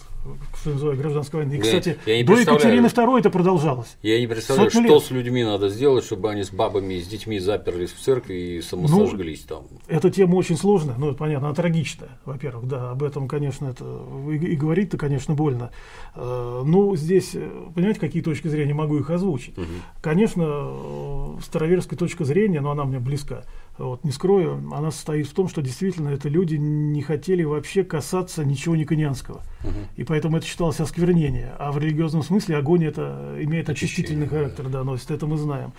что 0.59 0.71
называется, 0.71 1.01
гражданской 1.01 1.39
войны. 1.41 1.53
И, 1.53 1.57
я, 1.57 1.61
кстати, 1.61 1.97
я 2.05 2.17
не 2.17 2.23
до 2.23 2.39
Екатерины 2.39 2.87
II 2.87 3.19
это 3.19 3.29
продолжалось. 3.29 3.97
Я 4.01 4.19
не 4.19 4.27
представляю, 4.27 4.71
Сотни 4.71 4.85
что 4.87 4.95
лет. 4.95 5.03
с 5.03 5.11
людьми 5.11 5.43
надо 5.43 5.69
сделать, 5.69 6.03
чтобы 6.03 6.31
они 6.31 6.43
с 6.43 6.49
бабами 6.49 6.95
и 6.95 7.01
с 7.01 7.07
детьми 7.07 7.39
заперлись 7.39 7.91
в 7.91 7.99
церкви 7.99 8.33
и 8.33 8.61
самосожглись 8.61 9.45
ну, 9.49 9.55
там. 9.55 9.65
Эта 9.87 10.09
тема 10.09 10.35
очень 10.35 10.57
сложная, 10.57 10.95
ну, 10.97 11.13
понятно, 11.13 11.47
она 11.47 11.55
трагичная, 11.55 12.09
во-первых, 12.25 12.67
да, 12.67 12.91
об 12.91 13.03
этом, 13.03 13.27
конечно, 13.27 13.67
это 13.67 13.85
и, 14.29 14.37
и 14.37 14.55
говорить-то, 14.55 14.97
конечно, 14.97 15.35
больно. 15.35 15.71
Э, 16.15 16.63
ну, 16.65 16.95
здесь, 16.95 17.35
понимаете, 17.75 17.99
какие 17.99 18.23
точки 18.23 18.47
зрения, 18.47 18.73
могу 18.73 18.97
их 18.97 19.09
озвучить. 19.09 19.57
Угу. 19.57 19.67
Конечно, 20.01 20.43
э, 20.47 21.37
староверская 21.43 21.97
точка 21.97 22.25
зрения, 22.25 22.61
но 22.61 22.71
она 22.71 22.85
мне 22.85 22.99
близка 22.99 23.43
вот, 23.81 24.03
не 24.03 24.11
скрою, 24.11 24.61
она 24.71 24.91
состоит 24.91 25.27
в 25.27 25.33
том, 25.33 25.47
что 25.47 25.61
действительно 25.61 26.09
это 26.09 26.29
люди 26.29 26.55
не 26.55 27.01
хотели 27.01 27.43
вообще 27.43 27.83
касаться 27.83 28.45
ничего 28.45 28.75
никонианского. 28.75 29.41
Угу. 29.63 29.79
И 29.97 30.03
поэтому 30.03 30.37
это 30.37 30.45
считалось 30.45 30.79
осквернение. 30.79 31.53
А 31.57 31.71
в 31.71 31.77
религиозном 31.77 32.23
смысле 32.23 32.57
огонь 32.57 32.85
это 32.85 33.37
имеет 33.39 33.69
очистительный 33.69 34.27
характер, 34.27 34.69
да, 34.69 34.83
носит, 34.83 35.11
это 35.11 35.25
мы 35.25 35.37
знаем. 35.37 35.73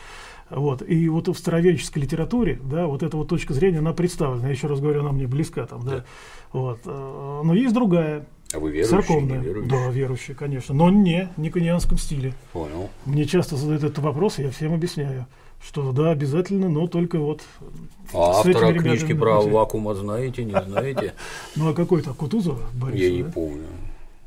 Вот. 0.51 0.83
И 0.87 1.09
вот 1.09 1.29
в 1.29 1.35
староверческой 1.35 2.03
литературе, 2.03 2.59
да, 2.63 2.87
вот 2.87 3.03
эта 3.03 3.17
вот 3.17 3.29
точка 3.29 3.55
зрения, 3.55 3.79
она 3.79 3.93
представлена. 3.93 4.49
Я 4.49 4.53
еще 4.53 4.67
раз 4.67 4.81
говорю, 4.81 5.01
она 5.01 5.13
мне 5.13 5.27
близка 5.27 5.67
там, 5.67 5.83
да. 5.83 5.91
да. 5.91 6.05
Вот. 6.53 6.81
Э, 6.85 7.41
но 7.43 7.55
есть 7.55 7.73
другая, 7.73 8.27
а 8.53 8.59
вы 8.59 8.71
верующие? 8.71 9.01
Церковная. 9.01 9.41
Верующие? 9.41 9.71
Да, 9.71 9.91
верующие, 9.91 10.37
конечно. 10.37 10.75
Но 10.75 10.91
не 10.91 11.31
в 11.37 11.41
никонианском 11.41 11.97
стиле. 11.97 12.35
Понял. 12.53 12.91
Мне 13.07 13.25
часто 13.25 13.57
задают 13.57 13.83
этот 13.83 13.99
вопрос, 14.01 14.39
и 14.39 14.43
я 14.43 14.51
всем 14.51 14.75
объясняю 14.75 15.27
что 15.65 15.93
да, 15.93 16.11
обязательно, 16.11 16.69
но 16.69 16.87
только 16.87 17.19
вот 17.19 17.43
а 18.13 18.41
автора 18.41 18.73
книжки 18.73 19.15
про 19.15 19.41
вакуума 19.41 19.95
знаете, 19.95 20.45
не 20.45 20.61
знаете? 20.61 21.15
Ну 21.57 21.71
а 21.71 21.75
какой-то 21.75 22.15
Кутузов 22.15 22.61
Борис? 22.75 23.01
Я 23.01 23.11
не 23.11 23.25
помню. 23.25 23.67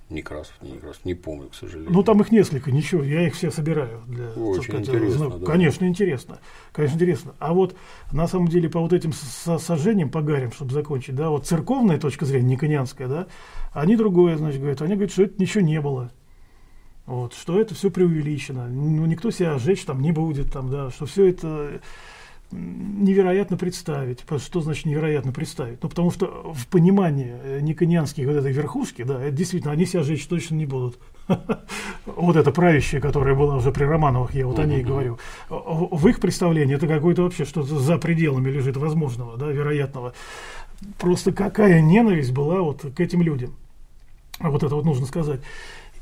Некрасов, 0.09 0.53
не 0.61 0.73
Некрасов, 0.73 1.03
не 1.03 1.15
помню, 1.15 1.49
к 1.49 1.55
сожалению. 1.55 1.91
Ну 1.91 2.03
там 2.03 2.21
их 2.21 2.31
несколько, 2.31 2.71
ничего, 2.71 3.03
я 3.03 3.25
их 3.25 3.33
все 3.33 3.49
собираю. 3.49 4.01
Для, 4.05 4.29
Очень 4.33 4.63
сказать, 4.63 4.87
интересно, 4.87 5.29
да. 5.31 5.45
Конечно, 5.45 5.85
интересно. 5.85 6.39
Конечно, 6.71 6.95
интересно. 6.95 7.35
А 7.39 7.53
вот 7.53 7.75
на 8.11 8.27
самом 8.27 8.47
деле 8.47 8.69
по 8.69 8.79
вот 8.79 8.93
этим 8.93 9.13
сожжениям, 9.13 10.11
по 10.11 10.21
гарям, 10.21 10.51
чтобы 10.51 10.73
закончить, 10.73 11.15
да, 11.15 11.31
вот 11.31 11.47
церковная 11.47 11.97
точка 11.97 12.25
зрения, 12.25 12.49
никонианская, 12.49 13.07
да, 13.07 13.27
они 13.73 13.95
другое, 13.95 14.37
значит, 14.37 14.59
говорят, 14.59 14.81
они 14.83 14.93
говорят, 14.93 15.11
что 15.11 15.23
это 15.23 15.41
ничего 15.41 15.63
не 15.63 15.81
было. 15.81 16.11
Вот, 17.05 17.33
что 17.33 17.59
это 17.59 17.75
все 17.75 17.91
преувеличено. 17.91 18.67
Ну, 18.67 19.05
никто 19.05 19.29
себя 19.29 19.57
сжечь 19.59 19.85
там 19.85 20.01
не 20.01 20.11
будет, 20.11 20.51
там, 20.51 20.71
да, 20.71 20.89
что 20.89 21.05
все 21.05 21.27
это 21.27 21.81
невероятно 22.51 23.57
представить. 23.57 24.19
Что 24.37 24.61
значит 24.61 24.85
невероятно 24.85 25.31
представить? 25.31 25.81
Ну, 25.83 25.89
потому 25.89 26.11
что 26.11 26.53
в 26.53 26.67
понимании 26.67 27.35
э, 27.43 27.59
никонианских 27.61 28.25
вот 28.27 28.35
этой 28.35 28.51
верхушки, 28.51 29.03
да, 29.03 29.21
это 29.21 29.35
действительно, 29.35 29.73
они 29.73 29.85
себя 29.85 30.03
жечь 30.03 30.25
точно 30.27 30.55
не 30.55 30.65
будут. 30.65 30.97
Вот 32.05 32.35
это 32.35 32.51
правящее, 32.51 33.01
которое 33.01 33.35
было 33.35 33.55
уже 33.55 33.71
при 33.71 33.83
Романовых, 33.83 34.35
я 34.35 34.45
вот 34.45 34.59
о 34.59 34.65
ней 34.65 34.83
говорю. 34.83 35.17
В 35.49 36.07
их 36.07 36.19
представлении 36.19 36.75
это 36.75 36.87
какое-то 36.87 37.23
вообще 37.23 37.45
что-то 37.45 37.79
за 37.79 37.97
пределами 37.97 38.51
лежит 38.51 38.77
возможного, 38.77 39.35
да, 39.35 39.47
вероятного. 39.47 40.13
Просто 40.99 41.31
какая 41.33 41.81
ненависть 41.81 42.31
была 42.31 42.61
вот 42.61 42.85
к 42.95 42.99
этим 42.99 43.23
людям. 43.23 43.55
Вот 44.39 44.63
это 44.63 44.75
вот 44.75 44.85
нужно 44.85 45.07
сказать. 45.07 45.41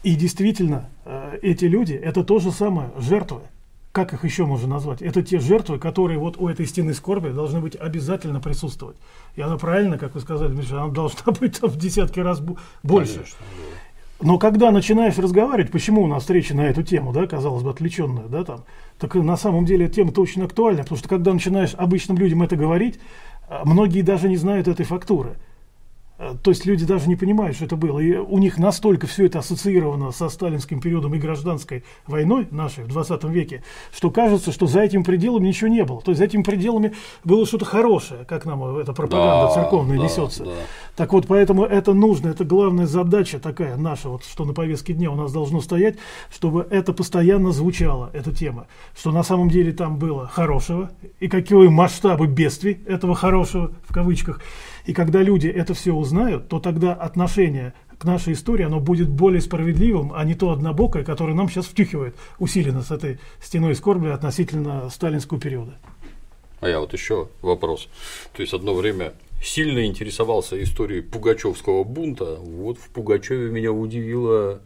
И 0.03 0.15
действительно, 0.15 0.89
э, 1.05 1.39
эти 1.41 1.65
люди, 1.65 1.93
это 1.93 2.23
то 2.23 2.39
же 2.39 2.51
самое, 2.51 2.91
жертвы 2.97 3.41
как 3.93 4.11
их 4.11 4.25
еще 4.25 4.47
можно 4.47 4.67
назвать? 4.67 5.03
Это 5.03 5.21
те 5.21 5.39
жертвы, 5.39 5.77
которые 5.77 6.17
вот 6.17 6.35
у 6.39 6.47
этой 6.47 6.65
стены 6.65 6.95
скорби 6.95 7.29
должны 7.29 7.61
быть 7.61 7.75
обязательно 7.75 8.39
присутствовать. 8.39 8.97
И 9.35 9.41
она 9.41 9.55
правильно, 9.57 9.99
как 9.99 10.15
вы 10.15 10.21
сказали, 10.21 10.51
Миша, 10.51 10.81
она 10.81 10.91
должна 10.91 11.31
быть 11.39 11.59
там 11.59 11.69
в 11.69 11.77
десятки 11.77 12.19
раз 12.19 12.41
больше. 12.81 13.13
Конечно. 13.13 13.37
Но 14.19 14.39
когда 14.39 14.71
начинаешь 14.71 15.17
разговаривать, 15.19 15.71
почему 15.71 16.01
у 16.01 16.07
нас 16.07 16.23
встреча 16.23 16.55
на 16.55 16.61
эту 16.61 16.81
тему, 16.81 17.13
да, 17.13 17.27
казалось 17.27 17.61
бы, 17.61 17.69
отвлеченная, 17.69 18.25
да, 18.25 18.43
там, 18.43 18.63
так 18.97 19.13
на 19.13 19.37
самом 19.37 19.65
деле 19.65 19.87
тема-то 19.87 20.21
очень 20.21 20.43
актуальна, 20.43 20.81
потому 20.81 20.97
что 20.97 21.07
когда 21.07 21.31
начинаешь 21.31 21.75
обычным 21.75 22.17
людям 22.17 22.41
это 22.41 22.55
говорить, 22.55 22.99
а, 23.47 23.61
многие 23.63 24.01
даже 24.01 24.27
не 24.27 24.37
знают 24.37 24.67
этой 24.67 24.85
фактуры. 24.85 25.35
Э, 26.19 26.35
то 26.41 26.51
есть 26.51 26.65
люди 26.65 26.85
даже 26.85 27.07
не 27.07 27.15
понимают, 27.15 27.55
что 27.55 27.65
это 27.65 27.75
было. 27.75 27.99
И 27.99 28.15
у 28.15 28.37
них 28.37 28.57
настолько 28.57 29.07
все 29.07 29.25
это 29.25 29.39
ассоциировано 29.39 30.11
со 30.11 30.29
сталинским 30.29 30.79
периодом 30.79 31.13
и 31.15 31.17
гражданской 31.17 31.83
войной 32.07 32.47
нашей 32.51 32.83
в 32.83 32.87
20 32.87 33.23
веке, 33.25 33.63
что 33.91 34.11
кажется, 34.11 34.51
что 34.51 34.67
за 34.67 34.81
этим 34.81 35.03
пределом 35.03 35.43
ничего 35.43 35.69
не 35.69 35.83
было. 35.83 36.01
То 36.01 36.11
есть 36.11 36.19
за 36.19 36.25
этими 36.25 36.43
пределами 36.43 36.93
было 37.23 37.45
что-то 37.45 37.65
хорошее, 37.65 38.25
как 38.25 38.45
нам 38.45 38.63
эта 38.77 38.93
пропаганда 38.93 39.47
да, 39.47 39.53
церковная 39.53 39.97
да, 39.97 40.03
несется. 40.03 40.45
Да. 40.45 40.51
Так 40.95 41.11
вот, 41.11 41.25
поэтому 41.25 41.65
это 41.65 41.93
нужно, 41.93 42.29
это 42.29 42.45
главная 42.45 42.85
задача 42.85 43.39
такая 43.39 43.77
наша, 43.77 44.09
вот, 44.09 44.23
что 44.23 44.45
на 44.45 44.53
повестке 44.53 44.93
дня 44.93 45.09
у 45.09 45.15
нас 45.15 45.31
должно 45.31 45.59
стоять, 45.59 45.97
чтобы 46.31 46.67
это 46.69 46.93
постоянно 46.93 47.51
звучало, 47.51 48.11
эта 48.13 48.31
тема. 48.31 48.67
Что 48.95 49.11
на 49.11 49.23
самом 49.23 49.49
деле 49.49 49.71
там 49.71 49.97
было 49.97 50.27
хорошего, 50.27 50.91
и 51.19 51.27
какие 51.27 51.67
масштабы 51.67 52.27
бедствий 52.27 52.79
этого 52.85 53.15
хорошего, 53.15 53.71
в 53.87 53.93
кавычках, 53.93 54.41
и 54.85 54.93
когда 54.93 55.23
люди 55.23 55.47
это 55.47 55.73
все 55.73 55.93
узнают, 55.93 56.47
то 56.47 56.59
тогда 56.59 56.93
отношение 56.93 57.73
к 57.97 58.05
нашей 58.05 58.33
истории, 58.33 58.65
оно 58.65 58.79
будет 58.79 59.09
более 59.09 59.41
справедливым, 59.41 60.11
а 60.13 60.23
не 60.25 60.35
то 60.35 60.51
однобокое, 60.51 61.03
которое 61.03 61.33
нам 61.33 61.49
сейчас 61.49 61.65
втюхивает 61.65 62.15
усиленно 62.37 62.83
с 62.83 62.91
этой 62.91 63.19
стеной 63.41 63.75
скорби 63.75 64.09
относительно 64.09 64.89
сталинского 64.89 65.39
периода. 65.39 65.73
А 66.59 66.69
я 66.69 66.79
вот 66.79 66.93
еще 66.93 67.29
вопрос. 67.41 67.89
То 68.33 68.41
есть 68.41 68.53
одно 68.53 68.73
время 68.73 69.13
сильно 69.43 69.85
интересовался 69.85 70.61
историей 70.63 71.01
Пугачевского 71.01 71.83
бунта. 71.83 72.35
Вот 72.35 72.77
в 72.77 72.89
Пугачеве 72.89 73.49
меня 73.49 73.71
удивило 73.71 74.61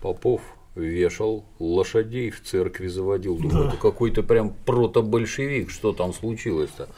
Попов 0.00 0.40
вешал 0.74 1.44
лошадей 1.58 2.30
в 2.30 2.42
церкви 2.42 2.86
заводил. 2.86 3.36
Думаю, 3.36 3.64
да. 3.64 3.68
это 3.70 3.76
какой-то 3.76 4.22
прям 4.22 4.54
протобольшевик, 4.64 5.70
что 5.70 5.92
там 5.92 6.14
случилось-то. 6.14 6.88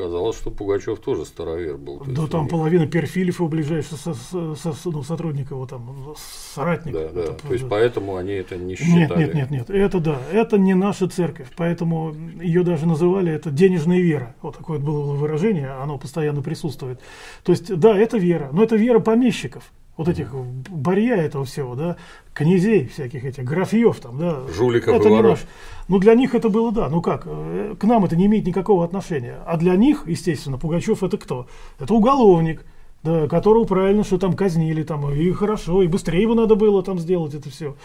Казалось, 0.00 0.36
что 0.36 0.50
Пугачев 0.50 0.98
тоже 0.98 1.26
старовер 1.26 1.76
был. 1.76 2.02
Да, 2.06 2.26
там 2.26 2.48
половина 2.48 2.86
Перфилев 2.86 3.38
его 3.38 3.48
ближайших 3.48 3.98
со, 3.98 4.14
со, 4.14 4.54
со, 4.54 4.90
ну, 4.90 5.02
сотрудников, 5.02 5.52
его 5.52 5.66
там, 5.66 6.14
соратников. 6.54 7.12
Да, 7.12 7.20
да. 7.20 7.20
Это, 7.32 7.46
То 7.46 7.52
есть, 7.52 7.68
поэтому 7.68 8.16
они 8.16 8.32
это 8.32 8.56
не 8.56 8.76
считали. 8.76 8.98
Нет, 9.00 9.34
нет, 9.34 9.34
нет, 9.34 9.50
нет. 9.50 9.70
Это 9.70 10.00
да. 10.00 10.18
Это 10.32 10.56
не 10.56 10.74
наша 10.74 11.06
церковь. 11.06 11.48
Поэтому 11.54 12.14
ее 12.40 12.62
даже 12.62 12.86
называли 12.86 13.30
это 13.30 13.50
денежная 13.50 14.00
вера. 14.00 14.34
Вот 14.40 14.56
такое 14.56 14.78
было 14.78 15.12
выражение, 15.12 15.68
оно 15.68 15.98
постоянно 15.98 16.40
присутствует. 16.40 17.00
То 17.44 17.52
есть, 17.52 17.74
да, 17.76 17.94
это 17.94 18.16
вера. 18.16 18.48
Но 18.52 18.62
это 18.62 18.76
вера 18.76 19.00
помещиков 19.00 19.70
вот 20.00 20.08
этих 20.08 20.34
барья 20.34 21.16
этого 21.16 21.44
всего, 21.44 21.74
да, 21.74 21.96
князей 22.32 22.86
всяких 22.86 23.22
этих, 23.22 23.44
графьев 23.44 24.00
там, 24.00 24.18
да. 24.18 24.40
Жуликов 24.56 24.94
это 24.94 25.08
и 25.10 25.12
воров. 25.12 25.40
Наш. 25.40 25.48
Ну, 25.88 25.98
для 25.98 26.14
них 26.14 26.34
это 26.34 26.48
было, 26.48 26.72
да, 26.72 26.88
ну 26.88 27.02
как, 27.02 27.24
э, 27.26 27.74
к 27.78 27.84
нам 27.84 28.06
это 28.06 28.16
не 28.16 28.24
имеет 28.24 28.46
никакого 28.46 28.82
отношения. 28.82 29.40
А 29.44 29.58
для 29.58 29.76
них, 29.76 30.04
естественно, 30.06 30.56
Пугачев 30.56 31.02
это 31.02 31.18
кто? 31.18 31.46
Это 31.78 31.92
уголовник, 31.92 32.64
да, 33.02 33.28
которого 33.28 33.64
правильно, 33.64 34.02
что 34.02 34.16
там 34.16 34.32
казнили, 34.32 34.84
там, 34.84 35.12
и 35.12 35.30
хорошо, 35.32 35.82
и 35.82 35.86
быстрее 35.86 36.22
его 36.22 36.34
надо 36.34 36.54
было 36.54 36.82
там 36.82 36.98
сделать 36.98 37.34
это 37.34 37.50
все. 37.50 37.76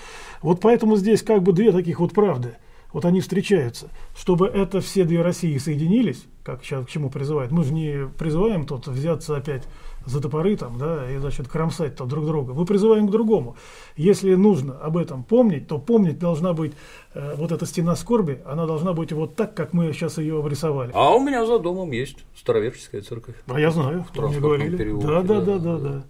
Вот 0.42 0.62
поэтому 0.62 0.96
здесь 0.96 1.22
как 1.22 1.44
бы 1.44 1.52
две 1.52 1.74
таких 1.74 2.00
вот 2.00 2.14
правды. 2.14 2.56
Вот 2.94 3.04
они 3.04 3.20
встречаются. 3.20 3.90
Чтобы 4.18 4.48
это 4.48 4.80
все 4.80 5.04
две 5.04 5.22
России 5.22 5.58
соединились, 5.58 6.24
как 6.46 6.64
сейчас 6.64 6.86
к 6.86 6.90
чему 6.90 7.10
призывают, 7.10 7.52
мы 7.52 7.66
же 7.66 7.74
не 7.74 8.08
призываем 8.18 8.66
тут 8.66 8.88
взяться 8.88 9.36
опять 9.36 9.64
за 10.06 10.22
топоры 10.22 10.56
там, 10.56 10.78
да, 10.78 11.10
и, 11.12 11.18
значит, 11.18 11.48
кромсать 11.48 11.96
там 11.96 12.08
друг 12.08 12.26
друга. 12.26 12.54
Мы 12.54 12.66
призываем 12.66 13.08
к 13.08 13.12
другому. 13.12 13.56
Если 13.96 14.36
нужно 14.36 14.78
об 14.78 14.98
этом 14.98 15.24
помнить, 15.24 15.68
то 15.68 15.80
помнить 15.80 16.20
должна 16.20 16.54
быть 16.54 16.74
э, 17.14 17.36
вот 17.36 17.52
эта 17.52 17.66
стена 17.66 17.96
скорби, 17.96 18.42
она 18.46 18.66
должна 18.66 18.94
быть 18.94 19.12
вот 19.12 19.36
так, 19.36 19.54
как 19.54 19.74
мы 19.74 19.92
сейчас 19.94 20.18
ее 20.18 20.40
обрисовали. 20.40 20.92
А 20.94 21.16
у 21.16 21.20
меня 21.20 21.46
за 21.46 21.60
домом 21.60 21.92
есть 21.92 22.26
староверческая 22.36 23.02
церковь. 23.02 23.36
А 23.48 23.60
я 23.60 23.72
знаю, 23.72 24.06
кто 24.10 24.28
мне 24.28 24.40
говорили. 24.40 24.92
Да, 25.02 25.22
да, 25.22 25.42
да, 25.42 25.58
да, 25.58 25.78
да. 25.78 26.04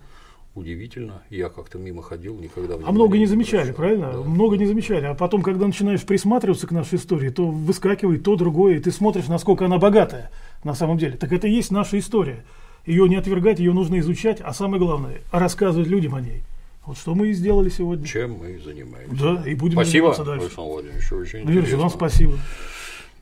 Удивительно, 0.56 1.22
я 1.30 1.50
как-то 1.50 1.78
мимо 1.78 2.02
ходил, 2.02 2.40
никогда. 2.40 2.76
А 2.76 2.92
много 2.94 3.18
не 3.18 3.26
замечали, 3.26 3.74
правильно? 3.74 4.14
Да. 4.14 4.20
Много 4.20 4.56
не 4.56 4.66
замечали. 4.66 5.06
А 5.06 5.14
потом, 5.14 5.42
когда 5.42 5.68
начинаешь 5.68 6.06
присматриваться 6.06 6.66
к 6.66 6.72
нашей 6.72 6.96
истории, 6.96 7.30
то 7.30 7.46
выскакивает 7.46 8.24
то 8.24 8.38
другое, 8.38 8.78
и 8.78 8.80
ты 8.80 8.92
смотришь, 8.92 9.28
насколько 9.28 9.66
она 9.66 9.80
богатая 9.80 10.32
на 10.64 10.74
самом 10.74 10.98
деле. 10.98 11.18
Так 11.18 11.34
это 11.34 11.48
и 11.48 11.52
есть 11.52 11.72
наша 11.72 12.00
история 12.00 12.46
ее 12.86 13.08
не 13.10 13.16
отвергать, 13.16 13.60
ее 13.60 13.74
нужно 13.74 14.00
изучать, 14.00 14.42
а 14.42 14.54
самое 14.54 14.80
главное, 14.80 15.22
рассказывать 15.32 15.88
людям 15.88 16.16
о 16.16 16.22
ней. 16.22 16.44
Вот 16.86 16.98
что 16.98 17.16
мы 17.16 17.30
и 17.30 17.34
сделали 17.34 17.70
сегодня. 17.70 18.06
Чем 18.06 18.34
мы 18.34 18.52
и 18.52 18.58
занимаемся. 18.60 19.16
Да, 19.16 19.50
и 19.50 19.56
будем 19.56 19.74
спасибо, 19.74 20.14
заниматься 20.14 20.24
дальше. 20.24 20.46
Александр 20.46 20.72
Владимирович, 20.72 21.12
очень 21.12 21.44
ну, 21.44 21.52
Юрий, 21.52 21.76
вам 21.76 21.90
спасибо. 21.90 22.40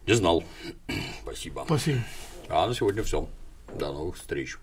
Не 0.05 0.13
знал. 0.13 0.43
спасибо. 1.21 1.63
Спасибо. 1.65 1.99
А 2.49 2.67
на 2.67 2.73
сегодня 2.73 3.03
все. 3.03 3.27
До 3.79 3.93
новых 3.93 4.17
встреч. 4.17 4.57